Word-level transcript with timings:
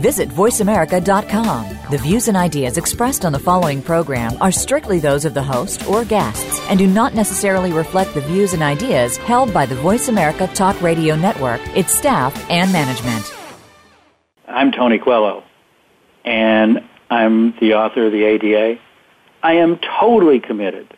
Visit 0.00 0.30
VoiceAmerica.com. 0.30 1.78
The 1.90 1.98
views 1.98 2.28
and 2.28 2.36
ideas 2.36 2.78
expressed 2.78 3.26
on 3.26 3.32
the 3.32 3.38
following 3.38 3.82
program 3.82 4.32
are 4.40 4.50
strictly 4.50 4.98
those 4.98 5.26
of 5.26 5.34
the 5.34 5.42
host 5.42 5.86
or 5.86 6.06
guests 6.06 6.58
and 6.70 6.78
do 6.78 6.86
not 6.86 7.14
necessarily 7.14 7.70
reflect 7.70 8.14
the 8.14 8.22
views 8.22 8.54
and 8.54 8.62
ideas 8.62 9.18
held 9.18 9.52
by 9.52 9.66
the 9.66 9.74
Voice 9.74 10.08
America 10.08 10.46
Talk 10.54 10.80
Radio 10.80 11.16
Network, 11.16 11.60
its 11.76 11.92
staff, 11.92 12.34
and 12.48 12.72
management. 12.72 13.30
I'm 14.48 14.72
Tony 14.72 14.98
Coelho, 14.98 15.44
and 16.24 16.78
I'm 17.10 17.52
the 17.60 17.74
author 17.74 18.06
of 18.06 18.12
the 18.12 18.24
ADA. 18.24 18.80
I 19.42 19.52
am 19.52 19.78
totally 20.00 20.40
committed 20.40 20.96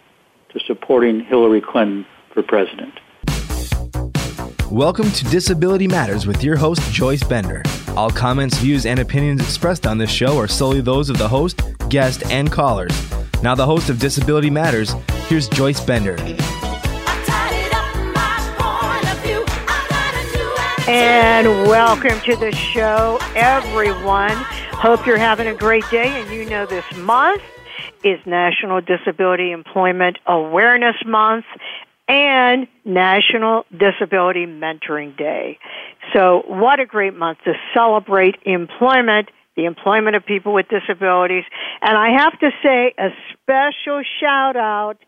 to 0.51 0.61
supporting 0.61 1.19
Hillary 1.21 1.61
Clinton 1.61 2.07
for 2.33 2.45
president. 2.45 2.95
Welcome 4.71 5.11
to 5.11 5.25
Disability 5.25 5.89
Matters 5.89 6.25
with 6.25 6.45
your 6.45 6.57
host, 6.57 6.81
Joyce 6.93 7.25
Bender. 7.25 7.65
All 7.97 8.11
comments, 8.11 8.57
views, 8.59 8.87
and 8.87 8.99
opinions 8.99 9.43
expressed 9.43 9.87
on 9.87 9.99
this 9.99 10.11
show 10.11 10.39
are 10.39 10.49
solely 10.49 10.81
those 10.81 11.11
of 11.11 11.19
the 11.19 11.29
host, 11.29 11.61
guest, 11.91 12.25
and 12.31 12.51
callers. 12.51 12.93
Now, 13.43 13.55
the 13.55 13.67
host 13.67 13.91
of 13.91 13.99
Disability 13.99 14.49
Matters, 14.49 14.95
here's 15.27 15.47
Joyce 15.47 15.81
Bender. 15.81 16.17
And 20.89 21.47
welcome 21.69 22.19
to 22.21 22.37
the 22.37 22.53
show, 22.53 23.19
everyone. 23.37 24.37
Hope 24.73 25.07
you're 25.07 25.19
having 25.19 25.47
a 25.47 25.55
great 25.55 25.89
day. 25.91 26.23
And 26.23 26.31
you 26.31 26.49
know, 26.49 26.65
this 26.65 26.85
month 26.97 27.43
is 28.03 28.19
National 28.25 28.81
Disability 28.81 29.53
Employment 29.53 30.19
Awareness 30.27 30.97
Month 31.05 31.45
and 32.09 32.67
National 32.85 33.65
Disability 33.71 34.47
Mentoring 34.47 35.17
Day. 35.17 35.59
So, 36.13 36.43
what 36.47 36.81
a 36.81 36.87
great 36.87 37.15
month 37.15 37.39
to 37.45 37.55
celebrate 37.75 38.37
employment, 38.45 39.29
the 39.57 39.65
employment 39.65 40.17
of 40.17 40.27
people 40.27 40.53
with 40.53 40.67
disabilities. 40.69 41.45
And 41.81 41.97
I 41.97 42.23
have 42.23 42.39
to 42.41 42.51
say 42.63 42.95
a 42.99 43.11
special 43.33 44.03
shout 44.21 44.57
out 44.57 44.99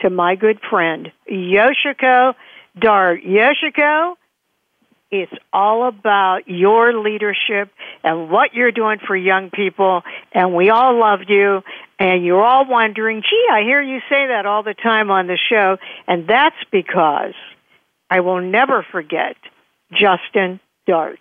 to 0.00 0.10
my 0.10 0.36
good 0.36 0.60
friend, 0.70 1.12
Yoshiko 1.30 2.34
Dart. 2.78 3.22
Yoshiko, 3.22 4.14
it's 5.10 5.32
all 5.52 5.86
about 5.86 6.48
your 6.48 6.92
leadership 6.98 7.70
and 8.02 8.30
what 8.30 8.54
you're 8.54 8.72
doing 8.72 8.98
for 9.06 9.16
young 9.16 9.50
people. 9.50 10.02
And 10.32 10.54
we 10.54 10.70
all 10.70 10.98
love 10.98 11.20
you. 11.28 11.62
And 11.98 12.24
you're 12.24 12.42
all 12.42 12.66
wondering, 12.68 13.22
gee, 13.22 13.46
I 13.50 13.62
hear 13.62 13.80
you 13.80 14.00
say 14.08 14.26
that 14.28 14.46
all 14.46 14.62
the 14.62 14.74
time 14.74 15.10
on 15.10 15.26
the 15.26 15.38
show. 15.48 15.78
And 16.06 16.26
that's 16.26 16.56
because 16.70 17.34
I 18.10 18.20
will 18.20 18.40
never 18.40 18.84
forget 18.90 19.36
Justin 19.92 20.60
Dart. 20.86 21.20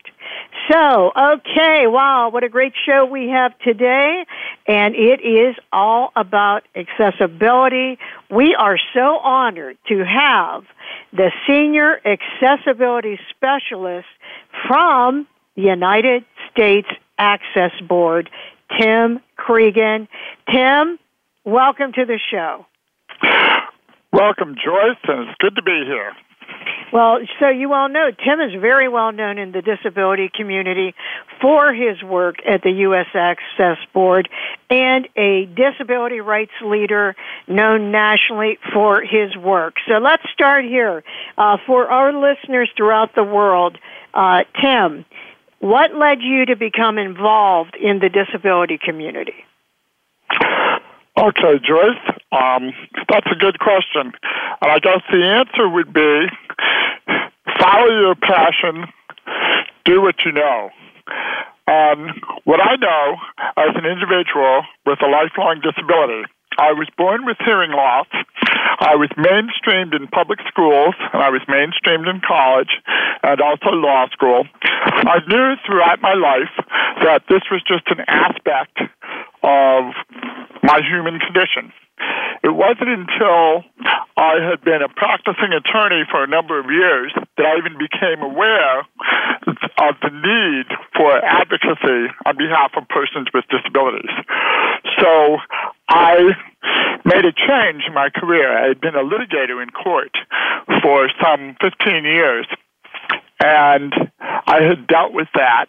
So, 0.72 1.12
okay, 1.16 1.88
wow, 1.88 2.30
what 2.30 2.44
a 2.44 2.50
great 2.50 2.74
show 2.86 3.06
we 3.06 3.30
have 3.30 3.58
today. 3.60 4.26
And 4.68 4.96
it 4.96 5.22
is 5.22 5.56
all 5.72 6.12
about 6.16 6.64
accessibility. 6.76 7.98
We 8.30 8.56
are 8.56 8.78
so 8.94 9.18
honored 9.20 9.78
to 9.90 10.04
have 10.04 10.64
the 11.12 11.32
Senior 11.48 12.00
Accessibility 12.06 13.20
Specialist 13.30 14.08
from 14.68 15.28
the 15.56 15.64
United 15.64 16.26
States 16.52 16.88
Access 17.18 17.72
Board, 17.88 18.30
Tim 18.80 19.20
Creagan. 19.38 20.08
Tim, 20.52 21.00
welcome 21.44 21.94
to 21.94 22.06
the 22.06 22.20
show. 22.32 22.66
Welcome, 24.12 24.56
Joyce, 24.56 24.98
and 25.08 25.28
it's 25.28 25.38
good 25.40 25.56
to 25.56 25.64
be 25.64 25.84
here. 25.86 26.12
Well, 26.92 27.22
so 27.40 27.50
you 27.50 27.74
all 27.74 27.90
know 27.90 28.12
Tim 28.12 28.40
is 28.40 28.54
very 28.62 28.88
well 28.88 29.12
known 29.12 29.40
in 29.40 29.52
the 29.52 29.64
disability 29.64 30.30
community 30.34 30.94
for 31.42 31.74
his 31.74 32.04
work 32.04 32.36
at 32.46 32.62
the 32.62 32.70
U.S. 32.70 33.08
Access 33.16 33.78
Board 33.94 34.30
and 34.70 35.08
a 35.16 35.46
disability 35.46 36.20
rights 36.20 36.52
leader 36.64 37.16
known 37.48 37.92
nationally 37.92 38.60
for 38.72 39.02
his 39.02 39.36
work. 39.36 39.78
So 39.88 39.96
let's 39.98 40.24
start 40.32 40.66
here. 40.66 41.04
Uh, 41.36 41.58
for 41.66 41.88
our 41.88 42.14
listeners 42.14 42.70
throughout 42.78 43.16
the 43.16 43.24
world, 43.24 43.80
uh, 44.14 44.44
Tim, 44.62 45.06
what 45.64 45.96
led 45.96 46.22
you 46.22 46.46
to 46.46 46.58
become 46.58 46.98
involved 46.98 47.78
in 47.82 48.00
the 48.00 48.10
disability 48.10 48.78
community? 48.78 49.46
Okay, 51.18 51.56
Joyce, 51.66 52.04
um, 52.34 52.74
that's 53.08 53.28
a 53.32 53.36
good 53.40 53.60
question. 53.60 54.12
And 54.62 54.72
I 54.72 54.80
guess 54.80 55.00
the 55.10 55.24
answer 55.24 55.70
would 55.70 55.94
be 55.94 56.28
follow 57.62 57.88
your 57.88 58.16
passion, 58.16 58.92
do 59.86 60.02
what 60.02 60.16
you 60.26 60.34
know. 60.34 60.70
And 61.66 62.12
what 62.44 62.60
I 62.60 62.76
know 62.76 63.16
as 63.56 63.74
an 63.76 63.86
individual 63.86 64.64
with 64.86 65.00
a 65.02 65.08
lifelong 65.08 65.62
disability, 65.64 66.24
I 66.58 66.74
was 66.74 66.88
born 66.98 67.26
with 67.26 67.38
hearing 67.46 67.72
loss. 67.72 68.08
I 68.80 68.96
was 68.96 69.10
mainstreamed 69.18 69.96
in 69.96 70.08
public 70.08 70.40
schools, 70.48 70.96
and 71.14 71.22
I 71.22 71.30
was 71.30 71.42
mainstreamed 71.48 72.10
in 72.10 72.22
college 72.26 72.70
and 73.24 73.42
also 73.42 73.70
law 73.72 74.08
school. 74.12 74.46
I 74.62 75.20
knew 75.28 75.56
throughout 75.66 76.02
my 76.02 76.14
life 76.14 76.54
that 77.04 77.24
this 77.30 77.42
was 77.52 77.62
just 77.68 77.88
an 77.88 78.04
aspect 78.08 78.78
of 79.44 79.94
my 80.64 80.82
human 80.82 81.20
condition. 81.20 81.72
It 82.44 82.52
wasn't 82.52 82.90
until 82.90 83.64
I 84.18 84.44
had 84.44 84.64
been 84.64 84.82
a 84.82 84.90
practicing 84.90 85.54
attorney 85.56 86.04
for 86.12 86.24
a 86.24 86.28
number 86.28 86.60
of 86.60 86.68
years 86.68 87.14
that 87.38 87.46
I 87.46 87.58
even 87.58 87.78
became 87.80 88.20
aware 88.20 88.84
of 89.80 89.96
the 90.02 90.12
need 90.12 90.68
for 90.96 91.24
advocacy 91.24 92.12
on 92.26 92.38
behalf 92.38 92.72
of 92.76 92.88
persons 92.90 93.28
with 93.34 93.46
disabilities. 93.48 94.12
So 95.00 95.38
I 95.90 96.32
made 97.06 97.26
a 97.26 97.34
change 97.34 97.84
in 97.88 97.94
my 97.94 98.10
career. 98.10 98.58
I 98.58 98.68
had 98.68 98.82
been 98.82 98.96
a 98.96 99.04
litigator 99.04 99.62
in 99.62 99.70
court 99.70 100.12
for 100.82 101.10
some 101.22 101.56
15 101.62 102.04
years, 102.04 102.48
and 103.40 103.94
I 104.20 104.62
had 104.62 104.88
dealt 104.88 105.14
with 105.14 105.28
that. 105.36 105.66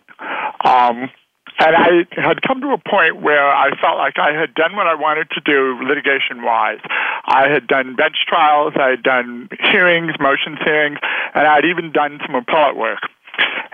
Um, 0.65 1.11
and 1.59 1.77
I 1.77 2.21
had 2.21 2.43
come 2.43 2.61
to 2.63 2.73
a 2.73 2.79
point 2.79 3.23
where 3.23 3.47
I 3.47 3.71
felt 3.81 3.97
like 3.97 4.19
I 4.19 4.33
had 4.33 4.55
done 4.55 4.75
what 4.75 4.87
I 4.87 4.95
wanted 4.95 5.31
to 5.31 5.41
do 5.41 5.79
litigation 5.87 6.43
wise. 6.43 6.81
I 7.27 7.49
had 7.49 7.67
done 7.69 7.95
bench 7.95 8.17
trials, 8.27 8.75
I 8.77 8.91
had 8.91 9.03
done 9.03 9.49
hearings, 9.61 10.15
motions 10.19 10.59
hearings, 10.65 10.99
and 11.35 11.47
I 11.47 11.57
had 11.57 11.65
even 11.65 11.93
done 11.93 12.19
some 12.27 12.35
appellate 12.35 12.77
work. 12.77 13.01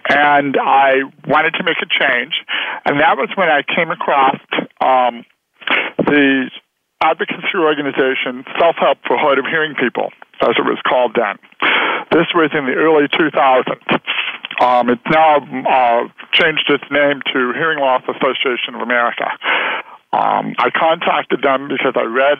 And 0.08 0.56
I 0.60 1.02
wanted 1.26 1.54
to 1.54 1.62
make 1.62 1.78
a 1.80 1.86
change. 1.86 2.34
And 2.84 3.00
that 3.00 3.16
was 3.16 3.30
when 3.34 3.48
I 3.48 3.62
came 3.62 3.90
across 3.90 4.36
um, 4.80 5.24
the 5.98 6.50
advocacy 7.00 7.56
organization 7.56 8.44
Self 8.58 8.76
Help 8.76 8.98
for 9.06 9.16
Hard 9.16 9.38
of 9.38 9.46
Hearing 9.46 9.74
People, 9.74 10.12
as 10.42 10.54
it 10.58 10.64
was 10.64 10.78
called 10.86 11.16
then. 11.16 11.38
This 12.12 12.26
was 12.34 12.50
in 12.52 12.66
the 12.66 12.74
early 12.74 13.08
2000s. 13.08 14.00
Um, 14.60 14.90
it's 14.90 15.00
now 15.10 15.40
uh, 15.40 16.08
changed 16.32 16.68
its 16.68 16.84
name 16.90 17.22
to 17.32 17.52
Hearing 17.54 17.78
Loss 17.78 18.02
Association 18.04 18.74
of 18.74 18.82
America. 18.82 19.24
Um, 20.12 20.54
I 20.58 20.70
contacted 20.74 21.42
them 21.42 21.68
because 21.68 21.94
I 21.94 22.02
read 22.02 22.38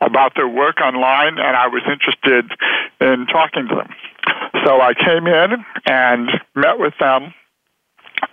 about 0.00 0.34
their 0.36 0.46
work 0.46 0.80
online 0.80 1.38
and 1.38 1.56
I 1.56 1.66
was 1.66 1.82
interested 1.90 2.52
in 3.00 3.26
talking 3.26 3.66
to 3.68 3.74
them. 3.74 3.88
So 4.64 4.80
I 4.80 4.92
came 4.92 5.26
in 5.26 5.64
and 5.86 6.28
met 6.54 6.78
with 6.78 6.92
them 7.00 7.32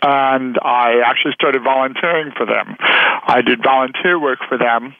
and 0.02 0.58
I 0.62 1.02
actually 1.06 1.34
started 1.34 1.64
volunteering 1.64 2.32
for 2.38 2.46
them. 2.46 2.76
I 2.80 3.42
did 3.46 3.64
volunteer 3.64 4.20
work 4.20 4.40
for 4.48 4.58
them 4.58 4.96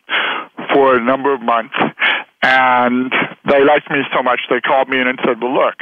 for 0.74 0.96
a 0.96 1.04
number 1.04 1.34
of 1.34 1.42
months, 1.42 1.76
and 2.42 3.12
they 3.50 3.64
liked 3.64 3.90
me 3.90 4.02
so 4.16 4.24
much 4.24 4.42
they 4.50 4.62
called 4.62 4.90
me 4.90 5.00
in 5.00 5.08
and 5.08 5.20
said, 5.26 5.42
"Well, 5.42 5.54
look, 5.54 5.76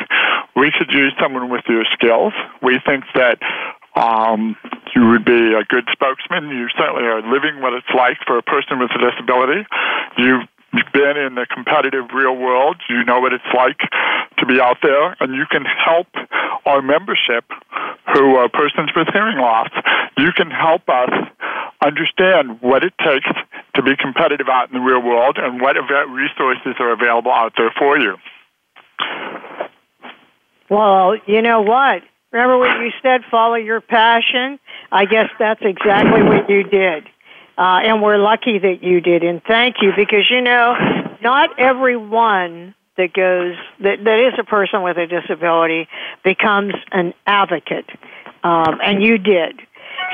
we 0.56 0.72
could 0.72 0.92
use 0.92 1.14
someone 1.22 1.50
with 1.50 1.64
your 1.68 1.86
skills. 1.94 2.34
We 2.62 2.80
think 2.86 3.06
that 3.16 3.40
um, 3.96 4.56
you 4.96 5.08
would 5.10 5.26
be 5.26 5.54
a 5.54 5.64
good 5.64 5.88
spokesman. 5.92 6.50
You 6.50 6.68
certainly 6.78 7.04
are 7.04 7.22
living 7.22 7.62
what 7.62 7.74
it's 7.74 7.90
like 7.96 8.18
for 8.26 8.38
a 8.38 8.44
person 8.44 8.80
with 8.80 8.92
a 8.92 9.12
disability. 9.12 9.66
You've 10.18 10.48
been 10.94 11.18
in 11.18 11.36
the 11.36 11.46
competitive 11.54 12.06
real 12.14 12.36
world. 12.36 12.78
You 12.90 13.04
know 13.04 13.20
what 13.20 13.34
it's 13.34 13.54
like 13.56 13.80
to 14.38 14.46
be 14.46 14.60
out 14.60 14.78
there, 14.82 15.16
and 15.20 15.36
you 15.36 15.46
can 15.50 15.66
help 15.66 16.08
our 16.66 16.82
membership 16.82 17.46
who 18.14 18.36
are 18.36 18.50
persons 18.50 18.92
with 18.96 19.08
hearing 19.12 19.38
loss. 19.38 19.70
You 20.18 20.32
can 20.32 20.52
help 20.52 20.88
us 20.88 21.10
understand 21.84 22.62
what 22.62 22.84
it 22.84 22.94
takes 23.00 23.28
to 23.76 23.82
be 23.82 23.96
competitive 23.98 24.48
out 24.50 24.70
in 24.70 24.74
the 24.74 24.84
real 24.84 25.02
world 25.02 25.38
and 25.38 25.60
what 25.60 25.76
resources 26.10 26.76
are 26.80 26.92
available 26.94 27.32
out 27.32 27.54
there 27.58 27.74
for 27.78 27.98
you. 27.98 28.16
Well, 30.70 31.18
you 31.26 31.42
know 31.42 31.62
what? 31.62 32.04
Remember 32.32 32.58
what 32.58 32.80
you 32.82 32.92
said, 33.02 33.22
follow 33.30 33.56
your 33.56 33.82
passion? 33.82 34.60
I 34.92 35.06
guess 35.06 35.30
that's 35.38 35.62
exactly 35.62 36.24
what 36.24 36.50
you 36.50 36.64
did. 36.64 37.08
Uh, 37.58 37.82
and 37.84 38.02
we're 38.02 38.18
lucky 38.18 38.58
that 38.58 38.82
you 38.82 39.02
did. 39.02 39.24
And 39.24 39.42
thank 39.44 39.76
you 39.82 39.92
because, 39.96 40.28
you 40.32 40.42
know, 40.42 40.74
not 41.22 41.60
everyone 41.60 42.74
that 42.98 43.14
goes, 43.14 43.56
that, 43.80 44.04
that 44.04 44.20
is 44.20 44.34
a 44.40 44.44
person 44.44 44.84
with 44.84 44.98
a 44.98 45.08
disability 45.08 45.88
becomes 46.24 46.74
an 46.92 47.14
advocate. 47.26 47.90
Um, 48.44 48.80
and 48.84 49.04
you 49.04 49.18
did. 49.18 49.62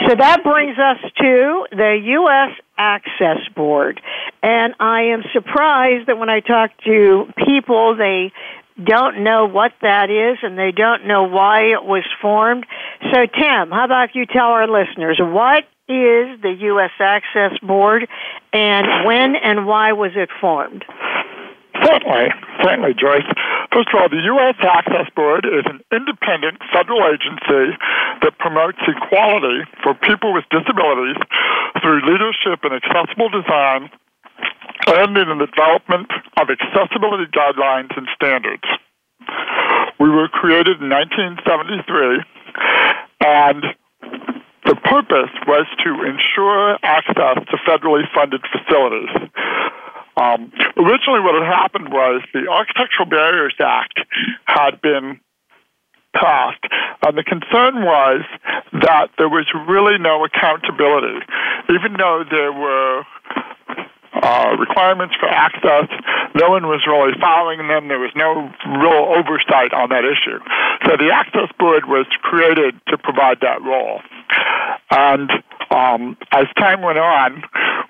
So 0.08 0.16
that 0.16 0.44
brings 0.44 0.78
us 0.78 0.98
to 1.18 1.66
the 1.72 2.00
U.S. 2.04 2.52
Access 2.78 3.40
Board. 3.56 4.00
And 4.42 4.74
I 4.80 5.02
am 5.14 5.24
surprised 5.34 6.08
that 6.08 6.18
when 6.18 6.30
I 6.30 6.40
talk 6.40 6.72
to 6.86 7.26
people, 7.46 7.96
they 7.98 8.32
don't 8.84 9.24
know 9.24 9.46
what 9.46 9.74
that 9.82 10.10
is 10.10 10.38
and 10.42 10.58
they 10.58 10.72
don't 10.72 11.06
know 11.06 11.24
why 11.24 11.64
it 11.74 11.84
was 11.84 12.04
formed. 12.22 12.66
So, 13.12 13.26
Tim, 13.26 13.72
how 13.72 13.86
about 13.86 14.10
if 14.10 14.16
you 14.16 14.26
tell 14.26 14.48
our 14.48 14.68
listeners 14.68 15.20
what 15.22 15.66
is 15.90 16.40
the 16.42 16.56
U.S. 16.60 16.92
Access 17.00 17.58
Board 17.62 18.08
and 18.54 19.06
when 19.06 19.36
and 19.36 19.66
why 19.66 19.92
was 19.94 20.12
it 20.16 20.30
formed? 20.40 20.86
Certainly, 21.90 22.30
certainly, 22.62 22.94
Joyce. 22.94 23.26
First 23.74 23.90
of 23.90 24.02
all, 24.02 24.10
the 24.10 24.22
U.S. 24.38 24.56
Access 24.62 25.10
Board 25.16 25.46
is 25.46 25.66
an 25.66 25.82
independent 25.90 26.62
federal 26.70 27.02
agency 27.10 27.74
that 28.22 28.38
promotes 28.38 28.78
equality 28.86 29.66
for 29.82 29.98
people 29.98 30.34
with 30.34 30.46
disabilities 30.54 31.18
through 31.82 32.06
leadership 32.06 32.62
in 32.62 32.78
accessible 32.78 33.30
design 33.30 33.90
and 34.88 35.18
in 35.18 35.38
the 35.38 35.48
development 35.50 36.10
of 36.38 36.50
accessibility 36.50 37.26
guidelines 37.34 37.96
and 37.98 38.08
standards. 38.14 38.64
We 40.00 40.10
were 40.10 40.30
created 40.30 40.82
in 40.82 40.90
1973, 40.90 42.22
and 43.26 43.64
the 44.66 44.76
purpose 44.86 45.34
was 45.48 45.66
to 45.84 45.90
ensure 46.06 46.78
access 46.84 47.42
to 47.50 47.58
federally 47.66 48.06
funded 48.14 48.42
facilities. 48.54 49.10
Um, 50.18 50.52
originally, 50.78 51.22
what 51.22 51.36
had 51.36 51.48
happened 51.48 51.90
was 51.90 52.22
the 52.34 52.48
Architectural 52.50 53.08
Barriers 53.10 53.56
Act 53.60 54.00
had 54.46 54.82
been 54.82 55.20
passed, 56.14 56.64
and 57.06 57.18
the 57.18 57.24
concern 57.24 57.86
was 57.86 58.22
that 58.82 59.10
there 59.18 59.30
was 59.30 59.46
really 59.68 59.98
no 59.98 60.26
accountability, 60.26 61.20
even 61.70 61.94
though 61.98 62.24
there 62.30 62.52
were 62.52 63.04
uh, 64.22 64.56
requirements 64.60 65.16
for 65.20 65.30
access. 65.30 65.88
No 66.36 66.50
one 66.50 66.68
was 66.68 66.82
really 66.88 67.14
following 67.20 67.68
them. 67.68 67.88
There 67.88 68.00
was 68.00 68.12
no 68.16 68.52
real 68.68 69.16
oversight 69.16 69.74
on 69.74 69.90
that 69.90 70.04
issue. 70.04 70.40
So 70.86 70.98
the 70.98 71.12
Access 71.14 71.50
Board 71.58 71.86
was 71.86 72.06
created 72.22 72.76
to 72.88 72.98
provide 72.98 73.40
that 73.42 73.62
role. 73.62 74.02
And 74.92 75.32
um, 75.72 76.18
as 76.32 76.46
time 76.58 76.82
went 76.82 76.98
on, 76.98 77.44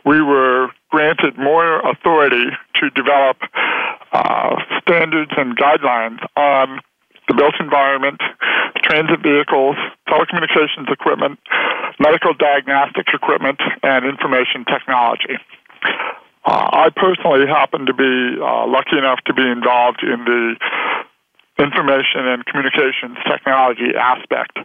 we 0.06 0.22
were 0.22 0.70
granted 0.90 1.38
more 1.38 1.80
authority 1.80 2.46
to 2.76 2.90
develop 2.92 3.38
uh, 4.12 4.56
standards 4.82 5.32
and 5.38 5.58
guidelines 5.58 6.20
on 6.36 6.80
the 7.28 7.36
built 7.36 7.54
environment, 7.60 8.20
transit 8.82 9.22
vehicles, 9.22 9.76
telecommunications 10.08 10.92
equipment, 10.92 11.40
medical 12.00 12.34
diagnostics 12.34 13.14
equipment, 13.14 13.60
and 13.84 14.06
information 14.06 14.66
technology. 14.66 15.38
Uh, 16.46 16.70
I 16.74 16.90
personally 16.96 17.46
happen 17.46 17.86
to 17.86 17.94
be 17.94 18.42
uh, 18.42 18.66
lucky 18.66 18.98
enough 18.98 19.20
to 19.28 19.34
be 19.34 19.46
involved 19.46 20.02
in 20.02 20.26
the 20.26 20.56
information 21.60 22.28
and 22.28 22.46
communications 22.46 23.18
technology 23.28 23.96
aspect 24.00 24.58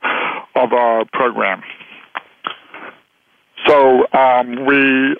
of 0.55 0.73
our 0.73 1.05
program. 1.13 1.63
So 3.67 4.07
um, 4.13 4.67
we 4.67 5.17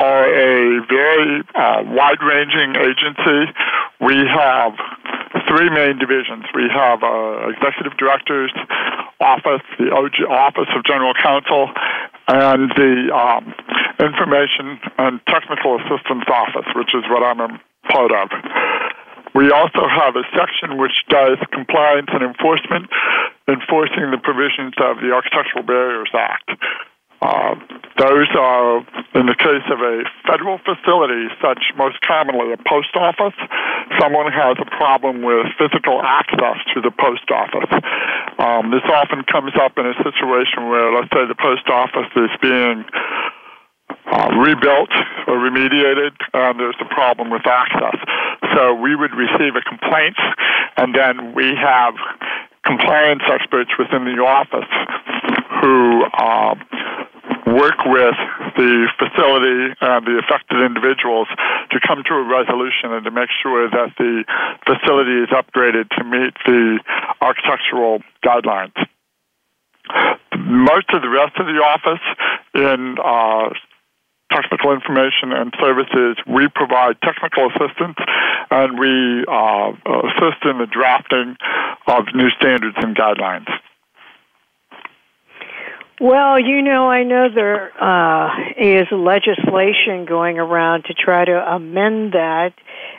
are 0.00 0.26
a 0.26 0.80
very 0.86 1.42
uh, 1.54 1.82
wide-ranging 1.86 2.76
agency. 2.76 3.52
We 4.00 4.16
have 4.26 4.72
three 5.46 5.70
main 5.70 5.98
divisions. 5.98 6.44
We 6.54 6.68
have 6.72 7.02
our 7.02 7.44
uh, 7.44 7.50
executive 7.50 7.96
director's 7.98 8.52
office, 9.20 9.62
the 9.78 9.92
OG, 9.92 10.24
Office 10.28 10.68
of 10.74 10.84
General 10.84 11.12
Counsel, 11.14 11.68
and 12.28 12.70
the 12.76 13.14
um, 13.14 13.54
Information 14.00 14.80
and 14.98 15.20
Technical 15.26 15.76
Assistance 15.76 16.24
Office, 16.28 16.66
which 16.74 16.94
is 16.94 17.04
what 17.10 17.22
I'm 17.22 17.40
a 17.40 17.60
part 17.92 18.12
of. 18.12 18.28
We 19.34 19.50
also 19.50 19.86
have 19.86 20.16
a 20.16 20.24
section 20.34 20.78
which 20.78 21.04
does 21.08 21.38
compliance 21.52 22.08
and 22.12 22.22
enforcement, 22.22 22.90
enforcing 23.48 24.10
the 24.10 24.18
provisions 24.22 24.74
of 24.78 24.98
the 24.98 25.12
Architectural 25.12 25.62
Barriers 25.62 26.10
Act. 26.14 26.50
Uh, 27.22 27.54
those 27.98 28.28
are, 28.32 28.80
in 29.12 29.28
the 29.28 29.36
case 29.36 29.66
of 29.68 29.78
a 29.84 30.08
federal 30.24 30.56
facility, 30.64 31.28
such 31.42 31.60
most 31.76 32.00
commonly 32.00 32.52
a 32.52 32.56
post 32.64 32.96
office, 32.96 33.36
someone 34.00 34.32
has 34.32 34.56
a 34.56 34.64
problem 34.76 35.20
with 35.20 35.44
physical 35.60 36.00
access 36.00 36.56
to 36.72 36.80
the 36.80 36.90
post 36.90 37.28
office. 37.28 37.68
Um, 38.40 38.72
this 38.72 38.84
often 38.88 39.22
comes 39.28 39.52
up 39.60 39.76
in 39.76 39.84
a 39.84 39.92
situation 40.00 40.72
where, 40.72 40.96
let's 40.96 41.12
say, 41.12 41.28
the 41.28 41.36
post 41.36 41.68
office 41.68 42.08
is 42.16 42.32
being 42.40 42.88
uh, 44.08 44.32
rebuilt 44.40 44.90
or 45.28 45.36
remediated, 45.36 46.16
and 46.32 46.58
there's 46.58 46.80
a 46.80 46.88
problem 46.88 47.28
with 47.28 47.46
access. 47.46 48.00
So 48.54 48.74
we 48.74 48.96
would 48.96 49.12
receive 49.12 49.54
a 49.56 49.62
complaint, 49.62 50.16
and 50.76 50.94
then 50.94 51.34
we 51.34 51.54
have 51.56 51.94
compliance 52.64 53.22
experts 53.30 53.70
within 53.78 54.04
the 54.04 54.22
office 54.22 54.70
who 55.60 56.04
uh, 56.04 56.54
work 57.46 57.78
with 57.86 58.14
the 58.56 58.88
facility 58.98 59.74
and 59.80 60.06
the 60.06 60.20
affected 60.22 60.62
individuals 60.62 61.28
to 61.70 61.80
come 61.86 62.02
to 62.06 62.14
a 62.14 62.22
resolution 62.22 62.92
and 62.92 63.04
to 63.04 63.10
make 63.10 63.30
sure 63.42 63.68
that 63.70 63.92
the 63.98 64.24
facility 64.66 65.22
is 65.22 65.30
upgraded 65.30 65.88
to 65.96 66.04
meet 66.04 66.34
the 66.46 66.78
architectural 67.20 68.00
guidelines. 68.24 68.76
Most 70.36 70.90
of 70.94 71.02
the 71.02 71.08
rest 71.08 71.36
of 71.38 71.46
the 71.46 71.58
office 71.58 72.04
in 72.54 72.96
uh, 73.02 73.50
technical 74.30 74.72
information 74.72 75.32
and 75.32 75.52
services, 75.60 76.16
we 76.26 76.48
provide 76.54 77.00
technical 77.02 77.50
assistance 77.50 77.96
and 78.50 78.78
we 78.78 79.24
uh, 79.28 79.72
assist 80.08 80.44
in 80.44 80.58
the 80.58 80.68
drafting 80.70 81.36
of 81.86 82.04
new 82.14 82.30
standards 82.30 82.76
and 82.78 82.96
guidelines. 82.96 83.48
Well, 86.00 86.40
you 86.40 86.62
know, 86.62 86.88
I 86.88 87.02
know 87.02 87.28
there 87.28 87.72
uh, 87.78 88.30
is 88.56 88.86
legislation 88.90 90.06
going 90.06 90.38
around 90.38 90.84
to 90.84 90.94
try 90.94 91.26
to 91.26 91.54
amend 91.54 92.14
that, 92.14 92.54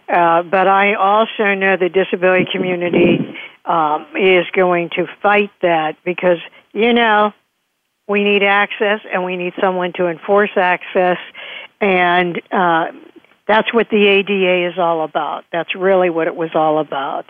uh, 0.07 0.43
but 0.43 0.67
I 0.67 0.93
also 0.93 1.55
know 1.55 1.77
the 1.77 1.89
disability 1.89 2.45
community 2.51 3.17
um, 3.65 4.05
is 4.15 4.45
going 4.53 4.91
to 4.97 5.07
fight 5.23 5.49
that 5.63 5.95
because, 6.05 6.37
you 6.73 6.93
know, 6.93 7.33
we 8.11 8.23
need 8.23 8.43
access 8.43 8.99
and 9.11 9.23
we 9.23 9.37
need 9.37 9.53
someone 9.59 9.93
to 9.93 10.07
enforce 10.07 10.51
access, 10.55 11.17
and 11.79 12.39
uh, 12.51 12.87
that's 13.47 13.73
what 13.73 13.89
the 13.89 14.07
ADA 14.07 14.69
is 14.69 14.77
all 14.77 15.03
about. 15.03 15.45
That's 15.51 15.73
really 15.75 16.09
what 16.09 16.27
it 16.27 16.35
was 16.35 16.51
all 16.53 16.79
about. 16.79 17.25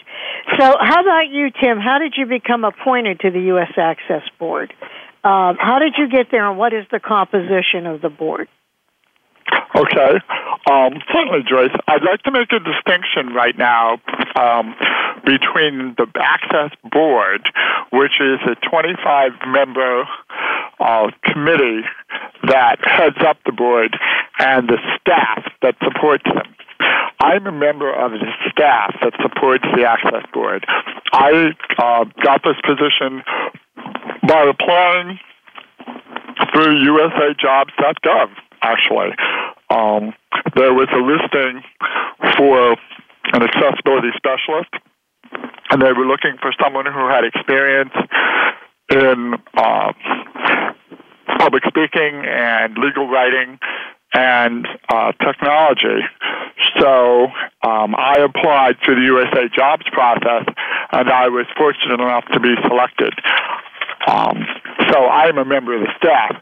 So, 0.59 0.75
how 0.79 1.01
about 1.01 1.29
you, 1.29 1.49
Tim? 1.61 1.79
How 1.79 1.99
did 1.99 2.15
you 2.17 2.25
become 2.25 2.63
appointed 2.63 3.21
to 3.21 3.31
the 3.31 3.39
U.S. 3.53 3.71
Access 3.77 4.23
Board? 4.37 4.73
Um, 5.23 5.57
how 5.59 5.77
did 5.79 5.93
you 5.97 6.09
get 6.09 6.27
there, 6.31 6.49
and 6.49 6.57
what 6.57 6.73
is 6.73 6.85
the 6.91 6.99
composition 6.99 7.85
of 7.85 8.01
the 8.01 8.09
board? 8.09 8.47
Okay. 9.75 10.19
Um, 10.69 11.01
certainly, 11.11 11.43
Joyce. 11.47 11.75
I'd 11.87 12.03
like 12.03 12.21
to 12.23 12.31
make 12.31 12.51
a 12.51 12.59
distinction 12.59 13.33
right 13.33 13.57
now 13.57 13.99
um, 14.35 14.75
between 15.25 15.95
the 15.97 16.07
Access 16.19 16.77
Board, 16.91 17.47
which 17.91 18.19
is 18.19 18.39
a 18.45 18.55
25 18.69 19.31
member 19.47 20.03
uh, 20.79 21.07
committee 21.23 21.81
that 22.47 22.77
heads 22.83 23.17
up 23.25 23.37
the 23.45 23.51
board, 23.51 23.97
and 24.39 24.67
the 24.67 24.77
staff 24.99 25.51
that 25.61 25.75
supports 25.83 26.23
them. 26.25 26.55
I'm 27.19 27.45
a 27.45 27.51
member 27.51 27.93
of 27.93 28.11
the 28.11 28.25
staff 28.49 28.95
that 29.01 29.13
supports 29.21 29.63
the 29.75 29.85
Access 29.85 30.25
Board. 30.33 30.65
I 31.13 31.53
uh, 31.77 32.05
got 32.23 32.41
this 32.43 32.57
position 32.65 33.21
by 34.27 34.43
applying 34.49 35.19
through 36.51 36.83
usajobs.gov, 36.83 38.29
actually. 38.61 39.11
Um, 39.69 40.13
there 40.55 40.73
was 40.73 40.87
a 40.93 41.01
listing 41.01 41.63
for 42.37 42.75
an 43.33 43.43
accessibility 43.43 44.09
specialist, 44.17 44.69
and 45.69 45.81
they 45.81 45.93
were 45.93 46.05
looking 46.05 46.37
for 46.41 46.51
someone 46.61 46.85
who 46.85 47.07
had 47.07 47.23
experience 47.23 47.93
in 48.91 49.33
uh, 49.55 49.93
public 51.39 51.63
speaking 51.67 52.25
and 52.25 52.77
legal 52.77 53.07
writing 53.07 53.57
and 54.13 54.67
uh, 54.89 55.11
technology. 55.23 56.01
So 56.79 57.27
um, 57.63 57.95
I 57.95 58.17
applied 58.19 58.77
through 58.83 58.95
the 58.95 59.05
USA 59.05 59.47
Jobs 59.55 59.85
process, 59.91 60.45
and 60.91 61.09
I 61.09 61.29
was 61.29 61.45
fortunate 61.57 62.01
enough 62.01 62.25
to 62.33 62.39
be 62.39 62.53
selected. 62.67 63.13
Um, 64.07 64.45
so 64.91 65.07
I'm 65.07 65.37
a 65.37 65.45
member 65.45 65.75
of 65.75 65.81
the 65.81 65.93
staff. 65.97 66.35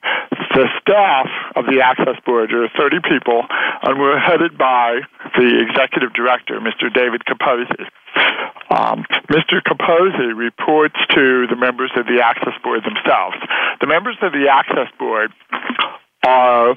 The 0.56 0.68
staff 0.82 1.28
of 1.56 1.66
the 1.66 1.82
Access 1.82 2.18
Board 2.25 2.51
are 2.54 2.70
30 2.78 2.98
people, 3.08 3.46
and 3.84 4.00
we're 4.00 4.18
headed 4.18 4.58
by 4.58 5.01
the 5.38 5.62
executive 5.62 6.13
director, 6.13 6.60
Mr. 6.60 6.92
David 6.92 7.22
Capozzi. 7.25 7.86
Um, 8.72 9.06
Mr. 9.30 9.62
Capozzi 9.62 10.36
reports 10.36 10.96
to 11.16 11.48
the 11.48 11.56
members 11.56 11.92
of 11.96 12.06
the 12.06 12.22
Access 12.24 12.54
Board 12.63 12.82
themselves. 12.84 13.38
The 13.82 13.88
members 13.88 14.18
of 14.22 14.32
the 14.32 14.48
Access 14.50 14.89
Board 14.98 15.32
are 16.26 16.76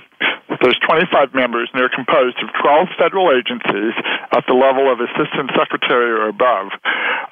there's 0.62 0.78
25 0.86 1.34
members, 1.34 1.70
and 1.72 1.80
they're 1.80 1.90
composed 1.90 2.38
of 2.38 2.50
12 2.62 2.88
federal 2.98 3.34
agencies 3.34 3.94
at 4.30 4.44
the 4.46 4.54
level 4.54 4.92
of 4.92 5.00
assistant 5.00 5.50
secretary 5.58 6.12
or 6.12 6.28
above. 6.28 6.70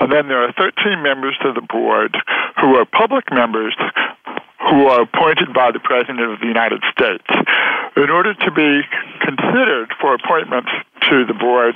And 0.00 0.10
then 0.10 0.26
there 0.26 0.42
are 0.42 0.52
13 0.58 1.02
members 1.02 1.38
of 1.44 1.54
the 1.54 1.62
board 1.62 2.16
who 2.60 2.74
are 2.74 2.84
public 2.84 3.30
members 3.30 3.76
who 4.68 4.86
are 4.86 5.02
appointed 5.02 5.52
by 5.54 5.70
the 5.72 5.80
President 5.80 6.20
of 6.20 6.40
the 6.40 6.46
United 6.46 6.82
States. 6.92 7.24
In 7.96 8.10
order 8.10 8.34
to 8.34 8.50
be 8.50 8.82
considered 9.24 9.92
for 10.00 10.14
appointment 10.14 10.66
to 11.08 11.24
the 11.24 11.34
board, 11.34 11.74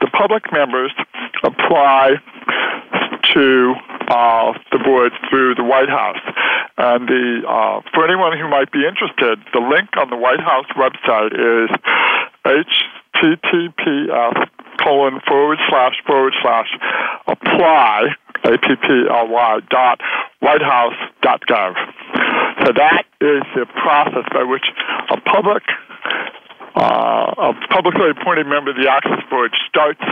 the 0.00 0.08
public 0.08 0.50
members 0.52 0.92
apply 1.42 2.16
to 3.32 3.74
uh, 4.08 4.52
the 4.72 4.78
board 4.78 5.12
through 5.30 5.54
the 5.54 5.64
White 5.64 5.88
House. 5.88 6.20
And 6.76 7.08
the 7.08 7.42
uh, 7.46 7.80
for 7.94 8.04
anyone 8.04 8.36
who 8.36 8.48
might 8.48 8.72
be 8.72 8.84
interested, 8.84 9.38
the 9.52 9.60
link 9.60 9.96
on 9.96 10.10
the 10.10 10.16
White 10.16 10.40
House 10.40 10.66
website 10.76 11.32
is 11.32 11.70
https 13.14 14.48
colon 14.82 15.20
forward 15.26 15.58
slash 15.68 15.94
forward 16.06 16.34
slash 16.42 16.66
apply 17.26 18.08
A-P-P-L-Y 18.44 19.60
dot 19.70 20.00
whitehouse 20.40 20.96
dot 21.22 21.40
gov. 21.48 21.74
So 22.64 22.72
that 22.72 23.04
is 23.20 23.42
the 23.54 23.66
process 23.66 24.24
by 24.32 24.44
which 24.44 24.64
a 25.10 25.20
public 25.20 25.62
uh, 26.74 27.54
a 27.54 27.54
publicly 27.70 28.10
appointed 28.10 28.50
member 28.50 28.70
of 28.70 28.76
the 28.76 28.90
Access 28.90 29.22
Board 29.30 29.54
starts 29.68 30.02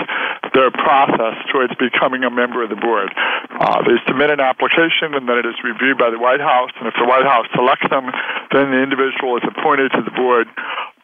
their 0.54 0.71
process 0.71 1.35
towards 1.50 1.75
becoming 1.75 2.23
a 2.23 2.30
member 2.30 2.62
of 2.62 2.71
the 2.71 2.78
board. 2.78 3.11
Uh, 3.50 3.82
they 3.82 3.99
submit 4.06 4.30
an 4.30 4.38
application 4.38 5.11
and 5.18 5.26
then 5.26 5.42
it 5.42 5.47
is 5.47 5.59
reviewed 5.64 5.99
by 5.99 6.11
the 6.11 6.23
White 6.23 6.40
House, 6.40 6.71
and 6.78 6.87
if 6.87 6.94
the 6.94 7.06
White 7.06 7.26
House 7.26 7.47
selects 7.54 7.88
them, 7.90 8.06
then 8.54 8.71
the 8.71 8.78
individual 8.78 9.37
is 9.37 9.42
appointed 9.42 9.90
to 9.92 10.02
the 10.06 10.14
board 10.14 10.47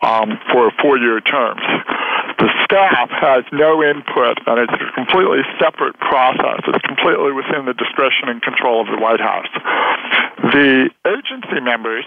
um, 0.03 0.39
for 0.53 0.71
four-year 0.81 1.21
terms. 1.21 1.63
The 2.39 2.51
staff 2.65 3.11
has 3.11 3.43
no 3.51 3.83
input, 3.83 4.39
and 4.47 4.63
it's 4.63 4.73
a 4.73 4.93
completely 4.95 5.43
separate 5.59 5.99
process. 5.99 6.63
It's 6.71 6.87
completely 6.87 7.33
within 7.33 7.67
the 7.67 7.75
discretion 7.75 8.31
and 8.31 8.41
control 8.43 8.81
of 8.81 8.87
the 8.87 9.01
White 9.03 9.19
House. 9.19 9.51
The 10.55 10.87
agency 11.03 11.59
members 11.59 12.07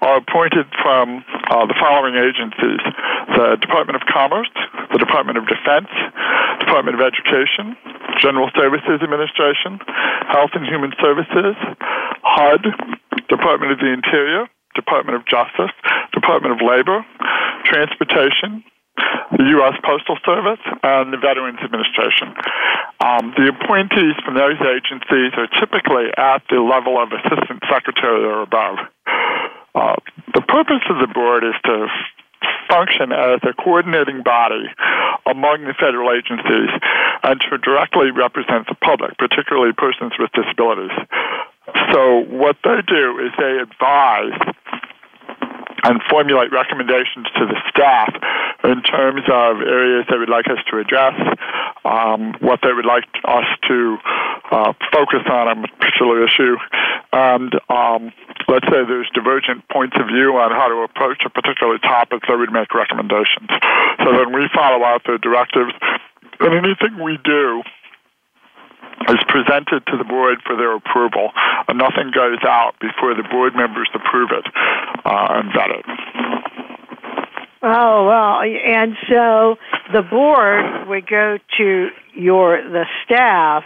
are 0.00 0.22
appointed 0.22 0.70
from 0.78 1.24
uh, 1.50 1.66
the 1.66 1.74
following 1.80 2.14
agencies 2.14 2.78
the 3.34 3.58
Department 3.58 3.96
of 3.98 4.06
Commerce, 4.06 4.52
the 4.92 4.98
Department 4.98 5.38
of 5.38 5.48
Defense, 5.50 5.90
Department 6.60 6.94
of 6.94 7.02
Education, 7.02 7.74
General 8.22 8.50
Services 8.54 9.02
Administration, 9.02 9.82
Health 10.30 10.54
and 10.54 10.66
Human 10.66 10.92
Services, 11.02 11.56
HUD, 12.22 12.62
Department 13.26 13.72
of 13.72 13.78
the 13.78 13.90
Interior, 13.90 14.46
Department 14.74 15.16
of 15.16 15.26
Justice, 15.26 15.72
Department 16.12 16.54
of 16.54 16.60
Labor, 16.60 17.04
Transportation, 17.64 18.64
the 19.36 19.46
U.S. 19.58 19.74
Postal 19.82 20.18
Service, 20.24 20.62
and 20.82 21.12
the 21.12 21.18
Veterans 21.18 21.58
Administration. 21.62 22.34
Um, 23.00 23.34
the 23.36 23.50
appointees 23.50 24.14
from 24.24 24.34
those 24.34 24.58
agencies 24.62 25.34
are 25.34 25.50
typically 25.58 26.10
at 26.16 26.42
the 26.50 26.62
level 26.62 27.02
of 27.02 27.10
Assistant 27.10 27.62
Secretary 27.66 28.22
or 28.24 28.42
above. 28.42 28.78
Uh, 29.74 29.96
the 30.34 30.42
purpose 30.42 30.86
of 30.88 31.02
the 31.02 31.10
board 31.10 31.42
is 31.42 31.54
to 31.64 31.88
function 32.68 33.12
as 33.12 33.40
a 33.42 33.52
coordinating 33.54 34.22
body 34.22 34.64
among 35.26 35.64
the 35.64 35.74
federal 35.74 36.12
agencies 36.12 36.70
and 37.22 37.40
to 37.40 37.58
directly 37.58 38.10
represent 38.10 38.68
the 38.68 38.74
public, 38.76 39.16
particularly 39.18 39.72
persons 39.72 40.12
with 40.18 40.30
disabilities. 40.32 40.94
So 41.92 42.24
what 42.28 42.56
they 42.62 42.80
do 42.86 43.18
is 43.24 43.32
they 43.38 43.58
advise 43.58 44.36
and 45.84 46.00
formulate 46.08 46.50
recommendations 46.50 47.26
to 47.36 47.46
the 47.46 47.60
staff 47.68 48.08
in 48.64 48.82
terms 48.82 49.22
of 49.28 49.60
areas 49.60 50.06
they 50.08 50.16
would 50.16 50.30
like 50.30 50.48
us 50.48 50.58
to 50.70 50.78
address, 50.78 51.12
um, 51.84 52.34
what 52.40 52.60
they 52.62 52.72
would 52.72 52.86
like 52.86 53.04
us 53.24 53.44
to 53.68 53.98
uh, 54.50 54.72
focus 54.90 55.20
on 55.30 55.48
a 55.48 55.68
particular 55.76 56.24
issue, 56.24 56.56
and 57.12 57.52
um, 57.68 58.12
let's 58.48 58.64
say 58.72 58.80
there's 58.88 59.08
divergent 59.12 59.68
points 59.68 59.96
of 60.00 60.06
view 60.08 60.36
on 60.40 60.50
how 60.50 60.68
to 60.68 60.80
approach 60.82 61.20
a 61.26 61.30
particular 61.30 61.78
topic, 61.78 62.22
they 62.26 62.34
would 62.34 62.52
make 62.52 62.72
recommendations. 62.74 63.48
So 64.00 64.12
then 64.12 64.32
we 64.32 64.48
follow 64.54 64.84
out 64.84 65.04
the 65.04 65.18
directives, 65.20 65.72
and 66.40 66.52
anything 66.54 67.02
we 67.02 67.18
do 67.22 67.62
is 69.08 69.20
presented 69.28 69.84
to 69.86 69.96
the 69.96 70.04
board 70.04 70.38
for 70.46 70.56
their 70.56 70.74
approval, 70.74 71.30
and 71.68 71.78
nothing 71.78 72.10
goes 72.14 72.38
out 72.46 72.74
before 72.80 73.14
the 73.14 73.26
board 73.30 73.54
members 73.54 73.88
approve 73.94 74.30
it 74.32 74.46
uh, 75.04 75.26
and 75.30 75.52
vet 75.52 75.70
it. 75.70 75.84
Oh 77.66 78.06
well, 78.06 78.40
and 78.42 78.94
so 79.08 79.56
the 79.92 80.02
board 80.02 80.86
would 80.88 81.06
go 81.06 81.38
to 81.56 81.88
your 82.14 82.62
the 82.62 82.84
staff 83.04 83.64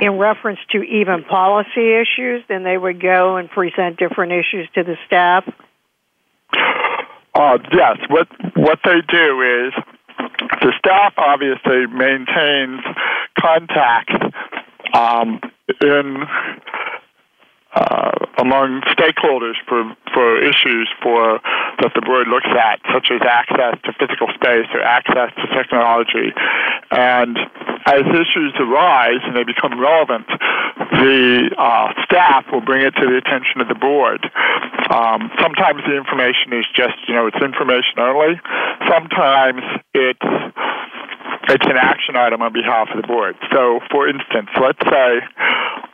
in 0.00 0.18
reference 0.18 0.60
to 0.72 0.82
even 0.82 1.24
policy 1.24 1.92
issues. 1.92 2.42
Then 2.48 2.64
they 2.64 2.78
would 2.78 3.00
go 3.00 3.36
and 3.36 3.50
present 3.50 3.98
different 3.98 4.32
issues 4.32 4.68
to 4.74 4.82
the 4.82 4.96
staff. 5.06 5.44
Uh, 7.34 7.58
yes, 7.72 7.98
what 8.08 8.28
what 8.56 8.78
they 8.84 9.00
do 9.08 9.66
is 9.66 9.72
the 10.60 10.72
staff 10.78 11.14
obviously 11.16 11.86
maintains 11.86 12.80
contact 13.38 14.10
um, 14.94 15.40
in 15.80 16.24
uh, 17.74 18.10
among 18.38 18.82
stakeholders 18.90 19.54
for, 19.68 19.84
for 20.12 20.42
issues 20.42 20.88
for 21.02 21.38
that 21.78 21.92
the 21.94 22.02
board 22.02 22.26
looks 22.28 22.50
at, 22.50 22.80
such 22.92 23.10
as 23.12 23.20
access 23.22 23.78
to 23.84 23.92
physical 23.94 24.26
space 24.34 24.66
or 24.74 24.82
access 24.82 25.30
to 25.38 25.46
technology. 25.54 26.34
And 26.90 27.38
as 27.86 28.02
issues 28.10 28.54
arise 28.58 29.22
and 29.22 29.36
they 29.36 29.44
become 29.44 29.78
relevant, 29.78 30.26
the 30.98 31.50
uh, 31.56 31.92
staff 32.04 32.46
will 32.50 32.60
bring 32.60 32.82
it 32.82 32.94
to 32.98 33.06
the 33.06 33.16
attention 33.16 33.60
of 33.60 33.68
the 33.68 33.78
board. 33.78 34.24
Um, 34.90 35.30
sometimes 35.40 35.82
the 35.86 35.96
information 35.96 36.52
is 36.52 36.66
just, 36.74 36.98
you 37.06 37.14
know, 37.14 37.26
it's 37.26 37.38
information 37.38 37.98
only. 37.98 38.40
Sometimes 38.88 39.62
it's 39.94 40.28
it's 41.48 41.66
an 41.66 41.76
action 41.76 42.16
item 42.16 42.42
on 42.42 42.52
behalf 42.52 42.88
of 42.94 43.00
the 43.00 43.06
board. 43.06 43.34
So, 43.50 43.80
for 43.90 44.08
instance, 44.08 44.50
let's 44.60 44.78
say 44.86 45.20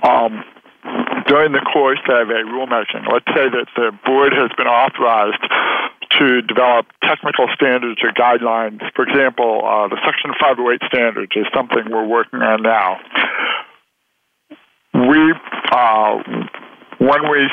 um, 0.02 0.44
during 1.26 1.52
the 1.52 1.64
course 1.72 2.00
of 2.08 2.30
a 2.30 2.40
rulemaking, 2.46 3.06
let's 3.10 3.26
say 3.34 3.50
that 3.50 3.66
the 3.74 3.90
board 4.04 4.32
has 4.32 4.50
been 4.56 4.66
authorized 4.66 5.42
to 6.18 6.42
develop 6.42 6.86
technical 7.02 7.46
standards 7.54 8.00
or 8.02 8.10
guidelines. 8.12 8.80
For 8.94 9.02
example, 9.02 9.62
uh, 9.64 9.88
the 9.88 9.98
Section 10.04 10.32
508 10.38 10.80
standards 10.86 11.32
is 11.34 11.46
something 11.54 11.90
we're 11.90 12.06
working 12.06 12.40
on 12.40 12.62
now. 12.62 12.98
We, 14.94 15.34
uh, 15.72 16.22
when 16.98 17.22
we 17.28 17.50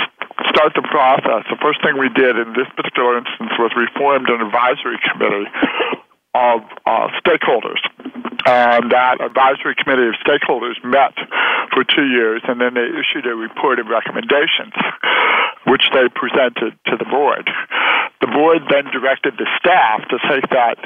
start 0.50 0.72
the 0.76 0.86
process, 0.88 1.44
the 1.50 1.60
first 1.62 1.84
thing 1.84 1.98
we 1.98 2.10
did 2.10 2.38
in 2.38 2.54
this 2.54 2.70
particular 2.78 3.18
instance 3.18 3.52
was 3.60 3.72
we 3.76 3.88
formed 3.98 4.30
an 4.30 4.40
advisory 4.40 5.02
committee 5.12 5.50
of 6.36 6.62
uh, 6.86 7.08
stakeholders. 7.20 7.82
And 8.46 8.92
that 8.92 9.22
advisory 9.22 9.76
committee 9.76 10.08
of 10.08 10.16
stakeholders 10.24 10.76
met 10.84 11.14
for 11.74 11.84
two 11.84 12.06
years, 12.08 12.42
and 12.48 12.62
then 12.62 12.74
they 12.74 12.88
issued 12.88 13.26
a 13.26 13.36
report 13.36 13.80
of 13.80 13.88
recommendations, 13.88 14.74
which 15.68 15.84
they 15.94 16.08
presented 16.14 16.78
to 16.88 16.98
the 16.98 17.06
board. 17.06 17.50
The 18.22 18.28
board 18.28 18.64
then 18.70 18.86
directed 18.92 19.34
the 19.38 19.48
staff 19.60 20.08
to 20.10 20.18
take 20.30 20.50
that 20.50 20.78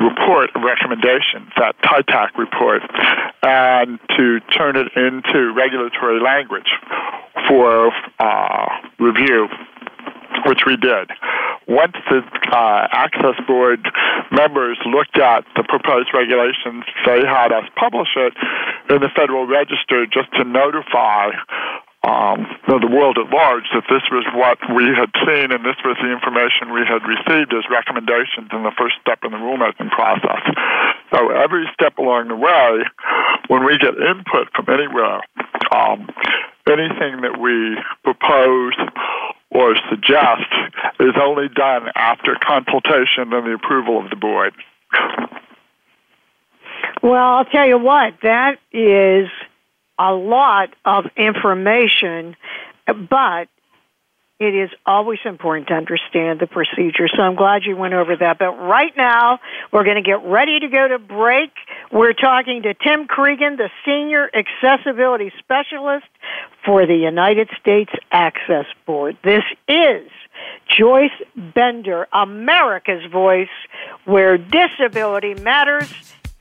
report 0.00 0.50
of 0.54 0.62
recommendations, 0.62 1.48
that 1.56 1.76
TEITAC 1.82 2.36
report, 2.36 2.82
and 3.42 3.98
to 4.16 4.40
turn 4.56 4.76
it 4.76 4.88
into 4.96 5.52
regulatory 5.52 6.20
language 6.20 6.70
for 7.48 7.92
uh, 8.18 8.66
review 8.98 9.48
which 10.46 10.62
we 10.66 10.76
did. 10.76 11.10
Once 11.68 11.94
the 12.10 12.22
uh, 12.50 12.88
Access 12.92 13.38
Board 13.46 13.86
members 14.30 14.78
looked 14.86 15.18
at 15.18 15.44
the 15.56 15.62
proposed 15.62 16.10
regulations, 16.12 16.84
they 17.06 17.20
had 17.26 17.52
us 17.52 17.64
publish 17.76 18.08
it 18.16 18.34
in 18.90 19.00
the 19.00 19.10
Federal 19.14 19.46
Register 19.46 20.06
just 20.06 20.32
to 20.34 20.44
notify 20.44 21.30
um, 22.02 22.50
the 22.66 22.90
world 22.90 23.14
at 23.14 23.30
large 23.30 23.62
that 23.74 23.86
this 23.86 24.02
was 24.10 24.26
what 24.34 24.58
we 24.74 24.90
had 24.90 25.06
seen 25.22 25.54
and 25.54 25.62
this 25.62 25.78
was 25.86 25.94
the 26.02 26.10
information 26.10 26.74
we 26.74 26.82
had 26.82 26.98
received 27.06 27.54
as 27.54 27.62
recommendations 27.70 28.50
in 28.50 28.66
the 28.66 28.74
first 28.74 28.98
step 28.98 29.22
in 29.22 29.30
the 29.30 29.38
rulemaking 29.38 29.86
process. 29.94 30.42
So 31.14 31.30
every 31.30 31.70
step 31.74 31.98
along 31.98 32.28
the 32.28 32.34
way, 32.34 32.82
when 33.46 33.62
we 33.64 33.78
get 33.78 33.94
input 33.94 34.50
from 34.50 34.66
anywhere, 34.66 35.22
um, 35.70 36.10
anything 36.66 37.22
that 37.22 37.38
we 37.38 37.78
propose 38.02 38.74
or 39.54 39.76
suggest 39.90 40.48
is 40.98 41.14
only 41.20 41.48
done 41.48 41.88
after 41.94 42.36
consultation 42.42 43.32
and 43.32 43.46
the 43.46 43.54
approval 43.54 44.02
of 44.02 44.10
the 44.10 44.16
board. 44.16 44.54
Well, 47.02 47.14
I'll 47.14 47.44
tell 47.44 47.66
you 47.66 47.78
what, 47.78 48.14
that 48.22 48.58
is 48.72 49.28
a 49.98 50.12
lot 50.12 50.70
of 50.84 51.04
information, 51.16 52.36
but 52.86 53.48
it 54.42 54.54
is 54.54 54.70
always 54.84 55.18
important 55.24 55.68
to 55.68 55.74
understand 55.74 56.40
the 56.40 56.46
procedure. 56.46 57.08
So 57.14 57.22
I'm 57.22 57.34
glad 57.34 57.62
you 57.64 57.76
went 57.76 57.94
over 57.94 58.16
that. 58.16 58.38
But 58.38 58.52
right 58.52 58.96
now, 58.96 59.40
we're 59.72 59.84
going 59.84 59.96
to 59.96 60.02
get 60.02 60.24
ready 60.24 60.60
to 60.60 60.68
go 60.68 60.88
to 60.88 60.98
break. 60.98 61.50
We're 61.90 62.12
talking 62.12 62.62
to 62.62 62.74
Tim 62.74 63.06
Creagan, 63.06 63.56
the 63.56 63.70
Senior 63.84 64.30
Accessibility 64.34 65.32
Specialist 65.38 66.06
for 66.64 66.86
the 66.86 66.96
United 66.96 67.48
States 67.60 67.92
Access 68.10 68.66
Board. 68.86 69.16
This 69.24 69.44
is 69.68 70.08
Joyce 70.68 71.10
Bender, 71.36 72.08
America's 72.12 73.04
Voice, 73.10 73.48
where 74.04 74.38
disability 74.38 75.34
matters 75.34 75.92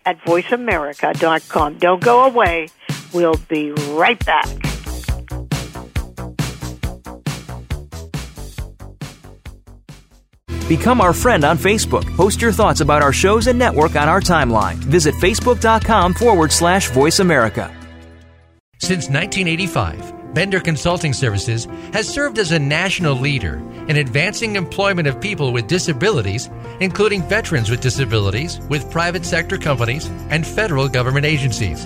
at 0.05 0.19
voiceamerica.com. 0.23 1.77
Don't 1.77 2.01
go 2.01 2.25
away. 2.25 2.69
We'll 3.13 3.39
be 3.49 3.71
right 3.71 4.23
back. 4.25 4.60
Become 10.71 11.01
our 11.01 11.11
friend 11.11 11.43
on 11.43 11.57
Facebook. 11.57 12.05
Post 12.15 12.41
your 12.41 12.53
thoughts 12.53 12.79
about 12.79 13.01
our 13.01 13.11
shows 13.11 13.47
and 13.47 13.59
network 13.59 13.97
on 13.97 14.07
our 14.07 14.21
timeline. 14.21 14.75
Visit 14.75 15.13
facebook.com 15.15 16.13
forward 16.13 16.49
slash 16.49 16.89
voice 16.91 17.19
America. 17.19 17.69
Since 18.77 19.09
1985, 19.09 20.33
Bender 20.33 20.61
Consulting 20.61 21.11
Services 21.11 21.65
has 21.91 22.07
served 22.07 22.39
as 22.39 22.53
a 22.53 22.57
national 22.57 23.15
leader 23.15 23.55
in 23.89 23.97
advancing 23.97 24.55
employment 24.55 25.09
of 25.09 25.19
people 25.19 25.51
with 25.51 25.67
disabilities, 25.67 26.49
including 26.79 27.21
veterans 27.23 27.69
with 27.69 27.81
disabilities, 27.81 28.61
with 28.69 28.89
private 28.89 29.25
sector 29.25 29.57
companies 29.57 30.09
and 30.29 30.47
federal 30.47 30.87
government 30.87 31.25
agencies. 31.25 31.85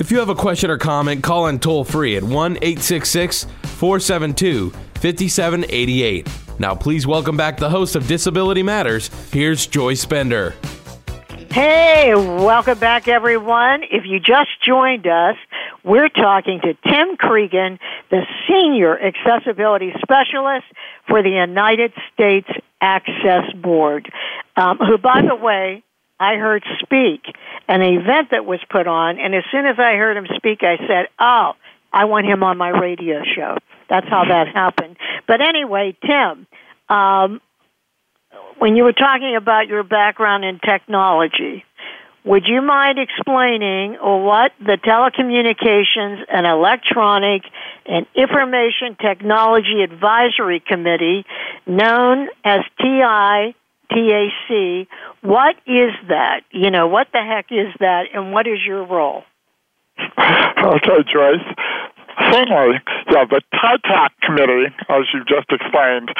If 0.00 0.10
you 0.10 0.18
have 0.18 0.30
a 0.30 0.34
question 0.34 0.70
or 0.70 0.78
comment, 0.78 1.22
call 1.22 1.48
in 1.48 1.58
toll 1.58 1.84
free 1.84 2.16
at 2.16 2.22
1 2.22 2.32
866 2.32 3.44
472 3.64 4.70
5788. 4.70 6.26
Now, 6.58 6.74
please 6.74 7.06
welcome 7.06 7.36
back 7.36 7.58
the 7.58 7.68
host 7.68 7.96
of 7.96 8.06
Disability 8.06 8.62
Matters. 8.62 9.10
Here's 9.30 9.66
Joyce 9.66 10.06
Bender. 10.06 10.54
Hey, 11.50 12.14
welcome 12.14 12.78
back, 12.78 13.08
everyone. 13.08 13.82
If 13.90 14.06
you 14.06 14.20
just 14.20 14.48
joined 14.66 15.06
us, 15.06 15.36
we're 15.84 16.08
talking 16.08 16.60
to 16.62 16.72
Tim 16.90 17.18
Creagan, 17.18 17.78
the 18.10 18.22
Senior 18.48 18.98
Accessibility 18.98 19.92
Specialist 20.00 20.64
for 21.08 21.22
the 21.22 21.28
United 21.28 21.92
States 22.14 22.48
Access 22.80 23.52
Board, 23.52 24.10
um, 24.56 24.78
who, 24.78 24.96
by 24.96 25.20
the 25.20 25.36
way, 25.36 25.82
I 26.20 26.36
heard 26.36 26.62
speak 26.80 27.24
an 27.66 27.80
event 27.80 28.28
that 28.30 28.44
was 28.44 28.60
put 28.70 28.86
on, 28.86 29.18
and 29.18 29.34
as 29.34 29.42
soon 29.50 29.64
as 29.64 29.76
I 29.78 29.94
heard 29.94 30.18
him 30.18 30.26
speak, 30.36 30.62
I 30.62 30.76
said, 30.86 31.08
"Oh, 31.18 31.54
I 31.92 32.04
want 32.04 32.26
him 32.26 32.42
on 32.42 32.58
my 32.58 32.68
radio 32.68 33.22
show." 33.24 33.56
That's 33.88 34.06
how 34.08 34.26
that 34.26 34.48
happened. 34.54 34.98
But 35.26 35.40
anyway, 35.40 35.96
Tim, 36.06 36.46
um, 36.90 37.40
when 38.58 38.76
you 38.76 38.84
were 38.84 38.92
talking 38.92 39.34
about 39.34 39.66
your 39.66 39.82
background 39.82 40.44
in 40.44 40.60
technology, 40.60 41.64
would 42.22 42.46
you 42.46 42.60
mind 42.60 42.98
explaining 42.98 43.94
what 43.94 44.52
the 44.60 44.76
Telecommunications 44.76 46.22
and 46.28 46.46
Electronic 46.46 47.42
and 47.86 48.06
Information 48.14 48.94
Technology 49.00 49.82
Advisory 49.82 50.60
Committee, 50.60 51.24
known 51.66 52.28
as 52.44 52.60
TI 52.78 53.54
TAC. 53.90 54.86
What 55.22 55.56
is 55.66 55.92
that? 56.08 56.40
You 56.50 56.70
know, 56.70 56.86
what 56.86 57.08
the 57.12 57.22
heck 57.22 57.46
is 57.50 57.72
that, 57.80 58.04
and 58.14 58.32
what 58.32 58.46
is 58.46 58.58
your 58.66 58.86
role? 58.86 59.24
Okay, 60.60 61.02
Joyce. 61.10 61.40
Certainly, 62.30 62.80
yeah, 63.10 63.24
the 63.24 63.40
TEITAC 63.54 64.10
committee, 64.22 64.66
as 64.90 65.04
you 65.14 65.24
just 65.24 65.50
explained, 65.50 66.12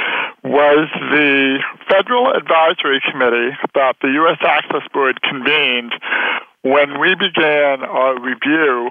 was 0.42 0.88
the 1.12 1.58
federal 1.90 2.32
advisory 2.32 3.02
committee 3.10 3.54
that 3.74 3.96
the 4.00 4.08
U.S. 4.08 4.38
Access 4.40 4.88
Board 4.94 5.20
convened 5.22 5.92
when 6.62 7.00
we 7.00 7.14
began 7.14 7.82
our 7.82 8.20
review 8.20 8.90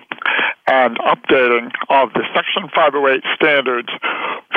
and 0.66 0.98
updating 1.00 1.70
of 1.90 2.14
the 2.14 2.26
Section 2.34 2.70
508 2.74 3.22
standards 3.36 3.90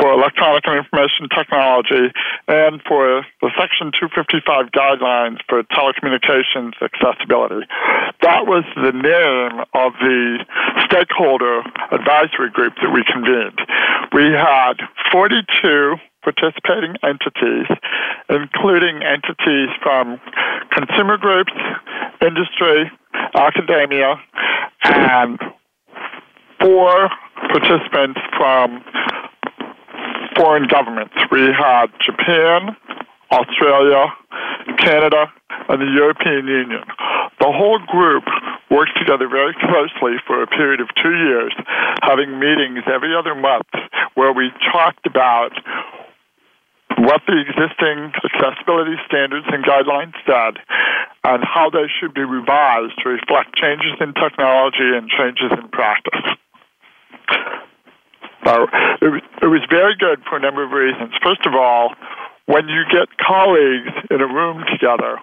for 0.01 0.13
electronic 0.13 0.65
information 0.65 1.29
technology 1.29 2.09
and 2.49 2.81
for 2.89 3.25
the 3.41 3.51
Section 3.57 3.93
255 3.93 4.73
guidelines 4.73 5.39
for 5.49 5.63
telecommunications 5.65 6.73
accessibility. 6.81 7.67
That 8.23 8.47
was 8.49 8.65
the 8.77 8.93
name 8.93 9.65
of 9.75 9.93
the 10.01 10.45
stakeholder 10.85 11.61
advisory 11.93 12.51
group 12.51 12.75
that 12.81 12.93
we 12.93 13.05
convened. 13.05 13.61
We 14.13 14.33
had 14.33 14.81
42 15.13 15.97
participating 16.25 16.97
entities, 17.03 17.69
including 18.31 19.03
entities 19.03 19.69
from 19.83 20.21
consumer 20.73 21.19
groups, 21.19 21.53
industry, 22.23 22.91
academia, 23.35 24.21
and 24.85 25.39
four 26.61 27.09
participants 27.51 28.21
from 28.37 28.83
foreign 30.37 30.67
governments. 30.67 31.15
We 31.31 31.53
had 31.53 31.87
Japan, 32.05 32.77
Australia, 33.31 34.07
Canada, 34.79 35.33
and 35.69 35.81
the 35.81 35.93
European 35.95 36.47
Union. 36.47 36.83
The 37.41 37.51
whole 37.51 37.79
group 37.79 38.25
worked 38.71 38.97
together 38.99 39.29
very 39.29 39.55
closely 39.61 40.17
for 40.27 40.43
a 40.43 40.47
period 40.47 40.81
of 40.81 40.89
two 41.03 41.15
years, 41.15 41.55
having 42.03 42.39
meetings 42.39 42.85
every 42.87 43.15
other 43.15 43.35
month 43.35 43.69
where 44.15 44.33
we 44.33 44.51
talked 44.73 45.07
about 45.07 45.53
what 47.03 47.21
the 47.27 47.35
existing 47.35 48.15
accessibility 48.23 48.95
standards 49.07 49.47
and 49.51 49.65
guidelines 49.65 50.15
said 50.23 50.63
and 51.25 51.43
how 51.43 51.69
they 51.69 51.91
should 51.99 52.15
be 52.15 52.23
revised 52.23 52.95
to 53.03 53.09
reflect 53.11 53.55
changes 53.59 53.99
in 53.99 54.15
technology 54.15 54.87
and 54.95 55.11
changes 55.11 55.51
in 55.51 55.67
practice. 55.69 56.23
So 58.47 58.67
it 59.03 59.51
was, 59.51 59.63
very 59.71 59.95
good 59.99 60.23
for 60.29 60.37
a 60.37 60.41
number 60.41 60.63
of 60.63 60.71
reasons. 60.71 61.15
First 61.23 61.47
of 61.47 61.55
all, 61.55 61.95
when 62.47 62.69
you 62.69 62.83
get 62.91 63.07
colleagues 63.19 63.95
in 64.11 64.21
a 64.21 64.27
room 64.27 64.63
together 64.71 65.19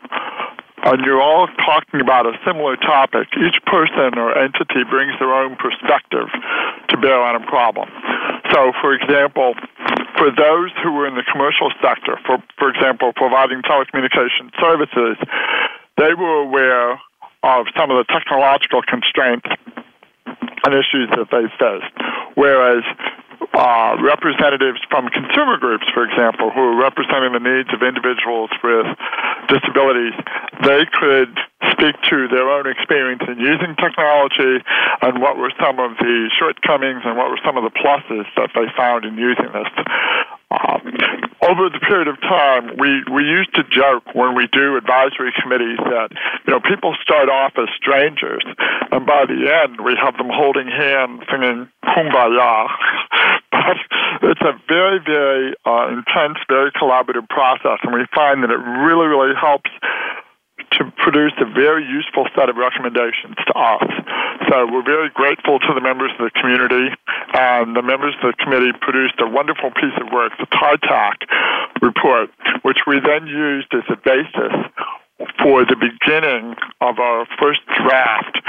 and 0.83 1.03
you're 1.05 1.21
all 1.21 1.47
talking 1.63 1.99
about 2.01 2.25
a 2.25 2.33
similar 2.47 2.75
topic, 2.77 3.27
each 3.39 3.59
person 3.67 4.17
or 4.19 4.37
entity 4.37 4.83
brings 4.89 5.13
their 5.19 5.33
own 5.33 5.55
perspective 5.55 6.27
to 6.89 6.97
bear 6.97 7.19
on 7.21 7.35
a 7.35 7.45
problem. 7.47 7.87
So, 8.51 8.71
for 8.81 8.93
example, 8.93 9.53
for 10.19 10.29
those 10.35 10.71
who 10.83 10.91
were 10.91 11.07
in 11.07 11.15
the 11.15 11.23
commercial 11.23 11.71
sector, 11.81 12.19
for, 12.27 12.43
for 12.59 12.69
example, 12.69 13.13
providing 13.15 13.63
telecommunication 13.63 14.51
services, 14.59 15.15
they 15.97 16.13
were 16.13 16.43
aware 16.43 16.99
of 17.43 17.65
some 17.77 17.89
of 17.89 17.95
the 17.95 18.05
technological 18.11 18.81
constraints 18.83 19.47
and 20.27 20.73
issues 20.75 21.07
that 21.15 21.31
they 21.31 21.47
faced. 21.55 21.95
Whereas 22.35 22.83
uh, 23.53 23.95
representatives 24.01 24.79
from 24.89 25.09
consumer 25.09 25.57
groups, 25.57 25.85
for 25.93 26.03
example, 26.03 26.51
who 26.51 26.59
are 26.59 26.75
representing 26.75 27.33
the 27.33 27.43
needs 27.43 27.69
of 27.73 27.81
individuals 27.83 28.49
with 28.63 28.87
disabilities, 29.47 30.13
they 30.63 30.85
could 30.91 31.37
speak 31.71 31.95
to 32.09 32.27
their 32.27 32.49
own 32.49 32.67
experience 32.67 33.23
in 33.27 33.39
using 33.39 33.75
technology 33.75 34.63
and 35.01 35.21
what 35.21 35.37
were 35.37 35.51
some 35.59 35.79
of 35.79 35.97
the 35.97 36.29
shortcomings 36.37 37.01
and 37.05 37.17
what 37.17 37.29
were 37.29 37.39
some 37.43 37.57
of 37.57 37.63
the 37.63 37.71
pluses 37.71 38.25
that 38.35 38.49
they 38.55 38.67
found 38.75 39.05
in 39.05 39.15
using 39.15 39.47
this. 39.53 39.71
Um, 40.51 40.97
over 41.45 41.69
the 41.69 41.79
period 41.79 42.07
of 42.07 42.19
time, 42.21 42.75
we, 42.77 43.05
we 43.13 43.23
used 43.23 43.53
to 43.55 43.63
joke 43.69 44.03
when 44.13 44.35
we 44.35 44.47
do 44.51 44.77
advisory 44.77 45.31
committees 45.41 45.77
that, 45.77 46.09
you 46.45 46.53
know, 46.53 46.59
people 46.59 46.95
start 47.01 47.29
off 47.29 47.53
as 47.57 47.69
strangers, 47.77 48.43
and 48.91 49.05
by 49.05 49.25
the 49.29 49.45
end, 49.45 49.79
we 49.79 49.95
have 49.95 50.17
them 50.17 50.29
holding 50.33 50.67
hands 50.67 51.21
singing 51.29 51.69
Kumbaya. 51.85 52.67
but 53.51 53.77
it's 54.23 54.41
a 54.41 54.57
very, 54.67 54.99
very 54.99 55.53
uh, 55.65 55.87
intense, 55.93 56.41
very 56.49 56.71
collaborative 56.71 57.29
process, 57.29 57.77
and 57.83 57.93
we 57.93 58.05
find 58.13 58.43
that 58.43 58.49
it 58.49 58.61
really, 58.81 59.07
really 59.07 59.35
helps 59.39 59.69
to 60.77 60.91
produce 60.97 61.33
a 61.39 61.45
very 61.45 61.85
useful 61.85 62.27
set 62.35 62.49
of 62.49 62.57
recommendations 62.57 63.35
to 63.47 63.53
us. 63.53 63.87
So 64.49 64.65
we're 64.71 64.85
very 64.85 65.09
grateful 65.09 65.59
to 65.59 65.73
the 65.73 65.81
members 65.81 66.11
of 66.19 66.25
the 66.25 66.35
community, 66.39 66.93
and 67.33 67.75
the 67.75 67.81
members 67.81 68.15
of 68.21 68.33
the 68.33 68.37
committee 68.43 68.71
produced 68.81 69.15
a 69.19 69.27
wonderful 69.27 69.71
piece 69.71 69.95
of 69.99 70.11
work, 70.11 70.33
the 70.39 70.47
TEITAC 70.47 71.81
report, 71.81 72.29
which 72.61 72.79
we 72.87 72.99
then 72.99 73.27
used 73.27 73.73
as 73.73 73.83
a 73.89 73.97
basis 73.97 74.53
for 75.41 75.65
the 75.65 75.75
beginning 75.75 76.55
of 76.81 76.99
our 76.99 77.27
first 77.39 77.59
draft 77.75 78.39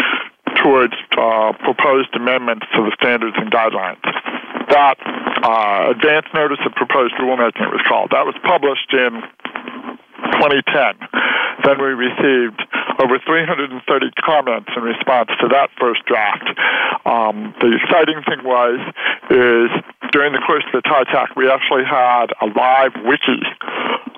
towards 0.62 0.94
uh, 1.16 1.52
proposed 1.64 2.14
amendments 2.14 2.66
to 2.74 2.82
the 2.82 2.92
standards 3.00 3.36
and 3.38 3.50
guidelines. 3.50 4.02
That 4.70 4.98
uh, 5.42 5.90
advance 5.90 6.26
notice 6.34 6.58
of 6.64 6.72
proposed 6.72 7.14
rulemaking 7.14 7.62
it 7.66 7.72
was 7.72 7.82
called. 7.88 8.10
That 8.12 8.26
was 8.26 8.36
published 8.44 8.92
in 8.92 9.22
2010. 10.38 10.96
Then 11.64 11.76
we 11.80 11.92
received 11.92 12.60
over 13.00 13.18
330 13.20 13.80
comments 14.20 14.70
in 14.76 14.82
response 14.82 15.30
to 15.40 15.48
that 15.48 15.70
first 15.80 16.04
draft. 16.04 16.44
Um, 17.04 17.54
the 17.60 17.76
exciting 17.80 18.20
thing 18.28 18.44
was 18.44 18.80
is 19.30 19.70
during 20.12 20.32
the 20.32 20.42
course 20.44 20.64
of 20.68 20.82
the 20.82 20.84
TEITAC, 20.88 21.36
we 21.36 21.48
actually 21.48 21.84
had 21.84 22.32
a 22.40 22.46
live 22.46 22.92
wiki. 23.04 23.40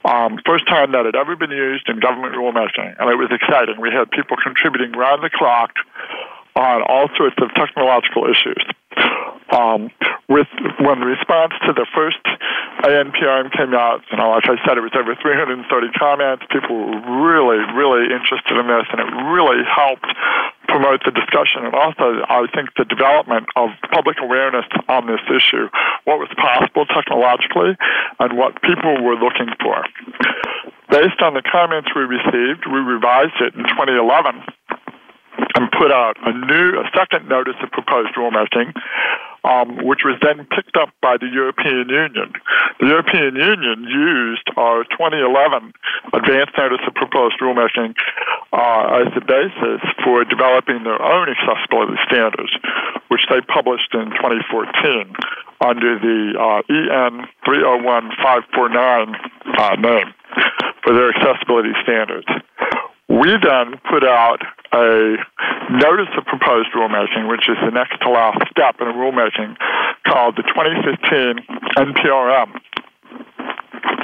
Um, 0.04 0.38
first 0.46 0.66
time 0.66 0.92
that 0.92 1.06
had 1.06 1.14
ever 1.14 1.36
been 1.36 1.50
used 1.50 1.88
in 1.88 2.00
government 2.00 2.34
rulemaking, 2.34 2.98
and 2.98 3.06
it 3.10 3.16
was 3.16 3.30
exciting. 3.30 3.80
We 3.80 3.90
had 3.90 4.10
people 4.10 4.36
contributing 4.42 4.92
round 4.92 5.22
the 5.22 5.30
clock 5.30 5.74
on 6.56 6.82
all 6.82 7.08
sorts 7.16 7.36
of 7.40 7.54
technological 7.54 8.26
issues. 8.26 8.60
Um, 9.52 9.90
with 10.32 10.48
when 10.80 11.00
the 11.00 11.06
response 11.06 11.52
to 11.68 11.76
the 11.76 11.84
first 11.92 12.24
ANPRM 12.88 13.52
came 13.52 13.74
out, 13.74 14.00
you 14.10 14.16
know, 14.16 14.30
like 14.32 14.48
I 14.48 14.56
said, 14.64 14.80
it 14.80 14.80
was 14.80 14.96
over 14.96 15.14
330 15.14 15.60
comments. 15.92 16.44
People 16.48 16.88
were 16.88 17.20
really, 17.20 17.60
really 17.76 18.08
interested 18.08 18.56
in 18.56 18.64
this, 18.66 18.88
and 18.88 18.98
it 19.04 19.10
really 19.28 19.60
helped 19.68 20.08
promote 20.72 21.04
the 21.04 21.12
discussion 21.12 21.68
and 21.68 21.74
also, 21.76 22.24
I 22.32 22.48
think, 22.54 22.72
the 22.80 22.88
development 22.88 23.46
of 23.56 23.70
public 23.92 24.16
awareness 24.24 24.64
on 24.88 25.06
this 25.06 25.20
issue, 25.28 25.68
what 26.08 26.16
was 26.16 26.32
possible 26.40 26.86
technologically, 26.88 27.76
and 28.18 28.38
what 28.40 28.56
people 28.62 29.04
were 29.04 29.20
looking 29.20 29.52
for. 29.60 29.84
Based 30.88 31.20
on 31.20 31.34
the 31.34 31.44
comments 31.44 31.92
we 31.94 32.08
received, 32.08 32.64
we 32.64 32.80
revised 32.80 33.36
it 33.44 33.52
in 33.52 33.68
2011 33.68 34.42
and 35.54 35.70
put 35.72 35.92
out 35.92 36.16
a 36.24 36.32
new, 36.32 36.80
a 36.80 36.90
second 36.96 37.28
notice 37.28 37.56
of 37.62 37.70
proposed 37.70 38.14
rulemaking, 38.14 38.72
um, 39.44 39.84
which 39.84 40.00
was 40.04 40.16
then 40.22 40.46
picked 40.54 40.76
up 40.76 40.90
by 41.00 41.16
the 41.16 41.26
European 41.26 41.88
Union. 41.88 42.32
The 42.80 42.86
European 42.86 43.34
Union 43.36 43.84
used 43.84 44.46
our 44.56 44.84
2011 44.84 45.72
advance 46.12 46.50
notice 46.56 46.80
of 46.86 46.94
proposed 46.94 47.36
rulemaking 47.40 47.94
uh, 48.52 49.02
as 49.02 49.08
the 49.14 49.24
basis 49.24 49.82
for 50.04 50.24
developing 50.24 50.84
their 50.84 51.00
own 51.00 51.28
accessibility 51.28 51.98
standards, 52.06 52.52
which 53.08 53.26
they 53.30 53.40
published 53.40 53.94
in 53.94 54.10
2014 54.14 55.14
under 55.60 55.98
the 55.98 56.34
uh, 56.38 56.62
EN 56.70 57.26
301549 57.44 59.14
uh, 59.58 59.76
name 59.76 60.14
for 60.82 60.94
their 60.94 61.10
accessibility 61.10 61.72
standards. 61.82 62.26
We 63.12 63.28
then 63.44 63.76
put 63.92 64.08
out 64.08 64.40
a 64.72 65.20
notice 65.68 66.08
of 66.16 66.24
proposed 66.24 66.72
rulemaking, 66.72 67.28
which 67.28 67.44
is 67.44 67.60
the 67.60 67.70
next 67.70 68.00
to 68.00 68.08
last 68.08 68.40
step 68.48 68.80
in 68.80 68.88
rulemaking, 68.88 69.52
called 70.08 70.36
the 70.36 70.42
2015 70.48 71.44
NPRM. 71.76 72.56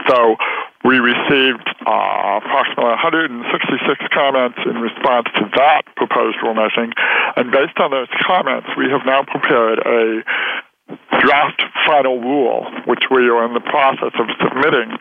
So 0.09 0.37
we 0.85 0.99
received 1.01 1.64
uh, 1.88 2.40
approximately 2.44 2.92
166 3.01 3.97
comments 4.12 4.59
in 4.68 4.77
response 4.77 5.29
to 5.40 5.49
that 5.57 5.88
proposed 5.97 6.37
rulemaking, 6.44 6.92
and 7.37 7.51
based 7.51 7.81
on 7.81 7.90
those 7.90 8.12
comments, 8.27 8.68
we 8.77 8.90
have 8.92 9.07
now 9.07 9.25
prepared 9.25 9.81
a 9.88 10.21
draft 11.21 11.62
final 11.87 12.21
rule, 12.21 12.66
which 12.87 13.05
we 13.11 13.29
are 13.29 13.44
in 13.44 13.55
the 13.55 13.64
process 13.64 14.12
of 14.21 14.29
submitting 14.40 14.97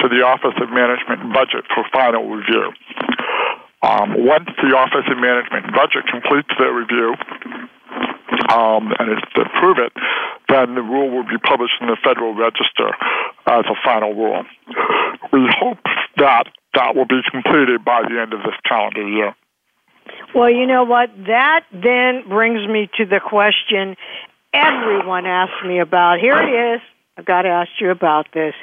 to 0.00 0.08
the 0.08 0.22
Office 0.22 0.54
of 0.60 0.70
Management 0.70 1.22
and 1.22 1.32
Budget 1.32 1.64
for 1.74 1.84
final 1.92 2.28
review. 2.28 2.72
Um, 3.82 4.14
once 4.24 4.46
the 4.62 4.76
Office 4.76 5.06
of 5.10 5.18
Management 5.18 5.66
and 5.66 5.74
Budget 5.74 6.06
completes 6.06 6.48
their 6.58 6.72
review 6.72 7.14
um, 8.50 8.94
and 8.98 9.10
it's 9.10 9.26
to 9.34 9.42
approve 9.42 9.78
it, 9.78 9.92
then 10.48 10.74
the 10.74 10.82
rule 10.82 11.10
will 11.10 11.26
be 11.26 11.38
published 11.38 11.74
in 11.80 11.88
the 11.88 11.96
Federal 12.02 12.34
Register 12.34 12.94
as 13.46 13.64
a 13.66 13.76
final 13.84 14.14
rule. 14.14 14.44
We 15.32 15.48
hope 15.58 15.78
that 16.16 16.44
that 16.74 16.94
will 16.94 17.06
be 17.06 17.20
completed 17.30 17.84
by 17.84 18.02
the 18.02 18.20
end 18.20 18.32
of 18.32 18.40
this 18.40 18.54
calendar 18.68 19.06
year. 19.06 19.34
Well, 20.34 20.50
you 20.50 20.66
know 20.66 20.84
what? 20.84 21.10
That 21.26 21.64
then 21.72 22.28
brings 22.28 22.66
me 22.68 22.88
to 22.98 23.04
the 23.04 23.20
question 23.20 23.96
everyone 24.52 25.26
asks 25.26 25.64
me 25.66 25.80
about. 25.80 26.18
Here 26.20 26.36
it 26.36 26.76
is. 26.76 26.80
I've 27.16 27.26
got 27.26 27.42
to 27.42 27.48
ask 27.48 27.70
you 27.80 27.90
about 27.90 28.26
this. 28.32 28.54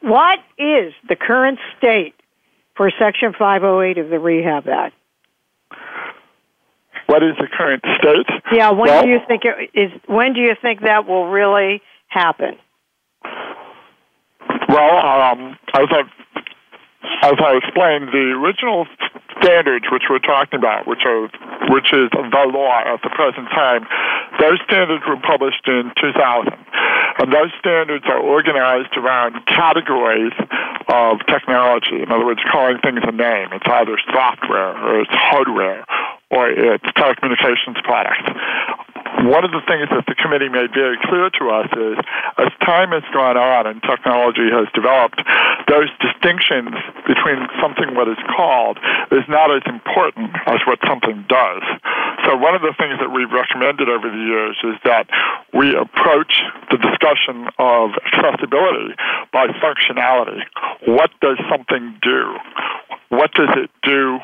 What 0.00 0.38
is 0.58 0.92
the 1.08 1.16
current 1.16 1.58
state 1.78 2.14
for 2.80 2.90
Section 2.98 3.34
508 3.38 3.98
of 3.98 4.08
the 4.08 4.18
Rehab 4.18 4.66
Act? 4.66 4.94
What 7.08 7.22
is 7.22 7.36
the 7.36 7.46
current 7.46 7.84
state? 7.98 8.24
Yeah, 8.50 8.70
when 8.70 8.88
well, 8.88 9.02
do 9.02 9.10
you 9.10 9.18
think 9.28 9.42
it 9.44 9.68
is? 9.74 9.92
When 10.06 10.32
do 10.32 10.40
you 10.40 10.54
think 10.62 10.80
that 10.80 11.06
will 11.06 11.28
really 11.28 11.82
happen? 12.08 12.56
Well, 14.66 14.96
um, 14.96 15.58
as 15.74 15.88
I 15.92 16.02
as 17.20 17.34
I 17.36 17.60
explained, 17.60 18.08
the 18.16 18.32
original 18.40 18.86
standards 19.42 19.84
which 19.92 20.04
we're 20.08 20.18
talking 20.18 20.58
about, 20.58 20.86
which 20.86 21.04
are 21.04 21.28
which 21.68 21.92
is 21.92 22.08
the 22.08 22.46
law 22.48 22.80
at 22.80 23.02
the 23.02 23.10
present 23.10 23.48
time, 23.50 23.84
those 24.40 24.58
standards 24.64 25.04
were 25.06 25.20
published 25.20 25.68
in 25.68 25.92
2000, 26.00 26.48
and 27.20 27.32
those 27.32 27.52
standards 27.58 28.04
are 28.06 28.18
organized 28.18 28.96
around 28.96 29.44
categories 29.46 30.32
of 30.88 31.18
technology. 31.26 32.02
In 32.02 32.10
other 32.10 32.24
words, 32.24 32.40
calling 32.50 32.78
things 32.78 33.00
a 33.02 33.12
name. 33.12 33.48
It's 33.52 33.68
either 33.68 33.98
software 34.10 34.76
or 34.76 35.00
it's 35.00 35.12
hardware 35.12 35.84
or 36.30 36.50
its 36.50 36.84
telecommunications 36.96 37.82
products. 37.82 38.30
One 39.26 39.44
of 39.44 39.50
the 39.50 39.60
things 39.66 39.90
that 39.90 40.06
the 40.06 40.14
committee 40.14 40.48
made 40.48 40.72
very 40.72 40.96
clear 41.04 41.28
to 41.28 41.44
us 41.50 41.68
is 41.76 41.98
as 42.38 42.48
time 42.64 42.94
has 42.94 43.02
gone 43.12 43.36
on 43.36 43.66
and 43.66 43.82
technology 43.82 44.48
has 44.48 44.70
developed, 44.72 45.20
those 45.68 45.90
distinctions 46.00 46.72
between 47.04 47.44
something 47.60 47.92
what 47.98 48.08
is 48.08 48.16
called 48.32 48.78
is 49.10 49.26
not 49.28 49.52
as 49.52 49.60
important 49.66 50.30
as 50.46 50.62
what 50.64 50.78
something 50.86 51.26
does. 51.28 51.62
So 52.24 52.38
one 52.38 52.54
of 52.54 52.62
the 52.62 52.72
things 52.78 52.96
that 53.02 53.10
we've 53.10 53.30
recommended 53.30 53.90
over 53.90 54.08
the 54.08 54.24
years 54.24 54.56
is 54.64 54.78
that 54.88 55.10
we 55.52 55.74
approach 55.74 56.40
the 56.70 56.78
discussion 56.78 57.50
of 57.58 57.90
accessibility 58.08 58.94
by 59.34 59.52
functionality. 59.58 60.40
What 60.86 61.10
does 61.20 61.36
something 61.50 61.98
do? 62.00 62.38
What 63.10 63.34
does 63.34 63.50
it 63.58 63.70
do 63.82 64.20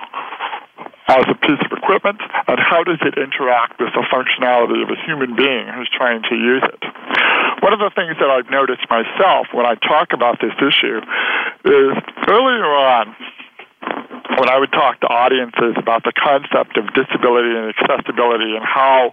as 1.08 1.22
a 1.30 1.38
piece 1.38 1.62
of 1.62 1.70
equipment, 1.70 2.18
and 2.48 2.58
how 2.58 2.82
does 2.82 2.98
it 3.02 3.14
interact 3.14 3.78
with 3.78 3.94
the 3.94 4.02
functionality 4.10 4.82
of 4.82 4.90
a 4.90 4.98
human 5.06 5.36
being 5.36 5.70
who's 5.70 5.90
trying 5.94 6.22
to 6.26 6.34
use 6.34 6.62
it? 6.66 6.82
One 7.62 7.72
of 7.72 7.78
the 7.78 7.90
things 7.94 8.18
that 8.18 8.26
I've 8.26 8.50
noticed 8.50 8.82
myself 8.90 9.46
when 9.54 9.66
I 9.66 9.74
talk 9.76 10.12
about 10.12 10.42
this 10.42 10.54
issue 10.58 10.98
is 11.64 11.94
earlier 12.26 12.66
on, 12.66 13.14
when 14.34 14.50
I 14.50 14.58
would 14.58 14.72
talk 14.72 15.00
to 15.00 15.06
audiences 15.06 15.78
about 15.78 16.02
the 16.02 16.12
concept 16.12 16.76
of 16.76 16.90
disability 16.92 17.54
and 17.54 17.70
accessibility 17.70 18.58
and 18.58 18.66
how 18.66 19.12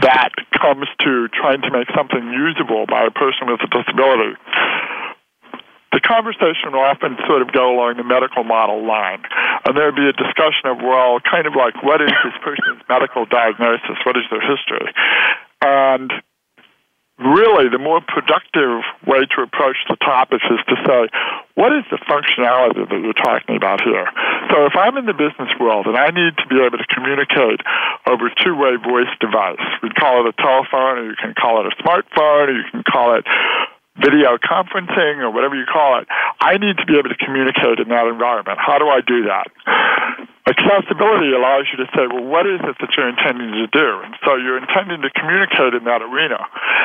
that 0.00 0.32
comes 0.52 0.88
to 1.04 1.28
trying 1.28 1.60
to 1.62 1.70
make 1.70 1.88
something 1.94 2.24
usable 2.32 2.86
by 2.88 3.04
a 3.04 3.10
person 3.12 3.48
with 3.48 3.60
a 3.60 3.68
disability, 3.68 4.32
the 5.96 6.04
conversation 6.04 6.76
will 6.76 6.84
often 6.84 7.16
sort 7.24 7.40
of 7.40 7.48
go 7.56 7.72
along 7.72 7.96
the 7.96 8.04
medical 8.04 8.44
model 8.44 8.84
line. 8.84 9.24
And 9.64 9.72
there 9.72 9.88
would 9.88 9.96
be 9.96 10.04
a 10.04 10.12
discussion 10.12 10.68
of, 10.68 10.84
well, 10.84 11.24
kind 11.24 11.48
of 11.48 11.56
like, 11.56 11.80
what 11.80 12.04
is 12.04 12.12
this 12.20 12.36
person's 12.44 12.84
medical 12.84 13.24
diagnosis? 13.24 13.96
What 14.04 14.20
is 14.20 14.28
their 14.28 14.44
history? 14.44 14.92
And 15.64 16.12
really 17.16 17.72
the 17.72 17.80
more 17.80 18.04
productive 18.04 18.84
way 19.08 19.24
to 19.24 19.40
approach 19.40 19.80
the 19.88 19.96
topic 20.04 20.44
is 20.52 20.60
to 20.68 20.76
say, 20.84 21.08
what 21.56 21.72
is 21.72 21.88
the 21.88 21.96
functionality 22.04 22.84
that 22.84 23.00
you're 23.00 23.16
talking 23.16 23.56
about 23.56 23.80
here? 23.80 24.04
So 24.52 24.68
if 24.68 24.76
I'm 24.76 25.00
in 25.00 25.08
the 25.08 25.16
business 25.16 25.48
world 25.56 25.88
and 25.88 25.96
I 25.96 26.12
need 26.12 26.36
to 26.36 26.46
be 26.52 26.60
able 26.60 26.76
to 26.76 26.88
communicate 26.92 27.64
over 28.04 28.28
two-way 28.44 28.76
voice 28.84 29.08
device, 29.16 29.64
we 29.80 29.88
call 29.96 30.28
it 30.28 30.28
a 30.28 30.36
telephone, 30.36 31.00
or 31.00 31.04
you 31.08 31.16
can 31.16 31.32
call 31.32 31.64
it 31.64 31.72
a 31.72 31.74
smartphone, 31.80 32.52
or 32.52 32.56
you 32.60 32.68
can 32.68 32.84
call 32.84 33.16
it 33.16 33.24
video 33.98 34.36
conferencing 34.38 35.24
or 35.24 35.30
whatever 35.30 35.56
you 35.56 35.64
call 35.64 35.98
it, 36.00 36.08
I 36.40 36.58
need 36.58 36.76
to 36.78 36.86
be 36.86 36.98
able 36.98 37.08
to 37.08 37.18
communicate 37.18 37.80
in 37.80 37.88
that 37.88 38.06
environment. 38.06 38.58
How 38.60 38.78
do 38.78 38.88
I 38.88 39.00
do 39.00 39.24
that? 39.24 39.48
Accessibility 40.46 41.34
allows 41.34 41.66
you 41.74 41.82
to 41.82 41.90
say, 41.90 42.06
well, 42.06 42.22
what 42.22 42.46
is 42.46 42.62
it 42.62 42.76
that 42.78 42.90
you're 42.94 43.08
intending 43.10 43.50
to 43.50 43.66
do? 43.66 43.88
And 44.06 44.14
so 44.22 44.36
you're 44.36 44.58
intending 44.58 45.02
to 45.02 45.10
communicate 45.10 45.74
in 45.74 45.82
that 45.90 46.02
arena. 46.06 46.38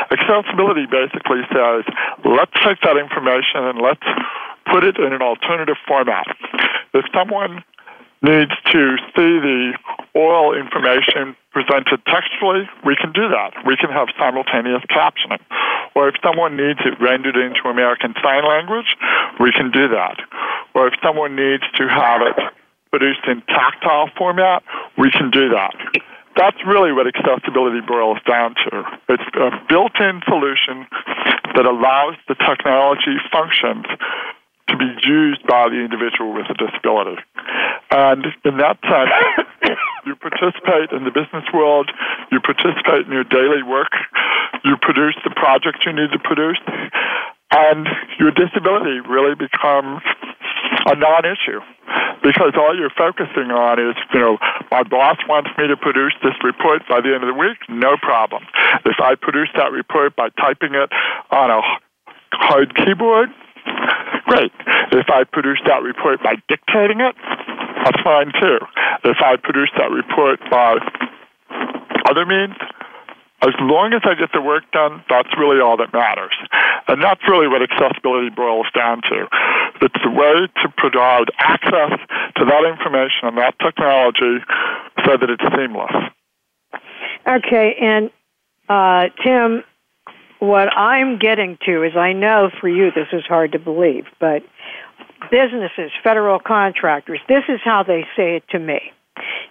Accessibility 0.10 0.90
basically 0.90 1.46
says, 1.54 1.86
let's 2.26 2.56
take 2.66 2.82
that 2.82 2.98
information 2.98 3.70
and 3.70 3.78
let's 3.78 4.08
put 4.66 4.84
it 4.84 4.98
in 4.98 5.14
an 5.14 5.22
alternative 5.22 5.78
format. 5.88 6.26
If 6.94 7.06
someone 7.14 7.64
needs 8.22 8.52
to 8.72 8.98
see 9.16 9.34
the 9.42 9.74
oral 10.14 10.54
information 10.54 11.36
presented 11.52 12.00
textually, 12.06 12.70
we 12.86 12.96
can 12.96 13.12
do 13.12 13.28
that. 13.30 13.54
We 13.66 13.76
can 13.76 13.90
have 13.90 14.08
simultaneous 14.18 14.84
captioning. 14.90 15.42
Or 15.96 16.08
if 16.08 16.16
someone 16.24 16.56
needs 16.56 16.80
it 16.86 17.02
rendered 17.02 17.36
into 17.36 17.68
American 17.68 18.14
Sign 18.24 18.48
Language, 18.48 18.96
we 19.40 19.52
can 19.52 19.72
do 19.72 19.88
that. 19.90 20.18
Or 20.74 20.88
if 20.88 20.94
someone 21.04 21.36
needs 21.36 21.64
to 21.78 21.88
have 21.90 22.22
it 22.22 22.38
produced 22.92 23.26
in 23.28 23.42
tactile 23.48 24.10
format, 24.18 24.64
we 24.98 25.12
can 25.12 25.32
do 25.32 25.50
that. 25.50 25.74
That's 26.38 26.58
really 26.66 26.94
what 26.94 27.08
accessibility 27.08 27.82
boils 27.82 28.20
down 28.28 28.56
to. 28.56 28.84
It's 29.10 29.24
a 29.36 29.52
built-in 29.68 30.22
solution 30.28 30.88
that 31.56 31.66
allows 31.66 32.16
the 32.28 32.36
technology 32.36 33.18
functions 33.32 33.86
to 34.72 34.78
be 34.80 34.90
used 35.04 35.46
by 35.46 35.68
the 35.68 35.84
individual 35.84 36.34
with 36.34 36.48
a 36.48 36.56
disability. 36.56 37.20
And 37.92 38.26
in 38.48 38.58
that 38.58 38.80
sense, 38.88 39.12
you 40.08 40.16
participate 40.16 40.96
in 40.96 41.04
the 41.04 41.12
business 41.12 41.44
world, 41.54 41.92
you 42.32 42.40
participate 42.40 43.06
in 43.06 43.12
your 43.12 43.28
daily 43.28 43.64
work, 43.64 43.92
you 44.64 44.80
produce 44.82 45.16
the 45.24 45.36
project 45.36 45.84
you 45.86 45.92
need 45.92 46.12
to 46.16 46.20
produce, 46.20 46.60
and 47.52 47.88
your 48.18 48.32
disability 48.32 49.04
really 49.04 49.36
becomes 49.36 50.02
a 50.88 50.96
non-issue 50.96 51.60
because 52.24 52.54
all 52.56 52.78
you're 52.78 52.94
focusing 52.96 53.52
on 53.52 53.80
is, 53.80 53.96
you 54.14 54.20
know, 54.20 54.38
my 54.72 54.84
boss 54.84 55.18
wants 55.28 55.50
me 55.58 55.68
to 55.68 55.76
produce 55.76 56.14
this 56.24 56.34
report 56.44 56.82
by 56.88 57.02
the 57.02 57.14
end 57.14 57.24
of 57.24 57.28
the 57.28 57.38
week, 57.38 57.58
no 57.68 57.98
problem. 58.02 58.44
If 58.86 58.98
I 59.02 59.16
produce 59.16 59.50
that 59.56 59.72
report 59.72 60.16
by 60.16 60.30
typing 60.40 60.76
it 60.76 60.90
on 61.30 61.52
a 61.52 61.62
hard 62.32 62.76
keyboard, 62.76 63.30
great. 64.32 64.52
If 64.92 65.08
I 65.10 65.24
produce 65.24 65.60
that 65.66 65.84
report 65.84 66.24
by 66.24 66.36
dictating 66.48 67.02
it, 67.02 67.16
that's 67.84 68.02
fine 68.02 68.32
too. 68.40 68.60
If 69.04 69.18
I 69.20 69.36
produce 69.36 69.72
that 69.78 69.92
report 69.92 70.40
by 70.50 70.78
other 72.10 72.26
means, 72.26 72.56
as 73.42 73.54
long 73.60 73.94
as 73.94 74.02
I 74.06 74.14
get 74.14 74.30
the 74.34 74.42
work 74.42 74.64
done, 74.72 75.04
that's 75.10 75.30
really 75.38 75.60
all 75.60 75.76
that 75.78 75.92
matters. 75.92 76.34
And 76.88 77.02
that's 77.02 77.22
really 77.28 77.48
what 77.48 77.62
accessibility 77.62 78.30
boils 78.30 78.68
down 78.76 79.02
to. 79.10 79.28
It's 79.82 79.98
a 80.06 80.12
way 80.12 80.48
to 80.62 80.70
provide 80.78 81.26
access 81.40 81.98
to 82.38 82.46
that 82.46 82.64
information 82.70 83.34
and 83.34 83.38
that 83.38 83.58
technology 83.60 84.46
so 85.04 85.18
that 85.18 85.30
it's 85.30 85.44
seamless. 85.58 85.92
Okay, 87.28 87.76
and 87.82 88.12
uh, 88.70 89.10
Tim, 89.24 89.64
what 90.42 90.76
I'm 90.76 91.20
getting 91.20 91.60
to 91.68 91.84
is 91.84 91.96
I 91.96 92.14
know 92.14 92.50
for 92.60 92.68
you 92.68 92.92
this 92.92 93.08
is 93.14 93.24
hard 93.28 93.52
to 93.52 93.60
believe, 93.60 94.06
but 94.20 94.42
businesses, 95.30 95.92
federal 96.04 96.40
contractors, 96.40 97.20
this 97.30 97.44
is 97.48 97.60
how 97.64 97.84
they 97.84 98.08
say 98.18 98.38
it 98.38 98.44
to 98.50 98.60
me. 98.60 98.92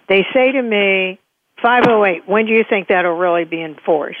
They 0.09 0.25
say 0.33 0.51
to 0.51 0.61
me, 0.61 1.17
508, 1.61 2.27
when 2.27 2.45
do 2.45 2.51
you 2.51 2.65
think 2.69 2.89
that'll 2.89 3.15
really 3.15 3.45
be 3.45 3.63
enforced? 3.63 4.19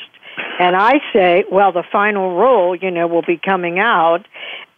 And 0.59 0.77
I 0.77 1.01
say, 1.11 1.43
well, 1.51 1.73
the 1.73 1.83
final 1.91 2.37
rule, 2.37 2.73
you 2.73 2.89
know, 2.89 3.05
will 3.05 3.21
be 3.21 3.37
coming 3.37 3.77
out. 3.77 4.25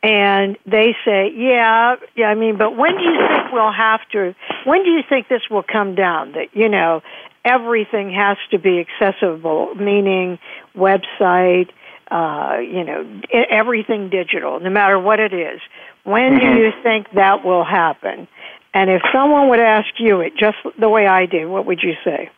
And 0.01 0.57
they 0.65 0.95
say, 1.05 1.31
yeah, 1.35 1.97
yeah, 2.15 2.25
I 2.25 2.33
mean, 2.33 2.57
but 2.57 2.75
when 2.75 2.97
do 2.97 3.03
you 3.03 3.19
think 3.29 3.51
we'll 3.53 3.71
have 3.71 4.01
to, 4.13 4.33
when 4.65 4.83
do 4.83 4.89
you 4.89 5.01
think 5.07 5.27
this 5.27 5.43
will 5.51 5.63
come 5.63 5.93
down? 5.93 6.31
That, 6.31 6.47
you 6.53 6.69
know, 6.69 7.03
everything 7.45 8.11
has 8.11 8.37
to 8.49 8.57
be 8.57 8.79
accessible, 8.79 9.75
meaning 9.75 10.39
website, 10.75 11.69
uh, 12.11 12.57
you 12.61 12.83
know, 12.83 13.21
everything 13.49 14.09
digital, 14.09 14.59
no 14.59 14.69
matter 14.69 14.99
what 14.99 15.19
it 15.19 15.33
is. 15.33 15.61
When 16.03 16.33
mm-hmm. 16.33 16.55
do 16.55 16.61
you 16.61 16.71
think 16.83 17.07
that 17.15 17.45
will 17.45 17.63
happen? 17.63 18.27
And 18.73 18.89
if 18.89 19.01
someone 19.13 19.49
would 19.49 19.59
ask 19.59 19.87
you 19.99 20.21
it 20.21 20.33
just 20.37 20.57
the 20.79 20.89
way 20.89 21.05
I 21.05 21.25
did, 21.25 21.47
what 21.47 21.65
would 21.65 21.81
you 21.83 21.93
say? 22.03 22.29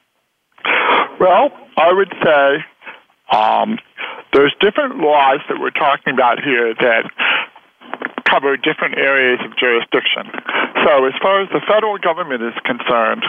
Well, 1.20 1.50
I 1.78 1.94
would 1.94 2.14
say 2.24 2.66
um, 3.32 3.80
there's 4.34 4.54
different 4.60 4.98
laws 4.98 5.40
that 5.50 5.60
we're 5.60 5.72
talking 5.72 6.14
about 6.14 6.44
here 6.44 6.74
that 6.74 7.10
cover 8.36 8.58
different 8.58 9.00
areas 9.00 9.40
of 9.48 9.56
jurisdiction. 9.56 10.28
So, 10.84 11.08
as 11.08 11.16
far 11.24 11.40
as 11.40 11.48
the 11.56 11.64
federal 11.64 11.98
government 11.98 12.44
is 12.44 12.54
concerned, 12.68 13.24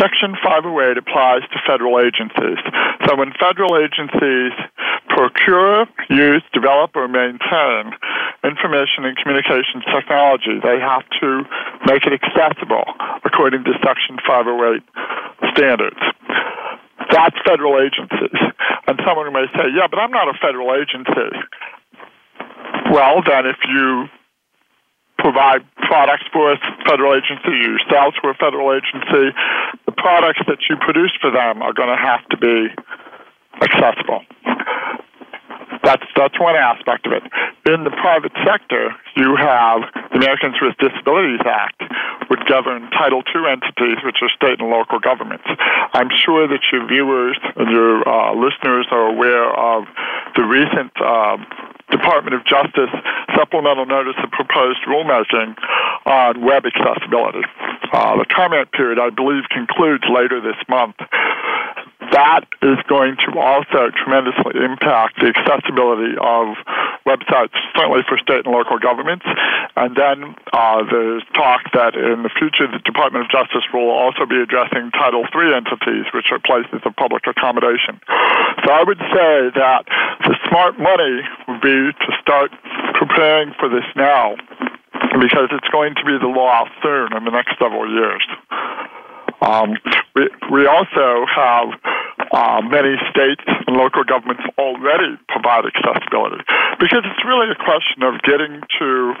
Section 0.00 0.32
508 0.40 0.96
applies 0.96 1.44
to 1.52 1.60
federal 1.68 2.00
agencies. 2.00 2.56
So, 3.04 3.16
when 3.20 3.36
federal 3.36 3.76
agencies 3.76 4.56
procure, 5.12 5.84
use, 6.08 6.42
develop, 6.56 6.96
or 6.96 7.06
maintain 7.06 7.92
information 8.44 9.04
and 9.04 9.16
communications 9.20 9.84
technology, 9.92 10.56
they 10.64 10.80
have 10.80 11.04
to 11.20 11.44
make 11.84 12.08
it 12.08 12.16
accessible 12.16 12.84
according 13.28 13.64
to 13.64 13.72
Section 13.84 14.16
508 14.24 14.80
standards. 15.52 16.00
That's 17.12 17.36
federal 17.44 17.76
agencies. 17.76 18.40
And 18.88 19.00
someone 19.04 19.32
may 19.32 19.46
say, 19.52 19.68
yeah, 19.76 19.86
but 19.90 19.98
I'm 19.98 20.10
not 20.10 20.28
a 20.28 20.34
federal 20.40 20.72
agency. 20.74 21.36
Well, 22.90 23.22
then 23.26 23.46
if 23.46 23.58
you 23.68 24.08
provide 25.26 25.66
products 25.90 26.22
for 26.32 26.52
a 26.52 26.56
federal 26.86 27.10
agency, 27.10 27.50
you 27.50 27.74
sell 27.90 28.14
to 28.14 28.28
a 28.30 28.34
federal 28.38 28.70
agency, 28.70 29.34
the 29.86 29.94
products 29.98 30.38
that 30.46 30.62
you 30.70 30.78
produce 30.78 31.10
for 31.20 31.34
them 31.34 31.62
are 31.62 31.74
going 31.74 31.90
to 31.90 31.98
have 31.98 32.22
to 32.30 32.38
be 32.38 32.70
accessible. 33.58 34.22
That's 35.82 36.06
that's 36.14 36.38
one 36.38 36.54
aspect 36.54 37.06
of 37.06 37.12
it. 37.12 37.22
In 37.66 37.82
the 37.82 37.90
private 37.90 38.32
sector, 38.46 38.94
you 39.16 39.34
have 39.34 39.82
the 40.10 40.18
Americans 40.18 40.54
with 40.62 40.78
Disabilities 40.78 41.42
Act 41.46 41.82
would 42.30 42.46
govern 42.46 42.90
Title 42.90 43.22
II 43.34 43.50
entities, 43.50 43.98
which 44.02 44.18
are 44.22 44.30
state 44.30 44.58
and 44.58 44.70
local 44.70 44.98
governments. 44.98 45.46
I'm 45.92 46.10
sure 46.24 46.46
that 46.46 46.62
your 46.72 46.86
viewers 46.86 47.38
and 47.54 47.70
your 47.70 48.02
uh, 48.02 48.34
listeners 48.34 48.86
are 48.90 49.06
aware 49.10 49.46
of 49.50 49.86
the 50.34 50.42
recent 50.42 50.90
uh, 50.98 51.38
Department 51.90 52.34
of 52.34 52.44
Justice 52.44 52.90
supplemental 53.36 53.86
notice 53.86 54.16
of 54.22 54.30
proposed 54.30 54.80
rulemaking 54.88 55.56
on 56.06 56.40
web 56.44 56.64
accessibility. 56.66 57.42
Uh, 57.92 58.16
the 58.16 58.26
comment 58.34 58.70
period, 58.72 58.98
I 58.98 59.10
believe, 59.10 59.44
concludes 59.50 60.04
later 60.10 60.40
this 60.40 60.56
month 60.68 60.96
that 62.12 62.46
is 62.62 62.78
going 62.88 63.16
to 63.26 63.38
also 63.38 63.90
tremendously 63.94 64.58
impact 64.62 65.18
the 65.20 65.32
accessibility 65.32 66.14
of 66.20 66.56
websites, 67.06 67.54
certainly 67.76 68.02
for 68.08 68.18
state 68.18 68.44
and 68.44 68.52
local 68.52 68.78
governments. 68.78 69.24
And 69.76 69.96
then 69.96 70.34
uh, 70.52 70.82
there's 70.90 71.22
talk 71.34 71.70
that 71.72 71.94
in 71.94 72.22
the 72.22 72.32
future 72.32 72.66
the 72.66 72.82
Department 72.84 73.26
of 73.26 73.30
Justice 73.30 73.64
will 73.72 73.90
also 73.90 74.26
be 74.26 74.36
addressing 74.36 74.90
Title 74.92 75.24
III 75.30 75.54
entities, 75.54 76.06
which 76.12 76.30
are 76.30 76.38
places 76.38 76.80
of 76.84 76.94
public 76.96 77.26
accommodation. 77.26 78.00
So 78.64 78.72
I 78.72 78.82
would 78.84 78.98
say 78.98 79.32
that 79.54 79.86
the 80.26 80.34
smart 80.48 80.78
money 80.78 81.22
would 81.48 81.60
be 81.60 81.92
to 81.92 82.10
start 82.20 82.50
preparing 82.94 83.54
for 83.58 83.68
this 83.68 83.86
now 83.94 84.36
because 85.20 85.48
it's 85.52 85.68
going 85.68 85.94
to 85.94 86.04
be 86.04 86.18
the 86.18 86.28
law 86.28 86.64
soon 86.82 87.16
in 87.16 87.24
the 87.24 87.30
next 87.30 87.58
several 87.58 87.88
years. 87.88 88.22
Um, 89.42 89.76
we, 90.14 90.28
we 90.50 90.66
also 90.66 91.26
have 91.28 91.68
uh, 92.32 92.60
many 92.62 92.96
states 93.10 93.42
and 93.46 93.76
local 93.76 94.04
governments 94.04 94.42
already 94.58 95.18
provide 95.28 95.64
accessibility 95.66 96.42
because 96.80 97.02
it's 97.04 97.24
really 97.24 97.50
a 97.50 97.64
question 97.64 98.02
of 98.02 98.20
getting 98.22 98.62
to 98.78 99.14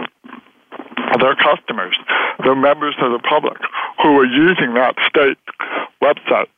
their 1.20 1.36
customers, 1.36 1.96
their 2.42 2.56
members 2.56 2.94
of 3.00 3.12
the 3.12 3.20
public 3.28 3.58
who 4.02 4.18
are 4.18 4.26
using 4.26 4.74
that 4.74 4.96
state 5.08 5.38
website. 6.02 6.48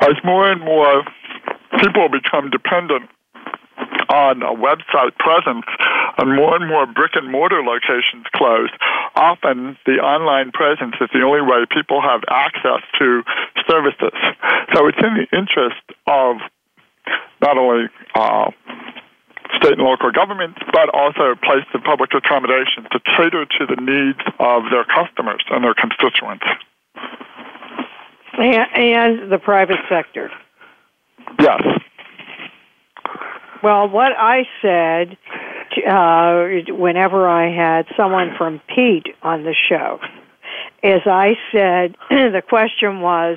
As 0.00 0.14
more 0.24 0.50
and 0.50 0.60
more 0.60 1.04
people 1.80 2.08
become 2.08 2.50
dependent 2.50 3.08
on 4.10 4.42
a 4.42 4.54
website 4.54 5.16
presence 5.18 5.66
and 6.18 6.36
more 6.36 6.56
and 6.56 6.68
more 6.68 6.86
brick 6.86 7.12
and 7.14 7.30
mortar 7.30 7.62
locations 7.62 8.26
close, 8.34 8.70
often 9.14 9.76
the 9.86 10.02
online 10.02 10.50
presence 10.52 10.94
is 11.00 11.08
the 11.12 11.22
only 11.22 11.42
way 11.42 11.64
people 11.70 12.02
have 12.02 12.22
access 12.28 12.82
to 12.98 13.22
services. 13.68 14.16
So 14.74 14.86
it's 14.86 14.98
in 14.98 15.14
the 15.14 15.28
interest 15.36 15.82
of 16.06 16.36
not 17.40 17.56
only 17.56 17.88
uh, 18.14 18.50
state 19.56 19.78
and 19.78 19.82
local 19.82 20.10
governments, 20.10 20.58
but 20.72 20.88
also 20.94 21.34
places 21.42 21.68
of 21.74 21.82
public 21.82 22.10
accommodation 22.14 22.84
to 22.92 23.00
cater 23.16 23.46
to 23.46 23.66
the 23.66 23.80
needs 23.80 24.20
of 24.38 24.64
their 24.70 24.84
customers 24.84 25.42
and 25.50 25.64
their 25.64 25.74
constituents. 25.74 26.44
And, 28.38 28.66
and 28.74 29.32
the 29.32 29.38
private 29.38 29.80
sector. 29.88 30.30
Yes. 31.38 31.62
Well, 33.62 33.88
what 33.88 34.12
I 34.16 34.44
said 34.62 35.16
uh, 35.86 36.72
whenever 36.72 37.28
I 37.28 37.50
had 37.54 37.86
someone 37.96 38.34
from 38.36 38.60
Pete 38.74 39.08
on 39.22 39.42
the 39.42 39.54
show 39.68 40.00
is 40.82 41.02
I 41.06 41.36
said 41.52 41.94
the 42.10 42.42
question 42.48 43.00
was, 43.00 43.36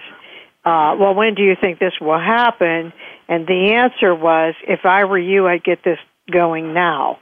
uh, 0.66 0.96
well, 0.98 1.14
when 1.14 1.36
do 1.36 1.44
you 1.44 1.56
think 1.60 1.80
this 1.80 1.94
will 2.00 2.20
happen? 2.20 2.94
And 3.28 3.46
the 3.48 3.74
answer 3.74 4.16
was, 4.16 4.56
if 4.68 4.86
I 4.86 5.04
were 5.04 5.20
you, 5.20 5.48
I'd 5.48 5.64
get 5.64 5.84
this 5.84 6.00
going 6.32 6.74
now. 6.74 7.20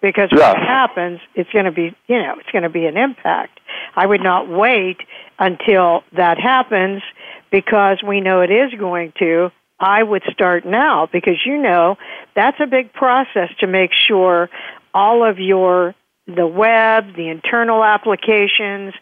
Because 0.00 0.28
when 0.30 0.40
it 0.40 0.58
happens, 0.58 1.20
it's 1.34 1.50
going 1.50 1.64
to 1.64 1.72
be, 1.72 1.96
you 2.06 2.18
know, 2.22 2.34
it's 2.38 2.50
going 2.52 2.62
to 2.62 2.68
be 2.68 2.86
an 2.86 2.96
impact. 2.96 3.58
I 3.96 4.06
would 4.06 4.22
not 4.22 4.48
wait 4.48 4.98
until 5.38 6.04
that 6.16 6.38
happens 6.38 7.02
because 7.50 8.00
we 8.06 8.20
know 8.20 8.42
it 8.42 8.50
is 8.50 8.72
going 8.78 9.12
to. 9.18 9.50
I 9.80 10.02
would 10.02 10.22
start 10.32 10.66
now 10.66 11.08
because 11.10 11.36
you 11.44 11.58
know 11.58 11.96
that's 12.34 12.58
a 12.60 12.66
big 12.66 12.92
process 12.92 13.50
to 13.60 13.66
make 13.66 13.90
sure 13.92 14.50
all 14.92 15.28
of 15.28 15.38
your 15.38 15.94
the 16.26 16.46
web, 16.46 17.16
the 17.16 17.28
internal 17.28 17.82
applications, 17.82 18.92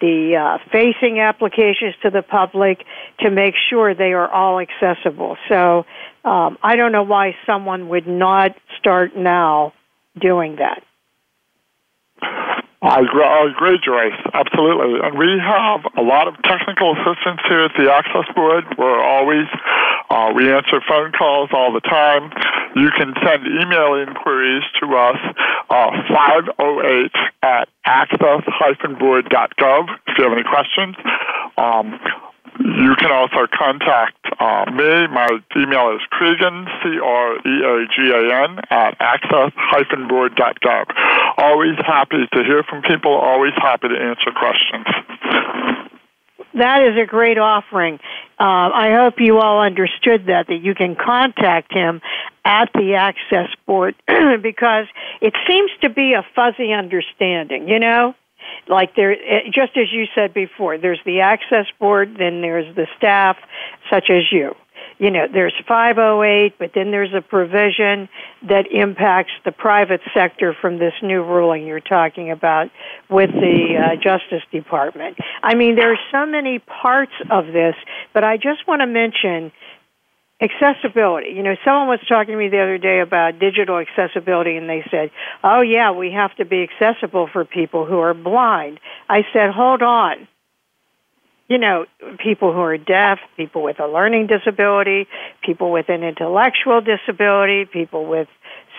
the 0.00 0.36
uh, 0.36 0.58
facing 0.70 1.18
applications 1.18 1.94
to 2.02 2.10
the 2.10 2.22
public 2.22 2.84
to 3.20 3.30
make 3.30 3.54
sure 3.70 3.94
they 3.94 4.12
are 4.12 4.30
all 4.30 4.60
accessible. 4.60 5.36
So 5.48 5.84
um, 6.24 6.58
I 6.62 6.76
don't 6.76 6.92
know 6.92 7.02
why 7.02 7.34
someone 7.44 7.88
would 7.88 8.06
not 8.06 8.54
start 8.78 9.16
now 9.16 9.72
doing 10.20 10.56
that. 10.56 10.82
I 12.82 13.00
I 13.00 13.48
agree, 13.50 13.78
Joyce. 13.84 14.20
Absolutely. 14.34 15.00
And 15.02 15.18
we 15.18 15.38
have 15.40 15.80
a 15.96 16.02
lot 16.02 16.28
of 16.28 16.34
technical 16.42 16.92
assistance 16.92 17.40
here 17.48 17.62
at 17.62 17.72
the 17.76 17.90
Access 17.92 18.26
Board. 18.34 18.64
We're 18.76 19.02
always, 19.02 19.46
uh, 20.10 20.32
we 20.34 20.52
answer 20.52 20.80
phone 20.86 21.12
calls 21.12 21.48
all 21.52 21.72
the 21.72 21.80
time. 21.80 22.30
You 22.76 22.90
can 22.90 23.14
send 23.24 23.46
email 23.46 23.94
inquiries 23.94 24.62
to 24.80 24.94
us, 24.94 25.16
uh, 25.70 25.90
508 26.08 27.12
at 27.42 27.68
access-board.gov 27.86 29.88
if 30.06 30.18
you 30.18 30.24
have 30.24 30.32
any 30.32 30.44
questions. 30.44 30.96
Um, 31.56 31.98
you 32.58 32.94
can 32.96 33.12
also 33.12 33.46
contact 33.52 34.16
uh, 34.40 34.64
me. 34.70 35.06
My 35.08 35.28
email 35.56 35.90
is 35.94 36.00
Creagan, 36.10 36.66
C-R-E-A-G-A-N, 36.82 38.60
at 38.70 38.96
access-board.gov. 39.00 40.86
Always 41.38 41.76
happy 41.78 42.26
to 42.32 42.44
hear 42.44 42.62
from 42.62 42.82
people, 42.82 43.12
always 43.12 43.52
happy 43.56 43.88
to 43.88 43.94
answer 43.94 44.30
questions. 44.32 44.86
That 46.54 46.82
is 46.82 46.98
a 46.98 47.06
great 47.06 47.36
offering. 47.36 47.98
Uh, 48.40 48.72
I 48.72 48.94
hope 48.94 49.14
you 49.18 49.38
all 49.38 49.60
understood 49.60 50.26
that, 50.26 50.46
that 50.48 50.60
you 50.62 50.74
can 50.74 50.96
contact 50.96 51.72
him 51.72 52.00
at 52.44 52.70
the 52.72 52.94
Access 52.94 53.48
Board 53.66 53.94
because 54.06 54.86
it 55.20 55.34
seems 55.46 55.70
to 55.82 55.90
be 55.90 56.14
a 56.14 56.24
fuzzy 56.34 56.72
understanding, 56.72 57.68
you 57.68 57.78
know? 57.78 58.14
like 58.68 58.94
there 58.94 59.12
eh, 59.12 59.42
just 59.46 59.76
as 59.76 59.92
you 59.92 60.06
said 60.14 60.32
before 60.34 60.78
there's 60.78 61.00
the 61.04 61.20
access 61.20 61.66
board 61.78 62.16
then 62.18 62.40
there's 62.40 62.74
the 62.76 62.86
staff 62.96 63.36
such 63.90 64.10
as 64.10 64.22
you 64.30 64.54
you 64.98 65.10
know 65.10 65.26
there's 65.32 65.54
508 65.66 66.58
but 66.58 66.72
then 66.74 66.90
there's 66.90 67.14
a 67.14 67.20
provision 67.20 68.08
that 68.48 68.66
impacts 68.70 69.32
the 69.44 69.52
private 69.52 70.00
sector 70.14 70.54
from 70.60 70.78
this 70.78 70.94
new 71.02 71.22
ruling 71.22 71.66
you're 71.66 71.80
talking 71.80 72.30
about 72.30 72.70
with 73.08 73.30
the 73.30 73.76
uh, 73.76 73.96
justice 73.96 74.42
department 74.50 75.16
i 75.42 75.54
mean 75.54 75.76
there 75.76 75.92
are 75.92 75.98
so 76.10 76.26
many 76.26 76.58
parts 76.58 77.12
of 77.30 77.46
this 77.46 77.74
but 78.12 78.24
i 78.24 78.36
just 78.36 78.66
want 78.66 78.80
to 78.80 78.86
mention 78.86 79.52
accessibility. 80.40 81.30
You 81.30 81.42
know, 81.42 81.56
someone 81.64 81.88
was 81.88 82.00
talking 82.08 82.32
to 82.32 82.38
me 82.38 82.48
the 82.48 82.60
other 82.60 82.78
day 82.78 83.00
about 83.00 83.38
digital 83.38 83.78
accessibility 83.78 84.56
and 84.56 84.68
they 84.68 84.84
said, 84.90 85.10
"Oh 85.42 85.60
yeah, 85.60 85.92
we 85.92 86.12
have 86.12 86.34
to 86.36 86.44
be 86.44 86.62
accessible 86.62 87.26
for 87.26 87.44
people 87.44 87.86
who 87.86 87.98
are 88.00 88.14
blind." 88.14 88.80
I 89.08 89.24
said, 89.32 89.50
"Hold 89.50 89.82
on. 89.82 90.28
You 91.48 91.58
know, 91.58 91.86
people 92.18 92.52
who 92.52 92.60
are 92.60 92.76
deaf, 92.76 93.18
people 93.36 93.62
with 93.62 93.78
a 93.78 93.86
learning 93.86 94.26
disability, 94.26 95.06
people 95.44 95.70
with 95.70 95.88
an 95.88 96.02
intellectual 96.02 96.80
disability, 96.80 97.66
people 97.66 98.06
with 98.06 98.26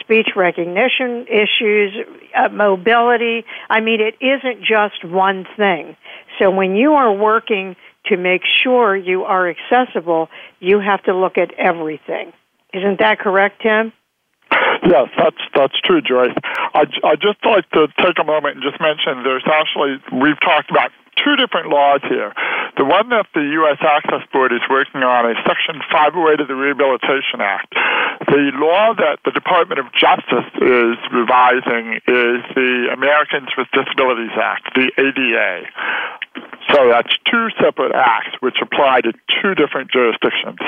speech 0.02 0.30
recognition 0.36 1.28
issues, 1.28 1.94
uh, 2.36 2.50
mobility. 2.50 3.46
I 3.70 3.80
mean, 3.80 4.02
it 4.02 4.16
isn't 4.22 4.60
just 4.60 5.04
one 5.06 5.46
thing. 5.56 5.96
So 6.40 6.52
when 6.52 6.76
you 6.76 6.94
are 6.94 7.14
working 7.14 7.76
to 8.08 8.18
make 8.18 8.42
sure 8.64 8.96
you 8.96 9.24
are 9.24 9.50
accessible, 9.50 10.30
you 10.60 10.80
have 10.80 11.04
to 11.04 11.16
look 11.16 11.38
at 11.38 11.54
everything. 11.54 12.34
Isn't 12.74 13.00
that 13.00 13.20
correct, 13.20 13.62
Tim? 13.62 13.94
Yes, 14.86 15.10
that's 15.18 15.38
that's 15.54 15.80
true, 15.84 16.02
Joyce. 16.02 16.36
I 16.74 16.84
I 17.04 17.16
just 17.16 17.44
like 17.44 17.70
to 17.72 17.88
take 18.02 18.20
a 18.20 18.24
moment 18.24 18.56
and 18.56 18.64
just 18.64 18.80
mention 18.80 19.24
there's 19.24 19.44
actually 19.46 20.00
we've 20.14 20.40
talked 20.40 20.72
about 20.72 20.92
two 21.24 21.36
different 21.36 21.70
laws 21.70 22.02
here. 22.08 22.34
The 22.78 22.86
one 22.86 23.10
that 23.10 23.26
the 23.34 23.42
U.S. 23.66 23.82
Access 23.82 24.22
Board 24.32 24.54
is 24.54 24.62
working 24.70 25.02
on 25.02 25.30
is 25.30 25.38
Section 25.46 25.82
508 25.92 26.42
of 26.42 26.48
the 26.48 26.56
Rehabilitation 26.56 27.42
Act. 27.42 27.74
The 28.30 28.54
law 28.56 28.94
that 28.94 29.20
the 29.26 29.32
Department 29.32 29.80
of 29.80 29.90
Justice 29.98 30.46
is 30.62 30.98
revising 31.10 31.98
is 32.06 32.40
the 32.54 32.94
Americans 32.94 33.50
with 33.58 33.68
Disabilities 33.74 34.36
Act, 34.38 34.78
the 34.78 34.94
ADA. 34.94 35.66
So 36.74 36.90
that's 36.90 37.12
two 37.26 37.50
separate 37.60 37.96
acts 37.96 38.38
which 38.40 38.58
apply 38.62 39.02
to 39.02 39.14
two 39.42 39.56
different 39.56 39.90
jurisdictions. 39.90 40.60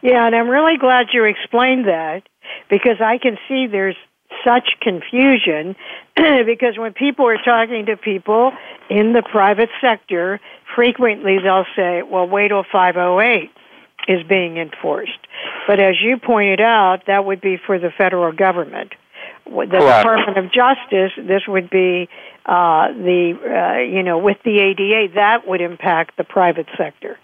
Yeah, 0.00 0.26
and 0.26 0.34
I'm 0.34 0.48
really 0.48 0.78
glad 0.78 1.08
you 1.12 1.24
explained 1.24 1.86
that 1.86 2.22
because 2.70 3.00
I 3.00 3.18
can 3.18 3.36
see 3.48 3.66
there's 3.66 3.96
such 4.44 4.76
confusion 4.80 5.76
because 6.16 6.76
when 6.76 6.92
people 6.92 7.26
are 7.26 7.38
talking 7.42 7.86
to 7.86 7.96
people 7.96 8.52
in 8.90 9.12
the 9.12 9.22
private 9.22 9.70
sector, 9.80 10.40
frequently 10.74 11.38
they'll 11.42 11.66
say, 11.76 12.02
well, 12.02 12.26
wait 12.26 12.48
till 12.48 12.64
508 12.64 13.50
is 14.08 14.26
being 14.26 14.56
enforced. 14.56 15.18
But 15.66 15.80
as 15.80 15.96
you 16.00 16.18
pointed 16.18 16.60
out, 16.60 17.06
that 17.06 17.24
would 17.24 17.40
be 17.40 17.58
for 17.58 17.78
the 17.78 17.90
federal 17.90 18.32
government. 18.32 18.92
The 19.44 19.66
Correct. 19.66 20.02
Department 20.02 20.38
of 20.38 20.52
Justice, 20.52 21.12
this 21.16 21.42
would 21.46 21.70
be 21.70 22.08
uh, 22.44 22.88
the, 22.92 23.38
uh, 23.44 23.80
you 23.80 24.02
know, 24.02 24.18
with 24.18 24.38
the 24.44 24.58
ADA, 24.60 25.14
that 25.14 25.46
would 25.46 25.60
impact 25.60 26.16
the 26.16 26.24
private 26.24 26.66
sector. 26.76 27.18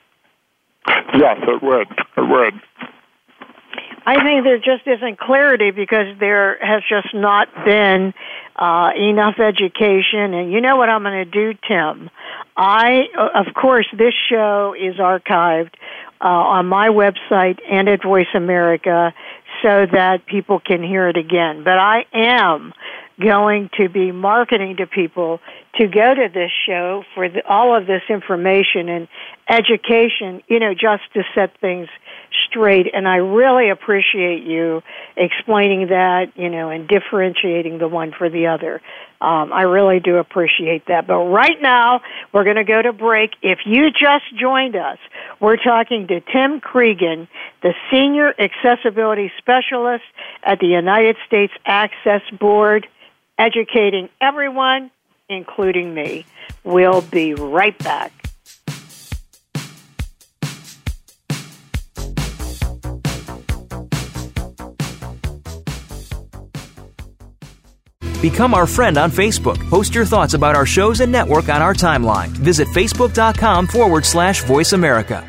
Yes, 0.87 1.39
it 1.43 1.63
would. 1.63 1.89
It 2.17 2.29
would. 2.29 2.55
I 4.07 4.23
think 4.23 4.45
there 4.45 4.59
just 4.59 4.87
isn't 4.87 5.19
clarity 5.19 5.71
because 5.71 6.19
there 6.21 6.59
has 6.61 6.83
just 6.89 7.15
not 7.15 7.49
been 7.65 8.13
uh, 8.57 8.91
enough 8.97 9.39
education. 9.39 10.35
And 10.35 10.53
you 10.53 10.61
know 10.61 10.77
what 10.77 10.91
I'm 10.91 11.03
going 11.03 11.25
to 11.25 11.31
do, 11.31 11.59
Tim? 11.67 12.11
I, 12.57 13.05
of 13.35 13.55
course, 13.55 13.87
this 13.97 14.15
show 14.29 14.75
is 14.79 14.97
archived 14.97 15.73
uh, 16.21 16.29
on 16.29 16.67
my 16.67 16.89
website 16.89 17.59
and 17.69 17.89
at 17.89 18.03
Voice 18.03 18.29
America 18.35 19.15
so 19.63 19.87
that 19.91 20.27
people 20.27 20.61
can 20.61 20.83
hear 20.83 21.09
it 21.09 21.17
again. 21.17 21.65
But 21.65 21.79
I 21.79 22.05
am 22.13 22.75
going 23.21 23.71
to 23.77 23.89
be 23.89 24.13
marketing 24.13 24.77
to 24.77 24.87
people 24.87 25.41
to 25.77 25.87
go 25.87 26.15
to 26.15 26.29
this 26.33 26.51
show 26.67 27.05
for 27.15 27.29
the, 27.29 27.47
all 27.47 27.77
of 27.77 27.87
this 27.87 28.03
information 28.09 28.89
and 28.89 29.09
education, 29.49 30.43
you 30.49 30.59
know, 30.59 30.75
just 30.75 31.03
to 31.15 31.23
set 31.35 31.59
things 31.61 31.89
straight. 32.49 32.87
And 32.93 33.07
I 33.07 33.17
really 33.17 33.71
appreciate 33.71 34.45
you 34.45 34.83
explaining 35.17 35.89
that, 35.89 36.33
you 36.37 36.51
know, 36.51 36.71
and 36.71 36.89
differentiating 36.89 37.79
the 37.79 37.89
one 37.89 38.13
for 38.13 38.29
the 38.29 38.49
other. 38.49 38.81
Um, 39.21 39.53
I 39.53 39.63
really 39.63 40.01
do 40.01 40.17
appreciate 40.17 40.87
that. 40.87 41.07
But 41.07 41.17
right 41.17 41.61
now, 41.61 42.03
we're 42.33 42.45
going 42.45 42.57
to 42.57 42.65
go 42.65 42.83
to 42.83 42.93
break. 42.93 43.31
If 43.43 43.61
you 43.65 43.91
just 43.91 44.25
joined 44.39 44.77
us, 44.77 44.99
we're 45.41 45.57
talking 45.57 46.07
to 46.09 46.21
Tim 46.21 46.61
Creagan, 46.61 47.29
the 47.63 47.75
Senior 47.91 48.35
Accessibility 48.39 49.33
Specialist 49.39 50.05
at 50.43 50.59
the 50.59 50.67
United 50.67 51.17
States 51.27 51.53
Access 51.65 52.23
Board 52.39 52.87
educating 53.39 54.09
everyone, 54.21 54.91
including 55.29 55.95
me. 55.95 56.27
We'll 56.63 57.01
be 57.03 57.35
right 57.35 57.77
back. 57.79 58.24
Become 68.25 68.55
our 68.55 68.67
friend 68.67 68.97
on 68.97 69.11
Facebook. 69.11 69.59
Post 69.69 69.95
your 69.95 70.07
thoughts 70.07 70.33
about 70.33 70.57
our 70.57 70.65
shows 70.65 71.01
and 71.01 71.13
network 71.13 71.51
on 71.51 71.61
our 71.61 71.75
timeline. 71.75 72.29
Visit 72.29 72.67
facebook.com 72.69 73.67
forward 73.67 74.07
slash 74.07 74.43
voice 74.45 74.73
America. 74.73 75.23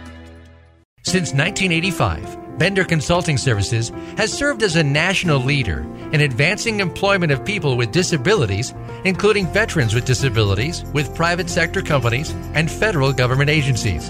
Since 1.03 1.33
1985, 1.33 2.57
Bender 2.57 2.85
Consulting 2.85 3.37
Services 3.37 3.89
has 4.15 4.31
served 4.31 4.63
as 4.63 4.77
a 4.77 4.83
national 4.83 5.39
leader 5.39 5.81
in 6.13 6.21
advancing 6.21 6.79
employment 6.79 7.33
of 7.33 7.43
people 7.43 7.75
with 7.75 7.91
disabilities, 7.91 8.73
including 9.03 9.47
veterans 9.47 9.93
with 9.93 10.05
disabilities, 10.05 10.85
with 10.93 11.13
private 11.13 11.49
sector 11.49 11.81
companies 11.81 12.31
and 12.53 12.71
federal 12.71 13.11
government 13.11 13.49
agencies. 13.49 14.09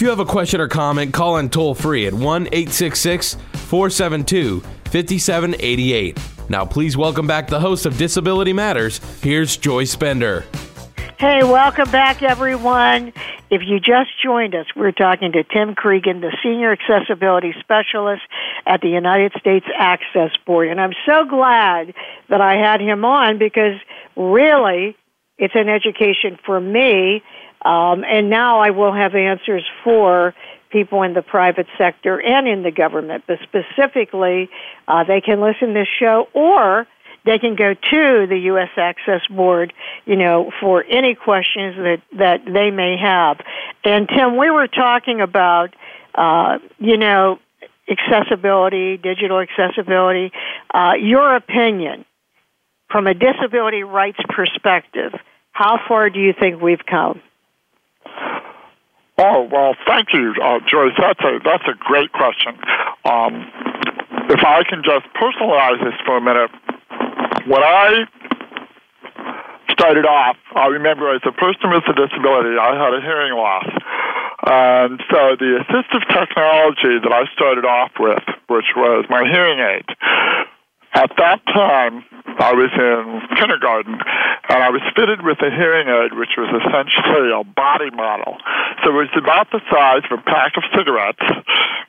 If 0.00 0.04
you 0.04 0.08
have 0.08 0.18
a 0.18 0.24
question 0.24 0.62
or 0.62 0.66
comment, 0.66 1.12
call 1.12 1.36
in 1.36 1.50
toll 1.50 1.74
free 1.74 2.06
at 2.06 2.14
1 2.14 2.22
866 2.46 3.34
472 3.52 4.60
5788. 4.60 6.18
Now, 6.48 6.64
please 6.64 6.96
welcome 6.96 7.26
back 7.26 7.48
the 7.48 7.60
host 7.60 7.84
of 7.84 7.98
Disability 7.98 8.54
Matters. 8.54 8.98
Here's 9.22 9.58
Joyce 9.58 9.94
Bender. 9.96 10.46
Hey, 11.18 11.42
welcome 11.42 11.90
back, 11.90 12.22
everyone. 12.22 13.12
If 13.50 13.60
you 13.66 13.78
just 13.78 14.08
joined 14.24 14.54
us, 14.54 14.64
we're 14.74 14.90
talking 14.92 15.32
to 15.32 15.44
Tim 15.44 15.74
Creagan, 15.74 16.22
the 16.22 16.34
Senior 16.42 16.72
Accessibility 16.72 17.54
Specialist 17.60 18.22
at 18.64 18.80
the 18.80 18.88
United 18.88 19.34
States 19.38 19.66
Access 19.76 20.30
Board. 20.46 20.68
And 20.68 20.80
I'm 20.80 20.94
so 21.04 21.26
glad 21.26 21.92
that 22.30 22.40
I 22.40 22.54
had 22.54 22.80
him 22.80 23.04
on 23.04 23.36
because 23.36 23.78
really 24.16 24.96
it's 25.36 25.54
an 25.54 25.68
education 25.68 26.38
for 26.46 26.58
me 26.58 27.22
um, 27.62 28.04
and 28.04 28.30
now 28.30 28.60
I 28.60 28.70
will 28.70 28.92
have 28.92 29.14
answers 29.14 29.64
for 29.84 30.34
people 30.70 31.02
in 31.02 31.14
the 31.14 31.22
private 31.22 31.66
sector 31.76 32.20
and 32.20 32.48
in 32.48 32.62
the 32.62 32.70
government, 32.70 33.24
but 33.26 33.38
specifically, 33.42 34.48
uh, 34.88 35.04
they 35.04 35.20
can 35.20 35.40
listen 35.40 35.68
to 35.68 35.74
this 35.74 35.88
show 35.98 36.28
or 36.32 36.86
they 37.24 37.38
can 37.38 37.54
go 37.54 37.74
to 37.74 38.26
the 38.28 38.38
U.S. 38.44 38.70
Access 38.76 39.20
Board, 39.28 39.72
you 40.06 40.16
know, 40.16 40.50
for 40.60 40.84
any 40.84 41.14
questions 41.14 41.76
that, 41.76 42.02
that 42.18 42.44
they 42.46 42.70
may 42.70 42.96
have. 42.96 43.38
And 43.84 44.08
Tim, 44.08 44.38
we 44.38 44.50
were 44.50 44.68
talking 44.68 45.20
about, 45.20 45.74
uh, 46.14 46.58
you 46.78 46.96
know, 46.96 47.38
accessibility, 47.90 48.96
digital 48.96 49.40
accessibility. 49.40 50.32
Uh, 50.72 50.92
your 50.98 51.36
opinion 51.36 52.04
from 52.90 53.06
a 53.06 53.14
disability 53.14 53.82
rights 53.82 54.18
perspective, 54.28 55.12
how 55.52 55.78
far 55.88 56.08
do 56.08 56.20
you 56.20 56.32
think 56.32 56.62
we've 56.62 56.86
come? 56.88 57.20
Oh 59.18 59.48
well, 59.52 59.74
thank 59.86 60.14
you, 60.14 60.34
uh, 60.42 60.60
Joyce. 60.66 60.96
That's 60.98 61.20
a 61.20 61.40
that's 61.44 61.64
a 61.68 61.76
great 61.78 62.12
question. 62.12 62.56
Um, 63.04 63.44
if 64.30 64.40
I 64.44 64.62
can 64.68 64.82
just 64.82 65.04
personalize 65.12 65.82
this 65.84 65.94
for 66.06 66.16
a 66.16 66.20
minute, 66.20 66.50
when 67.46 67.62
I 67.62 68.06
started 69.72 70.06
off, 70.06 70.36
I 70.54 70.66
remember 70.68 71.14
as 71.14 71.20
a 71.24 71.32
person 71.32 71.70
with 71.70 71.84
a 71.88 71.94
disability, 71.94 72.56
I 72.56 72.76
had 72.76 72.94
a 72.94 73.00
hearing 73.00 73.34
loss. 73.34 73.68
And 74.46 75.00
so 75.10 75.36
the 75.36 75.60
assistive 75.64 76.04
technology 76.08 76.96
that 77.04 77.12
I 77.12 77.24
started 77.34 77.64
off 77.64 77.92
with, 77.98 78.24
which 78.48 78.72
was 78.76 79.04
my 79.10 79.24
hearing 79.28 79.60
aid, 79.60 79.84
at 80.92 81.10
that 81.18 81.44
time, 81.46 82.04
I 82.38 82.52
was 82.52 82.70
in 82.74 83.36
kindergarten, 83.36 83.94
and 83.94 84.62
I 84.62 84.70
was 84.70 84.82
fitted 84.96 85.22
with 85.22 85.38
a 85.42 85.50
hearing 85.50 85.88
aid, 85.88 86.18
which 86.18 86.34
was 86.36 86.50
essentially 86.50 87.30
a 87.30 87.44
body 87.44 87.90
model. 87.90 88.38
So 88.82 88.90
it 88.90 89.06
was 89.06 89.08
about 89.16 89.50
the 89.52 89.60
size 89.70 90.02
of 90.10 90.18
a 90.18 90.22
pack 90.22 90.56
of 90.56 90.64
cigarettes. 90.74 91.22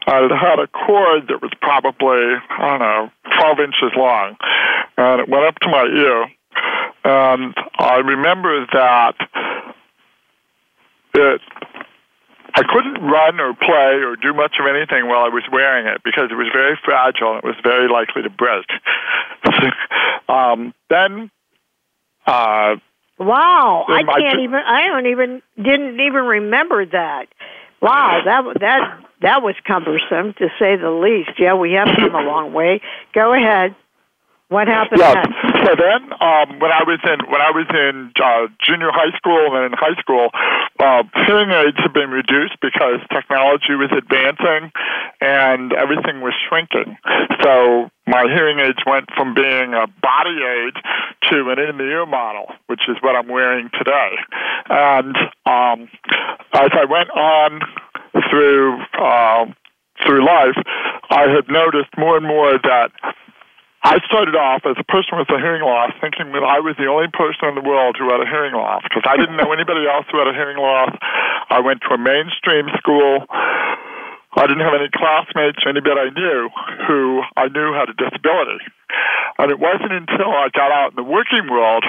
And 0.07 0.31
it 0.31 0.35
had 0.35 0.59
a 0.59 0.67
cord 0.67 1.27
that 1.29 1.41
was 1.41 1.51
probably, 1.61 2.37
I 2.49 2.69
don't 2.69 2.79
know, 2.79 3.11
12 3.39 3.59
inches 3.59 3.91
long, 3.97 4.35
and 4.97 5.21
it 5.21 5.29
went 5.29 5.45
up 5.45 5.59
to 5.59 5.69
my 5.69 5.85
ear. 5.85 6.25
And 7.03 7.55
I 7.79 7.97
remember 7.97 8.65
that 8.73 9.15
it 11.13 11.41
couldn't 12.71 13.03
run 13.03 13.39
or 13.39 13.53
play 13.53 14.01
or 14.03 14.15
do 14.15 14.33
much 14.33 14.55
of 14.59 14.65
anything 14.65 15.07
while 15.07 15.25
I 15.25 15.29
was 15.29 15.43
wearing 15.51 15.87
it 15.87 16.01
because 16.03 16.31
it 16.31 16.35
was 16.35 16.47
very 16.53 16.79
fragile 16.83 17.35
and 17.35 17.43
it 17.43 17.45
was 17.45 17.55
very 17.63 17.89
likely 17.89 18.23
to 18.23 18.29
break. 18.29 18.65
um, 20.29 20.73
then, 20.89 21.29
uh, 22.25 22.75
wow, 23.19 23.85
I 23.87 24.03
can't 24.03 24.39
even. 24.39 24.59
I 24.65 24.87
don't 24.87 25.07
even 25.07 25.41
didn't 25.57 25.99
even 25.99 26.23
remember 26.23 26.85
that. 26.85 27.27
Wow, 27.81 28.21
that 28.25 28.59
that 28.59 29.03
that 29.21 29.41
was 29.41 29.55
cumbersome 29.65 30.33
to 30.37 30.49
say 30.59 30.75
the 30.75 30.91
least. 30.91 31.39
Yeah, 31.39 31.55
we 31.55 31.73
have 31.73 31.87
come 31.95 32.15
a 32.15 32.21
long 32.21 32.53
way. 32.53 32.81
Go 33.13 33.33
ahead. 33.33 33.75
What 34.49 34.67
happened 34.67 34.99
yeah. 34.99 35.13
next? 35.13 35.50
So 35.63 35.75
then, 35.75 36.13
um, 36.21 36.59
when 36.59 36.71
I 36.71 36.81
was 36.87 36.99
in 37.05 37.19
when 37.29 37.41
I 37.41 37.51
was 37.51 37.67
in 37.69 38.11
uh, 38.17 38.47
junior 38.65 38.89
high 38.91 39.15
school 39.17 39.55
and 39.55 39.65
in 39.65 39.73
high 39.77 39.99
school, 39.99 40.29
uh, 40.79 41.03
hearing 41.27 41.51
aids 41.51 41.77
had 41.77 41.93
been 41.93 42.09
reduced 42.09 42.57
because 42.61 42.99
technology 43.13 43.75
was 43.77 43.91
advancing 43.93 44.71
and 45.21 45.73
everything 45.73 46.21
was 46.21 46.33
shrinking. 46.49 46.97
So 47.43 47.89
my 48.07 48.25
hearing 48.25 48.59
aids 48.59 48.79
went 48.87 49.09
from 49.15 49.33
being 49.33 49.73
a 49.73 49.85
body 50.01 50.37
aid 50.41 50.73
to 51.29 51.49
an 51.51 51.59
in 51.59 51.77
the 51.77 51.85
ear 51.85 52.05
model, 52.05 52.47
which 52.67 52.81
is 52.89 52.97
what 53.01 53.15
I'm 53.15 53.27
wearing 53.27 53.69
today. 53.77 54.17
And 54.69 55.15
um, 55.45 55.89
as 56.53 56.71
I 56.73 56.85
went 56.89 57.09
on 57.11 57.61
through 58.29 58.81
uh, 58.97 59.45
through 60.05 60.25
life, 60.25 60.57
I 61.11 61.29
had 61.29 61.49
noticed 61.49 61.91
more 61.97 62.17
and 62.17 62.25
more 62.25 62.57
that 62.57 62.89
I 63.81 63.97
started 64.05 64.37
off 64.37 64.61
as 64.69 64.77
a 64.77 64.85
person 64.85 65.17
with 65.17 65.29
a 65.33 65.41
hearing 65.41 65.65
loss 65.65 65.89
thinking 65.97 66.29
that 66.37 66.45
I 66.45 66.61
was 66.61 66.77
the 66.77 66.85
only 66.85 67.09
person 67.09 67.49
in 67.49 67.57
the 67.57 67.65
world 67.65 67.97
who 67.97 68.13
had 68.13 68.21
a 68.21 68.29
hearing 68.29 68.53
loss 68.53 68.85
because 68.85 69.01
I 69.09 69.17
didn't 69.17 69.41
know 69.41 69.49
anybody 69.49 69.89
else 69.89 70.05
who 70.13 70.21
had 70.21 70.29
a 70.29 70.37
hearing 70.37 70.61
loss. 70.61 70.93
I 71.49 71.59
went 71.65 71.81
to 71.89 71.97
a 71.97 71.97
mainstream 71.97 72.69
school. 72.77 73.25
I 74.37 74.45
didn't 74.45 74.61
have 74.61 74.77
any 74.77 74.87
classmates 74.93 75.65
anybody 75.65 75.97
I 75.97 76.09
knew 76.13 76.49
who 76.85 77.25
I 77.33 77.49
knew 77.49 77.73
had 77.73 77.89
a 77.89 77.97
disability. 77.97 78.61
And 79.41 79.49
it 79.49 79.57
wasn't 79.57 79.97
until 79.97 80.29
I 80.29 80.53
got 80.53 80.69
out 80.69 80.93
in 80.93 80.97
the 81.01 81.07
working 81.07 81.49
world 81.49 81.81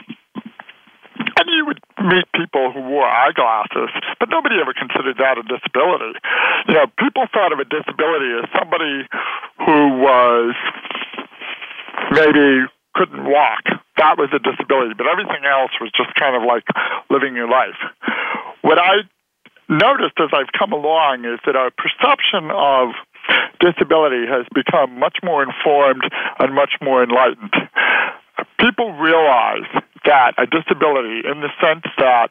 and 1.12 1.46
you 1.52 1.66
would 1.66 1.80
meet 2.08 2.24
people 2.32 2.72
who 2.72 2.80
wore 2.80 3.06
eyeglasses, 3.06 3.92
but 4.18 4.28
nobody 4.30 4.56
ever 4.60 4.72
considered 4.72 5.16
that 5.18 5.38
a 5.38 5.44
disability. 5.44 6.16
You 6.68 6.74
know, 6.74 6.86
people 6.98 7.28
thought 7.32 7.52
of 7.52 7.60
a 7.60 7.68
disability 7.68 8.32
as 8.40 8.48
somebody 8.56 9.06
who 9.60 9.78
was 10.00 10.56
maybe 12.10 12.66
couldn't 12.94 13.24
walk. 13.24 13.64
That 13.96 14.18
was 14.18 14.30
a 14.32 14.38
disability, 14.38 14.94
but 14.96 15.06
everything 15.06 15.44
else 15.44 15.70
was 15.80 15.90
just 15.96 16.14
kind 16.14 16.36
of 16.36 16.42
like 16.42 16.64
living 17.10 17.34
your 17.34 17.48
life. 17.48 17.78
What 18.62 18.78
I 18.78 19.06
noticed 19.68 20.18
as 20.18 20.30
I've 20.32 20.52
come 20.58 20.72
along 20.72 21.24
is 21.24 21.40
that 21.46 21.56
our 21.56 21.70
perception 21.70 22.50
of 22.50 22.92
disability 23.60 24.26
has 24.26 24.46
become 24.54 24.98
much 24.98 25.18
more 25.22 25.42
informed 25.42 26.02
and 26.38 26.54
much 26.54 26.72
more 26.82 27.02
enlightened. 27.02 27.54
People 28.58 28.92
realize 28.94 29.68
that 30.04 30.34
a 30.38 30.46
disability, 30.46 31.22
in 31.24 31.40
the 31.40 31.50
sense 31.60 31.84
that 31.98 32.28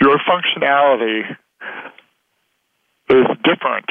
your 0.00 0.18
functionality 0.18 1.36
is 3.08 3.26
different 3.44 3.86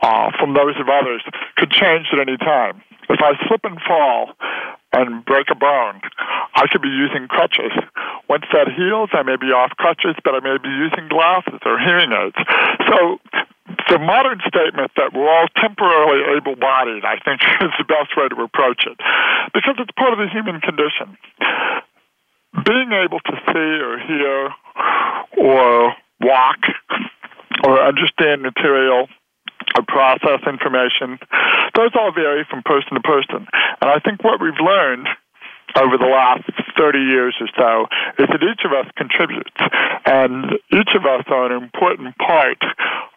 uh, 0.00 0.30
from 0.38 0.54
those 0.54 0.76
of 0.78 0.88
others, 0.88 1.22
could 1.56 1.70
change 1.70 2.06
at 2.12 2.20
any 2.20 2.36
time. 2.36 2.82
If 3.08 3.20
I 3.20 3.32
slip 3.46 3.64
and 3.64 3.78
fall 3.86 4.32
and 4.92 5.24
break 5.24 5.46
a 5.50 5.54
bone, 5.54 6.00
I 6.54 6.66
could 6.70 6.82
be 6.82 6.88
using 6.88 7.28
crutches. 7.28 7.72
once 8.28 8.44
that 8.52 8.70
heals, 8.70 9.10
I 9.12 9.22
may 9.22 9.36
be 9.36 9.52
off 9.52 9.70
crutches, 9.76 10.16
but 10.24 10.34
I 10.34 10.40
may 10.40 10.56
be 10.62 10.70
using 10.70 11.08
glasses 11.08 11.60
or 11.66 11.78
hearing 11.78 12.12
aids. 12.12 12.38
So 12.88 13.18
the 13.88 13.98
modern 13.98 14.40
statement 14.46 14.92
that 14.96 15.12
we're 15.12 15.28
all 15.28 15.48
temporarily 15.56 16.36
able 16.36 16.56
bodied, 16.56 17.04
I 17.04 17.18
think, 17.24 17.40
is 17.60 17.72
the 17.78 17.84
best 17.84 18.16
way 18.16 18.28
to 18.28 18.36
approach 18.42 18.86
it 18.86 18.98
because 19.52 19.76
it's 19.78 19.92
part 19.98 20.12
of 20.12 20.18
the 20.18 20.28
human 20.28 20.60
condition. 20.60 21.16
Being 22.64 22.92
able 22.92 23.18
to 23.18 23.34
see 23.50 23.70
or 23.82 23.98
hear 23.98 24.50
or 25.36 25.94
walk 26.20 26.60
or 27.66 27.82
understand 27.82 28.42
material 28.42 29.08
or 29.76 29.82
process 29.86 30.40
information, 30.46 31.18
those 31.74 31.90
all 31.94 32.12
vary 32.12 32.46
from 32.48 32.62
person 32.62 32.94
to 32.94 33.00
person. 33.00 33.46
And 33.80 33.90
I 33.90 33.98
think 33.98 34.22
what 34.22 34.40
we've 34.40 34.58
learned 34.62 35.08
over 35.76 35.98
the 35.98 36.06
last 36.06 36.44
30 36.78 36.98
years 36.98 37.34
or 37.40 37.48
so 37.56 37.86
is 38.22 38.28
that 38.28 38.42
each 38.42 38.62
of 38.64 38.72
us 38.72 38.86
contributes 38.96 39.58
and 40.06 40.52
each 40.70 40.94
of 40.94 41.04
us 41.04 41.24
are 41.28 41.50
an 41.50 41.62
important 41.62 42.16
part 42.18 42.62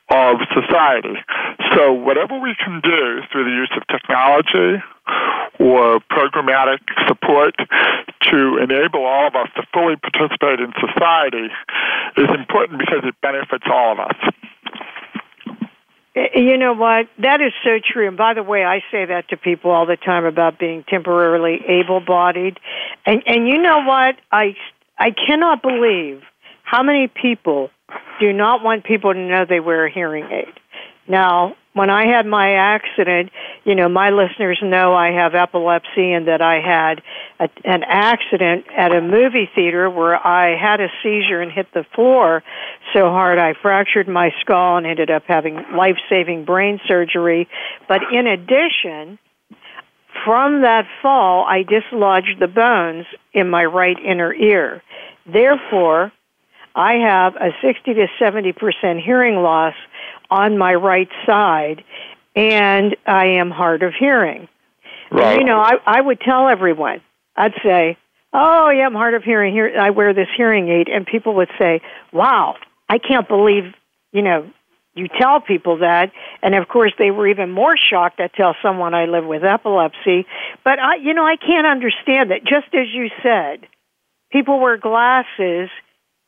of 0.10 0.38
society. 0.56 1.20
So 1.76 1.94
whatever 1.94 2.40
we 2.40 2.56
can 2.56 2.82
do 2.82 3.22
through 3.32 3.44
the 3.44 3.52
use 3.52 3.72
of 3.76 3.86
technology 3.88 4.82
or 5.60 6.00
programmatic 6.10 6.80
support 7.08 7.56
to 8.32 8.58
enable 8.58 9.06
all 9.06 9.28
of 9.28 9.36
us 9.36 9.50
to 9.56 9.64
fully 9.74 9.96
participate 9.98 10.60
in 10.60 10.72
society 10.80 11.52
is 12.18 12.30
important 12.34 12.80
because 12.80 13.04
it 13.04 13.16
benefits 13.22 13.66
all 13.70 13.94
of 13.94 14.00
us. 14.00 14.16
You 16.34 16.58
know 16.58 16.74
what? 16.74 17.08
That 17.20 17.42
is 17.42 17.54
so 17.64 17.80
true. 17.84 18.08
And 18.08 18.18
by 18.18 18.34
the 18.34 18.44
way, 18.44 18.64
I 18.64 18.80
say 18.92 19.06
that 19.06 19.30
to 19.30 19.38
people 19.38 19.72
all 19.72 19.86
the 19.86 19.98
time 19.98 20.26
about 20.26 20.58
being 20.58 20.84
temporarily 20.88 21.60
able-bodied. 21.68 22.60
And 23.06 23.24
and 23.26 23.48
you 23.48 23.60
know 23.60 23.84
what? 23.84 24.16
I 24.32 24.56
I 24.98 25.12
cannot 25.12 25.62
believe 25.62 26.24
how 26.64 26.82
many 26.82 27.08
people 27.08 27.70
do 28.20 28.34
not 28.34 28.64
want 28.64 28.84
people 28.84 29.14
to 29.14 29.20
know 29.20 29.46
they 29.46 29.60
wear 29.60 29.86
a 29.86 29.92
hearing 29.92 30.26
aid. 30.32 30.54
Now, 31.08 31.56
when 31.74 31.90
I 31.90 32.08
had 32.08 32.26
my 32.26 32.54
accident, 32.54 33.32
you 33.64 33.76
know, 33.76 33.88
my 33.88 34.10
listeners 34.10 34.60
know 34.64 34.94
I 34.94 35.12
have 35.12 35.36
epilepsy 35.36 36.12
and 36.12 36.28
that 36.28 36.42
I 36.42 36.60
had 36.60 37.02
a, 37.40 37.50
an 37.64 37.84
accident 37.84 38.66
at 38.76 38.96
a 38.96 39.02
movie 39.02 39.50
theater 39.54 39.90
where 39.90 40.16
I 40.16 40.58
had 40.58 40.82
a 40.82 40.88
seizure 41.04 41.42
and 41.42 41.52
hit 41.52 41.68
the 41.74 41.86
floor 41.96 42.44
so 42.94 43.10
hard 43.10 43.38
I 43.38 43.54
fractured 43.62 44.08
my 44.08 44.32
skull 44.42 44.78
and 44.78 44.88
ended 44.88 45.12
up 45.12 45.24
having 45.28 45.56
life-saving 45.76 46.46
brain 46.46 46.80
surgery. 46.88 47.48
But 47.88 48.02
in 48.12 48.28
addition, 48.28 49.20
from 50.26 50.62
that 50.62 50.86
fall, 51.02 51.46
I 51.46 51.64
dislodged 51.64 52.40
the 52.40 52.48
bones 52.48 53.06
in 53.34 53.50
my 53.50 53.66
right 53.66 53.98
inner 54.04 54.34
ear. 54.34 54.82
Therefore, 55.26 56.12
I 56.76 56.94
have 56.96 57.36
a 57.36 57.50
60 57.62 57.94
to 57.94 58.08
70% 58.20 59.04
hearing 59.04 59.36
loss 59.38 59.74
on 60.30 60.58
my 60.58 60.74
right 60.74 61.10
side, 61.26 61.84
and 62.36 62.96
I 63.06 63.26
am 63.40 63.52
hard 63.52 63.84
of 63.84 63.94
hearing. 63.98 64.48
Right. 65.12 65.34
And, 65.34 65.40
you 65.40 65.46
know, 65.46 65.60
I, 65.60 65.74
I 65.86 66.02
would 66.02 66.20
tell 66.22 66.48
everyone, 66.48 67.02
I'd 67.38 67.54
say, 67.64 67.98
oh, 68.34 68.70
yeah, 68.70 68.86
I'm 68.86 68.94
hard 68.94 69.14
of 69.14 69.24
hearing. 69.24 69.54
Here, 69.54 69.74
I 69.80 69.92
wear 69.92 70.14
this 70.14 70.28
hearing 70.36 70.70
aid. 70.70 70.88
And 70.90 71.06
people 71.06 71.36
would 71.36 71.50
say, 71.60 71.82
wow, 72.12 72.56
I 72.90 72.98
can't 72.98 73.28
believe, 73.28 73.74
you 74.12 74.22
know, 74.22 74.50
you 74.96 75.08
tell 75.08 75.40
people 75.40 75.80
that. 75.80 76.12
And 76.42 76.56
of 76.56 76.68
course, 76.68 76.92
they 76.98 77.12
were 77.12 77.28
even 77.28 77.52
more 77.52 77.76
shocked 77.78 78.18
to 78.18 78.30
tell 78.30 78.56
someone 78.64 78.96
I 78.96 79.06
live 79.06 79.26
with 79.26 79.44
epilepsy. 79.44 80.26
But 80.64 80.80
I, 80.80 80.96
you 80.96 81.14
know, 81.14 81.26
I 81.26 81.36
can't 81.38 81.68
understand 81.68 82.32
that. 82.32 82.42
Just 82.44 82.74
as 82.74 82.88
you 82.92 83.10
said, 83.22 83.68
people 84.32 84.60
wear 84.60 84.78
glasses, 84.78 85.70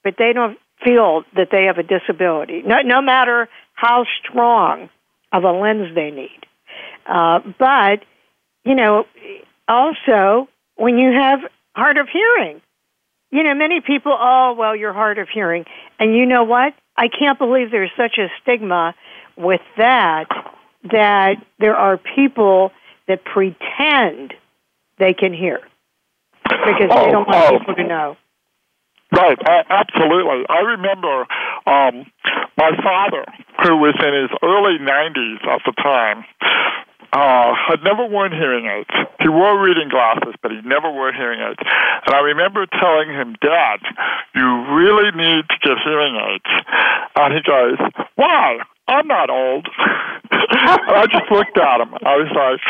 but 0.04 0.16
they 0.20 0.34
don't 0.34 0.60
feel 0.86 1.24
that 1.36 1.48
they 1.52 1.64
have 1.66 1.80
a 1.80 1.84
disability. 1.84 2.62
No, 2.64 2.82
no 2.82 3.02
matter 3.02 3.50
how 3.74 4.06
strong 4.24 4.90
of 5.32 5.44
a 5.44 5.52
lens 5.52 5.94
they 5.96 6.12
need. 6.12 6.40
Uh, 7.06 7.40
but, 7.58 8.06
you 8.64 8.76
know, 8.76 9.06
also 9.68 10.48
when 10.80 10.98
you 10.98 11.12
have 11.12 11.40
hard 11.76 11.98
of 11.98 12.08
hearing, 12.08 12.62
you 13.32 13.44
know, 13.44 13.54
many 13.54 13.82
people, 13.82 14.16
oh, 14.18 14.56
well, 14.58 14.76
you're 14.76 14.94
hard 14.94 15.20
of 15.20 15.28
hearing. 15.30 15.66
And 16.00 16.16
you 16.16 16.26
know 16.26 16.44
what? 16.44 16.74
I 16.98 17.08
can't 17.08 17.38
believe 17.38 17.70
there's 17.72 17.92
such 17.96 18.18
a 18.18 18.28
stigma 18.42 18.96
with 19.38 19.62
that, 19.78 20.26
that 20.92 21.36
there 21.60 21.76
are 21.76 21.98
people 21.98 22.72
that 23.08 23.24
pretend 23.24 24.34
they 24.98 25.14
can 25.14 25.34
hear 25.34 25.60
because 26.44 26.90
they 26.90 27.12
don't 27.12 27.28
want 27.28 27.54
oh, 27.54 27.60
people 27.60 27.76
to 27.76 27.84
know. 27.84 28.18
Right, 29.12 29.38
absolutely. 29.70 30.46
I 30.50 30.60
remember 30.60 31.26
um, 31.66 32.06
my 32.58 32.72
father, 32.84 33.26
who 33.64 33.78
was 33.78 33.96
in 34.00 34.14
his 34.14 34.30
early 34.44 34.78
90s 34.78 35.46
at 35.48 35.62
the 35.66 35.74
time, 35.82 36.26
uh, 37.12 37.54
had 37.56 37.84
never 37.84 38.06
worn 38.06 38.32
hearing 38.32 38.66
aids. 38.66 38.90
He 39.20 39.30
wore 39.30 39.62
reading 39.62 39.90
glasses, 39.90 40.36
but 40.42 40.52
he 40.52 40.62
never 40.62 40.92
wore 40.92 41.12
hearing 41.12 41.42
aids. 41.42 41.60
And 42.06 42.14
I 42.14 42.20
remember 42.20 42.66
telling 42.68 43.10
him, 43.10 43.36
Dad, 43.42 43.80
you 44.36 44.48
really 44.76 45.12
need 45.12 45.46
to 45.50 45.58
get 45.62 45.78
hearing 45.84 46.16
aids. 46.16 46.52
And 47.16 47.34
he 47.34 47.42
goes, 47.42 47.78
Why? 48.16 48.60
I'm 48.90 49.06
not 49.06 49.30
old. 49.30 49.70
and 50.32 50.98
I 50.98 51.06
just 51.06 51.30
looked 51.30 51.58
at 51.58 51.82
him. 51.82 51.94
I 52.02 52.18
was 52.18 52.32
like, 52.34 52.62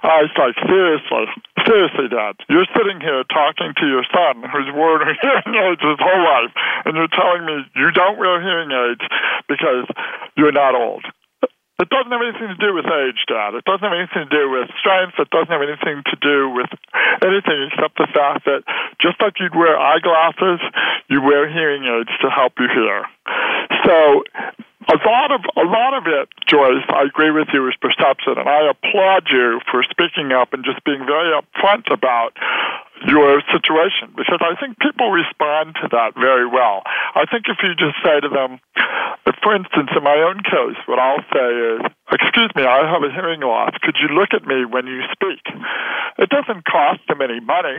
I 0.00 0.24
was 0.24 0.32
like, 0.40 0.56
seriously, 0.64 1.28
seriously, 1.68 2.08
Dad, 2.08 2.40
you're 2.48 2.68
sitting 2.72 3.00
here 3.04 3.24
talking 3.28 3.76
to 3.76 3.86
your 3.86 4.04
son 4.08 4.48
who's 4.48 4.72
worn 4.72 5.04
hearing 5.20 5.52
aids 5.60 5.84
his 5.84 6.00
whole 6.00 6.24
life, 6.24 6.52
and 6.88 6.96
you're 6.96 7.12
telling 7.12 7.44
me 7.44 7.68
you 7.76 7.90
don't 7.92 8.16
wear 8.16 8.40
hearing 8.40 8.72
aids 8.72 9.04
because 9.48 9.84
you're 10.36 10.56
not 10.56 10.74
old. 10.74 11.04
It 11.78 11.88
doesn't 11.94 12.10
have 12.10 12.20
anything 12.20 12.50
to 12.50 12.58
do 12.58 12.74
with 12.74 12.90
age, 12.90 13.22
Dad. 13.30 13.54
It 13.54 13.62
doesn't 13.62 13.86
have 13.86 13.94
anything 13.94 14.26
to 14.26 14.34
do 14.34 14.50
with 14.50 14.66
strength. 14.82 15.14
It 15.14 15.30
doesn't 15.30 15.54
have 15.54 15.62
anything 15.62 16.02
to 16.10 16.16
do 16.18 16.50
with 16.50 16.66
anything 17.22 17.70
except 17.70 17.94
the 17.94 18.10
fact 18.10 18.50
that 18.50 18.66
just 18.98 19.22
like 19.22 19.38
you'd 19.38 19.54
wear 19.54 19.78
eyeglasses, 19.78 20.58
you 21.06 21.22
wear 21.22 21.46
hearing 21.46 21.86
aids 21.86 22.10
to 22.18 22.30
help 22.34 22.58
you 22.58 22.66
hear. 22.66 23.06
So 23.86 24.24
a 24.88 24.96
lot 25.04 25.30
of 25.32 25.44
a 25.56 25.66
lot 25.68 25.92
of 25.92 26.08
it, 26.08 26.28
Joyce, 26.48 26.84
I 26.88 27.04
agree 27.04 27.30
with 27.30 27.48
you, 27.52 27.68
is 27.68 27.76
perception, 27.76 28.40
and 28.40 28.48
I 28.48 28.72
applaud 28.72 29.28
you 29.28 29.60
for 29.70 29.84
speaking 29.84 30.32
up 30.32 30.52
and 30.56 30.64
just 30.64 30.82
being 30.84 31.04
very 31.04 31.28
upfront 31.36 31.92
about 31.92 32.32
your 33.06 33.44
situation 33.52 34.10
because 34.16 34.40
I 34.40 34.58
think 34.58 34.80
people 34.80 35.12
respond 35.12 35.76
to 35.84 35.88
that 35.92 36.16
very 36.16 36.48
well. 36.48 36.82
I 37.14 37.28
think 37.30 37.46
if 37.46 37.60
you 37.62 37.76
just 37.76 38.00
say 38.02 38.18
to 38.18 38.28
them, 38.32 38.58
for 39.44 39.54
instance, 39.54 39.92
in 39.94 40.02
my 40.02 40.18
own 40.24 40.42
case, 40.42 40.80
what 40.88 40.98
I'll 40.98 41.22
say 41.30 41.48
is, 41.76 41.80
"Excuse 42.10 42.50
me, 42.56 42.64
I 42.64 42.88
have 42.88 43.04
a 43.04 43.12
hearing 43.12 43.40
loss. 43.40 43.76
Could 43.82 44.00
you 44.00 44.08
look 44.08 44.32
at 44.32 44.46
me 44.46 44.64
when 44.64 44.86
you 44.86 45.04
speak?" 45.12 45.44
It 46.18 46.30
doesn't 46.30 46.64
cost 46.64 47.06
them 47.06 47.20
any 47.20 47.40
money. 47.40 47.78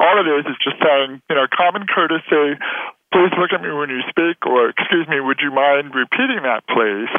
All 0.00 0.18
it 0.18 0.26
is 0.26 0.44
is 0.46 0.58
just 0.58 0.76
saying, 0.82 1.22
you 1.30 1.36
know, 1.36 1.46
common 1.54 1.86
courtesy 1.86 2.58
please 3.12 3.32
look 3.38 3.52
at 3.52 3.62
me 3.62 3.72
when 3.72 3.88
you 3.90 4.02
speak, 4.08 4.44
or 4.46 4.70
excuse 4.70 5.08
me, 5.08 5.20
would 5.20 5.40
you 5.40 5.50
mind 5.50 5.94
repeating 5.94 6.42
that, 6.44 6.66
please? 6.68 7.10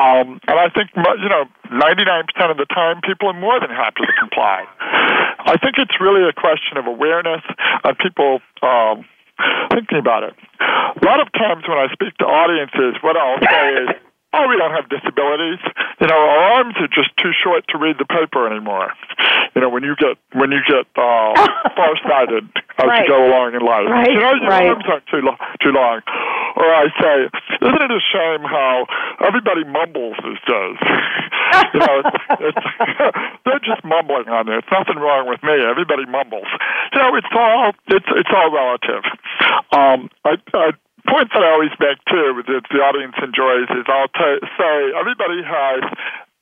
Um, 0.00 0.40
and 0.48 0.56
I 0.56 0.68
think, 0.72 0.88
you 0.96 1.28
know, 1.28 1.44
99% 1.68 2.50
of 2.50 2.56
the 2.56 2.66
time, 2.72 3.00
people 3.04 3.28
are 3.28 3.38
more 3.38 3.60
than 3.60 3.68
happy 3.68 4.00
to 4.06 4.12
comply. 4.18 4.64
I 4.80 5.56
think 5.60 5.76
it's 5.76 6.00
really 6.00 6.26
a 6.26 6.32
question 6.32 6.78
of 6.78 6.86
awareness 6.86 7.42
and 7.84 7.98
people 7.98 8.40
um, 8.62 9.04
thinking 9.70 9.98
about 9.98 10.22
it. 10.24 10.34
A 10.60 11.04
lot 11.04 11.20
of 11.20 11.30
times 11.32 11.68
when 11.68 11.76
I 11.76 11.92
speak 11.92 12.16
to 12.18 12.24
audiences, 12.24 12.96
what 13.02 13.16
I'll 13.16 13.40
say 13.40 13.68
is, 13.84 13.88
oh, 14.34 14.48
we 14.48 14.56
don't 14.56 14.72
have 14.72 14.88
disabilities. 14.88 15.60
You 16.00 16.06
know, 16.08 16.16
our 16.16 16.60
arms 16.60 16.74
are 16.80 16.88
just 16.88 17.16
too 17.18 17.32
short 17.32 17.64
to 17.68 17.78
read 17.78 17.96
the 17.98 18.04
paper 18.06 18.46
anymore. 18.46 18.92
You 19.54 19.60
know, 19.60 19.68
when 19.68 19.82
you 19.84 19.94
get 19.96 20.16
when 20.32 20.50
you 20.50 20.60
get 20.66 20.86
uh, 20.96 21.32
farsighted 21.76 22.48
as 22.78 22.86
Right. 22.88 23.02
you 23.04 23.08
go 23.08 23.26
along 23.28 23.54
in 23.54 23.60
life, 23.60 23.86
Right, 23.86 24.10
you 24.10 24.18
know, 24.18 24.32
your 24.34 24.48
right. 24.48 24.68
arms 24.68 24.84
aren't 24.88 25.06
too 25.06 25.20
lo- 25.20 25.36
too 25.60 25.70
long. 25.70 26.00
Or 26.56 26.64
I 26.68 26.86
say, 27.00 27.16
isn't 27.60 27.82
it 27.82 27.90
a 27.92 28.00
shame 28.12 28.42
how 28.48 28.86
everybody 29.24 29.64
mumbles 29.64 30.16
these 30.24 30.40
days? 30.48 30.76
you 31.74 31.80
know, 31.80 32.02
it's, 32.04 32.16
it's, 32.40 32.66
they're 33.44 33.60
just 33.64 33.84
mumbling 33.84 34.28
on 34.28 34.46
there. 34.46 34.58
It's 34.58 34.72
nothing 34.72 34.96
wrong 34.96 35.28
with 35.28 35.42
me. 35.42 35.52
Everybody 35.64 36.06
mumbles. 36.06 36.48
You 36.92 37.00
know, 37.00 37.14
it's 37.16 37.28
all 37.36 37.72
it's 37.88 38.08
it's 38.16 38.30
all 38.34 38.50
relative. 38.50 39.04
Um, 39.72 40.10
I, 40.24 40.36
I 40.54 40.72
point 41.08 41.28
that 41.34 41.42
I 41.42 41.50
always 41.52 41.74
make 41.80 41.98
too 42.08 42.42
that 42.46 42.62
the 42.70 42.78
audience 42.78 43.14
enjoys 43.22 43.68
is 43.70 43.86
I'll 43.88 44.08
t- 44.08 44.46
say 44.58 44.92
everybody 44.98 45.42
has 45.42 45.82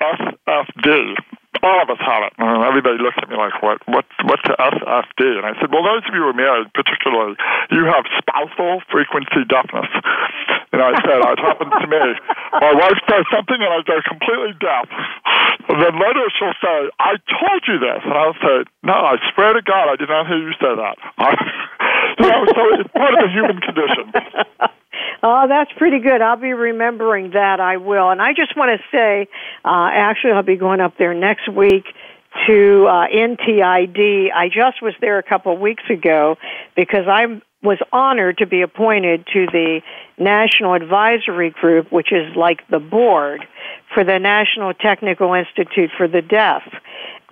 SFD. 0.00 1.14
All 1.62 1.82
of 1.84 1.88
us 1.92 2.00
have 2.00 2.24
it. 2.24 2.32
And 2.40 2.64
everybody 2.64 2.96
looks 2.96 3.20
at 3.20 3.28
me 3.28 3.36
like, 3.36 3.52
what, 3.60 3.84
what, 3.84 4.06
what's 4.24 4.42
the 4.48 4.56
SFD? 4.56 5.20
And 5.36 5.44
I 5.44 5.52
said, 5.60 5.68
well, 5.68 5.84
those 5.84 6.04
of 6.08 6.12
you 6.16 6.24
who 6.24 6.32
are 6.32 6.36
married, 6.36 6.72
particularly, 6.72 7.36
you 7.70 7.84
have 7.84 8.08
spousal 8.16 8.80
frequency 8.88 9.44
deafness. 9.44 9.90
And 10.72 10.80
I 10.80 10.96
said, 11.04 11.20
it 11.20 11.40
happens 11.42 11.74
to 11.82 11.86
me. 11.86 12.04
My 12.64 12.72
wife 12.72 12.98
says 13.04 13.24
something 13.28 13.60
and 13.60 13.72
I 13.72 13.82
go 13.84 14.00
completely 14.08 14.56
deaf. 14.56 14.88
And 15.68 15.78
then 15.82 15.94
later 16.00 16.24
she'll 16.38 16.56
say, 16.62 16.76
I 16.98 17.20
told 17.28 17.62
you 17.68 17.76
this. 17.78 18.00
And 18.08 18.14
I'll 18.14 18.40
say, 18.40 18.64
no, 18.82 18.96
I 18.96 19.20
swear 19.34 19.52
to 19.52 19.62
God, 19.62 19.92
I 19.92 19.96
did 19.96 20.08
not 20.08 20.26
hear 20.26 20.38
you 20.40 20.54
say 20.56 20.72
that. 20.72 20.96
You 22.18 22.26
know, 22.30 22.40
so 22.48 22.62
it's 22.80 22.90
part 22.96 23.14
of 23.14 23.20
the 23.20 23.30
human 23.30 23.60
condition. 23.60 24.06
Oh, 25.22 25.46
that's 25.48 25.70
pretty 25.76 26.00
good. 26.00 26.20
I'll 26.20 26.36
be 26.36 26.52
remembering 26.52 27.32
that. 27.32 27.60
I 27.60 27.76
will. 27.76 28.10
And 28.10 28.20
I 28.20 28.32
just 28.32 28.56
want 28.56 28.80
to 28.80 28.96
say, 28.96 29.28
uh, 29.64 29.88
actually, 29.92 30.32
I'll 30.32 30.42
be 30.42 30.56
going 30.56 30.80
up 30.80 30.96
there 30.98 31.14
next 31.14 31.48
week 31.52 31.84
to 32.46 32.86
uh, 32.86 33.06
NTID. 33.08 34.32
I 34.34 34.48
just 34.48 34.82
was 34.82 34.94
there 35.00 35.18
a 35.18 35.22
couple 35.22 35.52
of 35.52 35.60
weeks 35.60 35.82
ago 35.90 36.36
because 36.74 37.06
I 37.08 37.40
was 37.62 37.78
honored 37.92 38.38
to 38.38 38.46
be 38.46 38.62
appointed 38.62 39.26
to 39.34 39.46
the 39.46 39.82
National 40.18 40.74
Advisory 40.74 41.50
Group, 41.50 41.92
which 41.92 42.12
is 42.12 42.34
like 42.34 42.66
the 42.68 42.78
board 42.78 43.46
for 43.92 44.04
the 44.04 44.18
National 44.18 44.72
Technical 44.72 45.34
Institute 45.34 45.90
for 45.96 46.08
the 46.08 46.22
Deaf. 46.22 46.62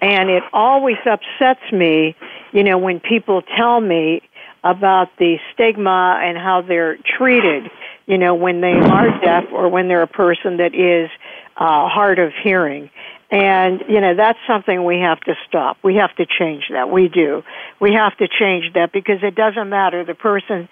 And 0.00 0.30
it 0.30 0.42
always 0.52 0.98
upsets 1.06 1.72
me, 1.72 2.14
you 2.52 2.62
know, 2.62 2.78
when 2.78 3.00
people 3.00 3.42
tell 3.56 3.80
me 3.80 4.22
about 4.64 5.08
the 5.18 5.36
stigma 5.52 6.18
and 6.22 6.36
how 6.36 6.62
they're 6.62 6.96
treated, 7.16 7.70
you 8.06 8.18
know, 8.18 8.34
when 8.34 8.60
they 8.60 8.72
are 8.72 9.20
deaf 9.20 9.44
or 9.52 9.68
when 9.68 9.88
they're 9.88 10.02
a 10.02 10.06
person 10.06 10.58
that 10.58 10.74
is 10.74 11.10
uh, 11.56 11.88
hard 11.88 12.18
of 12.18 12.32
hearing. 12.42 12.90
And, 13.30 13.82
you 13.88 14.00
know, 14.00 14.14
that's 14.16 14.38
something 14.46 14.84
we 14.84 15.00
have 15.00 15.20
to 15.20 15.34
stop. 15.46 15.76
We 15.82 15.96
have 15.96 16.14
to 16.16 16.26
change 16.26 16.64
that. 16.70 16.90
We 16.90 17.08
do. 17.08 17.42
We 17.78 17.92
have 17.92 18.16
to 18.18 18.26
change 18.26 18.72
that 18.74 18.90
because 18.92 19.18
it 19.22 19.34
doesn't 19.34 19.68
matter. 19.68 20.04
The 20.04 20.14
person 20.14 20.68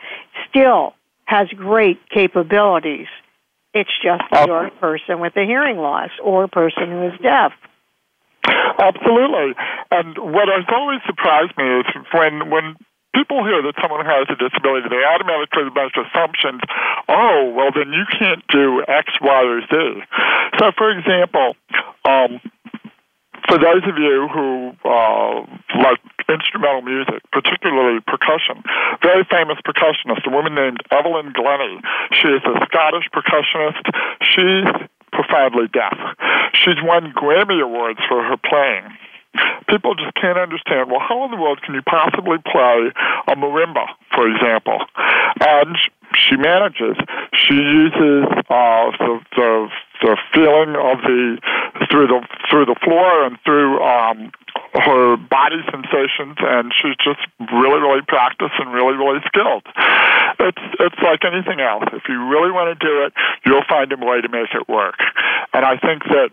still 0.48 0.94
has 1.26 1.48
great 1.48 1.98
capabilities. 2.08 3.08
It's 3.74 3.90
just 4.02 4.22
you're 4.46 4.68
a 4.68 4.70
person 4.70 5.20
with 5.20 5.36
a 5.36 5.44
hearing 5.44 5.76
loss 5.76 6.08
or 6.24 6.44
a 6.44 6.48
person 6.48 6.88
who 6.88 7.08
is 7.08 7.12
deaf. 7.22 7.52
Absolutely. 8.78 9.54
And 9.90 10.16
what 10.16 10.48
has 10.48 10.64
always 10.72 11.00
surprised 11.04 11.52
me 11.58 11.80
is 11.80 11.86
when 12.14 12.48
when 12.48 12.76
people 13.16 13.40
hear 13.48 13.64
that 13.64 13.72
someone 13.80 14.04
has 14.04 14.28
a 14.28 14.36
disability, 14.36 14.92
they 14.92 15.00
automatically 15.00 15.72
make 15.72 15.96
assumptions. 15.96 16.60
Oh, 17.08 17.48
well, 17.56 17.72
then 17.72 17.88
you 17.96 18.04
can't 18.12 18.44
do 18.52 18.84
X, 18.84 19.16
Y, 19.24 19.40
or 19.48 19.60
Z. 19.64 20.04
So, 20.60 20.70
for 20.76 20.92
example, 20.92 21.56
um, 22.04 22.44
for 23.48 23.56
those 23.56 23.82
of 23.88 23.96
you 23.96 24.28
who 24.28 24.76
uh, 24.84 25.48
like 25.80 26.00
instrumental 26.28 26.82
music, 26.82 27.22
particularly 27.32 28.00
percussion, 28.04 28.60
very 29.00 29.24
famous 29.30 29.56
percussionist, 29.64 30.26
a 30.26 30.30
woman 30.30 30.54
named 30.54 30.82
Evelyn 30.90 31.32
Glennie. 31.32 31.80
She 32.12 32.28
is 32.28 32.42
a 32.44 32.66
Scottish 32.66 33.08
percussionist. 33.14 33.86
She's 34.20 34.66
profoundly 35.12 35.68
deaf. 35.72 35.96
She's 36.52 36.82
won 36.82 37.12
Grammy 37.14 37.62
Awards 37.62 38.00
for 38.08 38.22
her 38.22 38.36
playing 38.36 38.90
people 39.68 39.94
just 39.94 40.14
can't 40.14 40.38
understand. 40.38 40.90
Well, 40.90 41.00
how 41.00 41.24
in 41.24 41.30
the 41.30 41.36
world 41.36 41.60
can 41.62 41.74
you 41.74 41.82
possibly 41.82 42.38
play 42.38 42.92
a 43.28 43.34
marimba, 43.36 43.86
for 44.14 44.28
example? 44.28 44.78
And 45.40 45.76
she 46.14 46.36
manages. 46.36 46.96
She 47.34 47.54
uses 47.54 48.24
uh, 48.48 48.90
the, 48.98 49.20
the 49.36 49.68
the 50.02 50.16
feeling 50.32 50.76
of 50.76 51.00
the 51.02 51.38
through 51.90 52.06
the 52.08 52.20
through 52.50 52.66
the 52.66 52.76
floor 52.84 53.24
and 53.24 53.38
through 53.44 53.82
um, 53.82 54.30
her 54.74 55.16
body 55.16 55.60
sensations, 55.70 56.36
and 56.40 56.72
she's 56.72 56.96
just 56.96 57.20
really, 57.52 57.80
really 57.80 58.02
practiced 58.06 58.54
and 58.58 58.72
really, 58.72 58.96
really 58.96 59.20
skilled. 59.26 59.64
It's 60.40 60.64
it's 60.80 61.00
like 61.02 61.24
anything 61.24 61.60
else. 61.60 61.84
If 61.92 62.04
you 62.08 62.28
really 62.28 62.50
want 62.50 62.78
to 62.78 62.78
do 62.78 63.04
it, 63.04 63.12
you'll 63.44 63.66
find 63.68 63.92
a 63.92 63.96
way 63.96 64.20
to 64.20 64.28
make 64.28 64.52
it 64.54 64.68
work. 64.68 64.98
And 65.52 65.64
I 65.64 65.76
think 65.76 66.04
that 66.04 66.30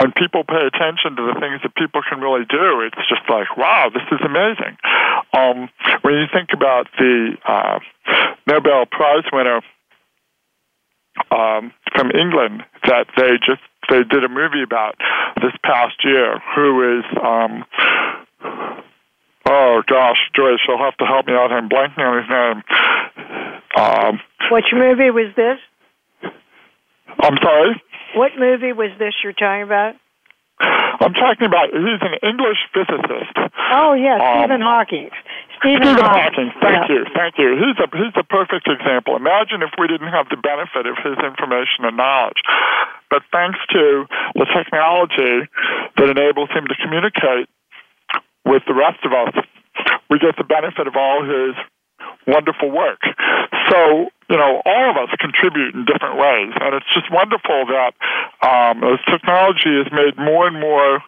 when 0.00 0.12
people 0.12 0.44
pay 0.44 0.66
attention 0.66 1.16
to 1.16 1.22
the 1.32 1.40
things 1.40 1.60
that 1.62 1.74
people 1.74 2.02
can 2.08 2.20
really 2.20 2.44
do, 2.44 2.80
it's 2.82 3.08
just 3.08 3.22
like, 3.28 3.56
wow, 3.56 3.90
this 3.92 4.04
is 4.12 4.20
amazing. 4.24 4.76
Um, 5.32 5.68
when 6.02 6.14
you 6.14 6.26
think 6.32 6.50
about 6.52 6.88
the 6.98 7.36
uh, 7.46 7.78
Nobel 8.46 8.86
Prize 8.86 9.24
winner 9.32 9.60
um, 11.30 11.72
from 11.94 12.10
England 12.12 12.62
that 12.84 13.06
they 13.16 13.38
just 13.38 13.62
they 13.88 14.02
did 14.02 14.24
a 14.24 14.28
movie 14.28 14.62
about 14.62 14.96
this 15.36 15.52
past 15.64 16.04
year, 16.04 16.40
who 16.54 16.98
is 16.98 17.04
um, 17.22 17.64
oh 19.46 19.82
gosh, 19.86 20.18
Joyce, 20.34 20.60
you'll 20.68 20.78
have 20.78 20.96
to 20.98 21.06
help 21.06 21.26
me 21.26 21.32
out. 21.32 21.52
I'm 21.52 21.68
blanking 21.68 21.98
on 21.98 22.20
his 22.20 22.30
name. 22.30 22.62
Um, 23.76 24.20
Which 24.50 24.66
movie 24.72 25.10
was 25.10 25.34
this? 25.36 25.58
I'm 27.20 27.36
sorry. 27.42 27.82
What 28.14 28.32
movie 28.38 28.72
was 28.72 28.90
this 28.98 29.14
you're 29.22 29.32
talking 29.32 29.62
about? 29.62 29.94
I'm 30.58 31.12
talking 31.12 31.44
about 31.44 31.68
he's 31.68 32.00
an 32.00 32.16
English 32.24 32.64
physicist. 32.72 33.36
Oh 33.76 33.92
yes, 33.92 34.16
um, 34.16 34.40
Stephen 34.40 34.64
Hawking. 34.64 35.12
Stephen, 35.60 35.84
Stephen 35.84 36.00
Hawking. 36.00 36.48
Hawking. 36.48 36.50
Thank 36.64 36.82
yeah. 36.88 36.94
you, 36.96 37.00
thank 37.12 37.34
you. 37.36 37.48
He's 37.60 37.76
a 37.76 37.88
he's 37.92 38.16
a 38.16 38.24
perfect 38.24 38.64
example. 38.64 39.16
Imagine 39.20 39.60
if 39.60 39.76
we 39.76 39.84
didn't 39.84 40.08
have 40.08 40.32
the 40.32 40.40
benefit 40.40 40.88
of 40.88 40.96
his 41.04 41.20
information 41.20 41.84
and 41.84 41.96
knowledge, 42.00 42.40
but 43.12 43.20
thanks 43.28 43.60
to 43.76 44.08
the 44.32 44.48
technology 44.48 45.44
that 46.00 46.08
enables 46.08 46.48
him 46.56 46.64
to 46.72 46.76
communicate 46.80 47.52
with 48.48 48.64
the 48.64 48.74
rest 48.74 49.04
of 49.04 49.12
us, 49.12 49.36
we 50.08 50.16
get 50.18 50.40
the 50.40 50.48
benefit 50.48 50.88
of 50.88 50.96
all 50.96 51.20
his 51.20 51.52
wonderful 52.26 52.70
work. 52.70 53.00
So, 53.70 54.08
you 54.28 54.36
know, 54.36 54.62
all 54.64 54.90
of 54.90 54.96
us 54.96 55.14
contribute 55.18 55.74
in 55.74 55.84
different 55.84 56.18
ways. 56.18 56.52
And 56.60 56.74
it's 56.74 56.86
just 56.94 57.10
wonderful 57.12 57.66
that 57.66 57.92
um, 58.42 58.82
as 58.84 58.98
technology 59.06 59.82
has 59.82 59.90
made 59.92 60.16
more 60.18 60.46
and 60.46 60.60
more 60.60 61.00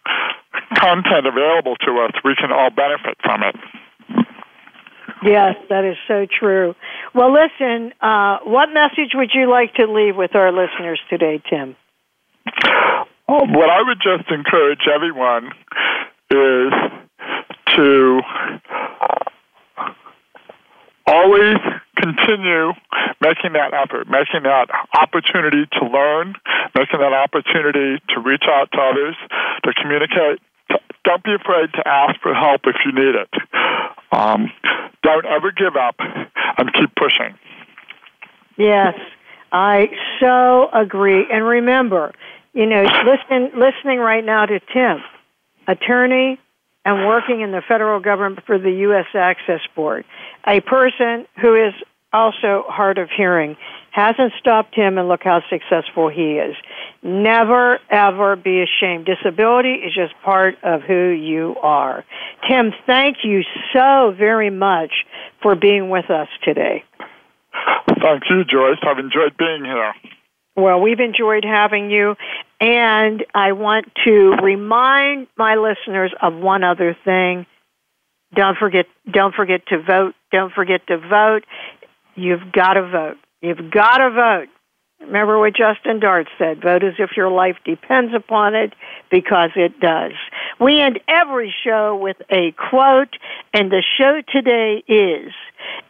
content 0.75 1.27
available 1.27 1.75
to 1.87 1.99
us, 1.99 2.11
we 2.23 2.35
can 2.35 2.51
all 2.51 2.69
benefit 2.69 3.17
from 3.23 3.43
it. 3.43 3.55
Yes, 5.23 5.55
that 5.69 5.83
is 5.83 5.97
so 6.07 6.25
true. 6.25 6.75
Well, 7.13 7.33
listen, 7.33 7.91
uh, 7.99 8.39
what 8.43 8.69
message 8.71 9.11
would 9.13 9.31
you 9.33 9.49
like 9.49 9.73
to 9.75 9.85
leave 9.85 10.15
with 10.15 10.33
our 10.35 10.51
listeners 10.51 10.99
today, 11.09 11.41
Tim? 11.49 11.75
Um, 13.27 13.53
what 13.53 13.69
I 13.69 13.81
would 13.83 13.99
just 14.01 14.31
encourage 14.31 14.87
everyone 14.93 15.51
is 16.31 16.73
to 17.75 18.21
always 21.09 21.57
continue 21.97 22.71
making 23.19 23.53
that 23.53 23.73
effort, 23.73 24.07
making 24.07 24.43
that 24.43 24.67
opportunity 24.93 25.65
to 25.73 25.85
learn, 25.85 26.35
making 26.75 26.99
that 26.99 27.13
opportunity 27.13 28.01
to 28.09 28.19
reach 28.21 28.45
out 28.47 28.71
to 28.71 28.79
others, 28.79 29.15
to 29.63 29.73
communicate. 29.73 30.39
Don't 31.03 31.23
be 31.23 31.33
afraid 31.33 31.73
to 31.73 31.87
ask 31.87 32.19
for 32.21 32.33
help 32.33 32.61
if 32.65 32.75
you 32.85 32.91
need 32.91 33.15
it. 33.15 33.29
Um, 34.11 34.51
don't 35.03 35.25
ever 35.25 35.51
give 35.51 35.75
up 35.75 35.95
and 35.99 36.71
keep 36.73 36.93
pushing. 36.95 37.35
Yes, 38.57 38.95
I 39.51 39.89
so 40.19 40.69
agree. 40.73 41.25
And 41.31 41.45
remember, 41.45 42.13
you 42.53 42.65
know, 42.65 42.83
listen, 42.83 43.59
listening 43.59 43.99
right 43.99 44.23
now 44.23 44.45
to 44.45 44.59
Tim, 44.73 45.01
attorney, 45.67 46.39
and 46.85 47.07
working 47.07 47.41
in 47.41 47.51
the 47.51 47.61
federal 47.67 47.99
government 47.99 48.45
for 48.45 48.57
the 48.57 48.71
U.S. 48.71 49.05
Access 49.13 49.61
Board. 49.75 50.05
A 50.49 50.61
person 50.61 51.27
who 51.39 51.53
is 51.53 51.73
also 52.11 52.63
hard 52.67 52.97
of 52.97 53.09
hearing 53.15 53.55
hasn't 53.91 54.33
stopped 54.39 54.73
him, 54.75 54.97
and 54.97 55.07
look 55.07 55.21
how 55.23 55.41
successful 55.49 56.09
he 56.09 56.37
is. 56.37 56.55
Never, 57.03 57.79
ever 57.89 58.35
be 58.35 58.63
ashamed. 58.63 59.05
Disability 59.05 59.73
is 59.73 59.93
just 59.93 60.13
part 60.23 60.55
of 60.63 60.81
who 60.81 61.09
you 61.09 61.55
are. 61.61 62.03
Tim, 62.49 62.71
thank 62.85 63.17
you 63.23 63.43
so 63.73 64.13
very 64.17 64.49
much 64.49 64.91
for 65.41 65.55
being 65.55 65.89
with 65.89 66.09
us 66.09 66.27
today. 66.43 66.83
Thank 68.01 68.23
you, 68.29 68.43
Joyce. 68.43 68.77
I've 68.83 68.99
enjoyed 68.99 69.37
being 69.37 69.65
here. 69.65 69.93
Well, 70.55 70.81
we've 70.81 70.99
enjoyed 70.99 71.45
having 71.45 71.91
you, 71.91 72.15
and 72.59 73.23
I 73.35 73.51
want 73.51 73.85
to 74.05 74.35
remind 74.41 75.27
my 75.37 75.55
listeners 75.55 76.11
of 76.21 76.33
one 76.35 76.63
other 76.63 76.97
thing. 77.05 77.45
Don't 78.35 78.57
forget 78.57 78.85
don't 79.11 79.33
forget 79.33 79.65
to 79.67 79.81
vote. 79.81 80.15
Don't 80.31 80.53
forget 80.53 80.85
to 80.87 80.97
vote. 80.97 81.45
You've 82.15 82.51
got 82.51 82.73
to 82.73 82.87
vote. 82.87 83.17
You've 83.41 83.71
got 83.71 83.97
to 83.97 84.09
vote. 84.11 84.47
Remember 85.01 85.39
what 85.39 85.55
Justin 85.55 85.99
Dart 85.99 86.27
said 86.37 86.61
vote 86.61 86.83
as 86.83 86.95
if 86.99 87.11
your 87.15 87.31
life 87.31 87.55
depends 87.63 88.13
upon 88.13 88.53
it 88.53 88.73
because 89.09 89.51
it 89.55 89.79
does. 89.79 90.11
We 90.59 90.81
end 90.81 90.99
every 91.07 91.53
show 91.63 91.95
with 91.95 92.17
a 92.29 92.51
quote, 92.51 93.15
and 93.53 93.71
the 93.71 93.83
show 93.97 94.21
today 94.29 94.83
is 94.87 95.31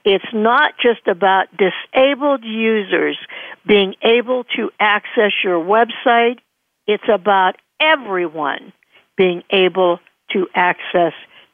it's 0.05 0.31
not 0.31 0.73
just 0.81 1.07
about 1.07 1.47
disabled 1.57 2.43
users 2.43 3.17
being 3.65 3.95
able 4.03 4.43
to 4.55 4.69
access 4.79 5.31
your 5.43 5.59
website, 5.59 6.37
it's 6.85 7.09
about 7.11 7.55
everyone 7.79 8.73
being 9.17 9.43
able 9.49 9.99
to 10.31 10.47
access 10.53 11.13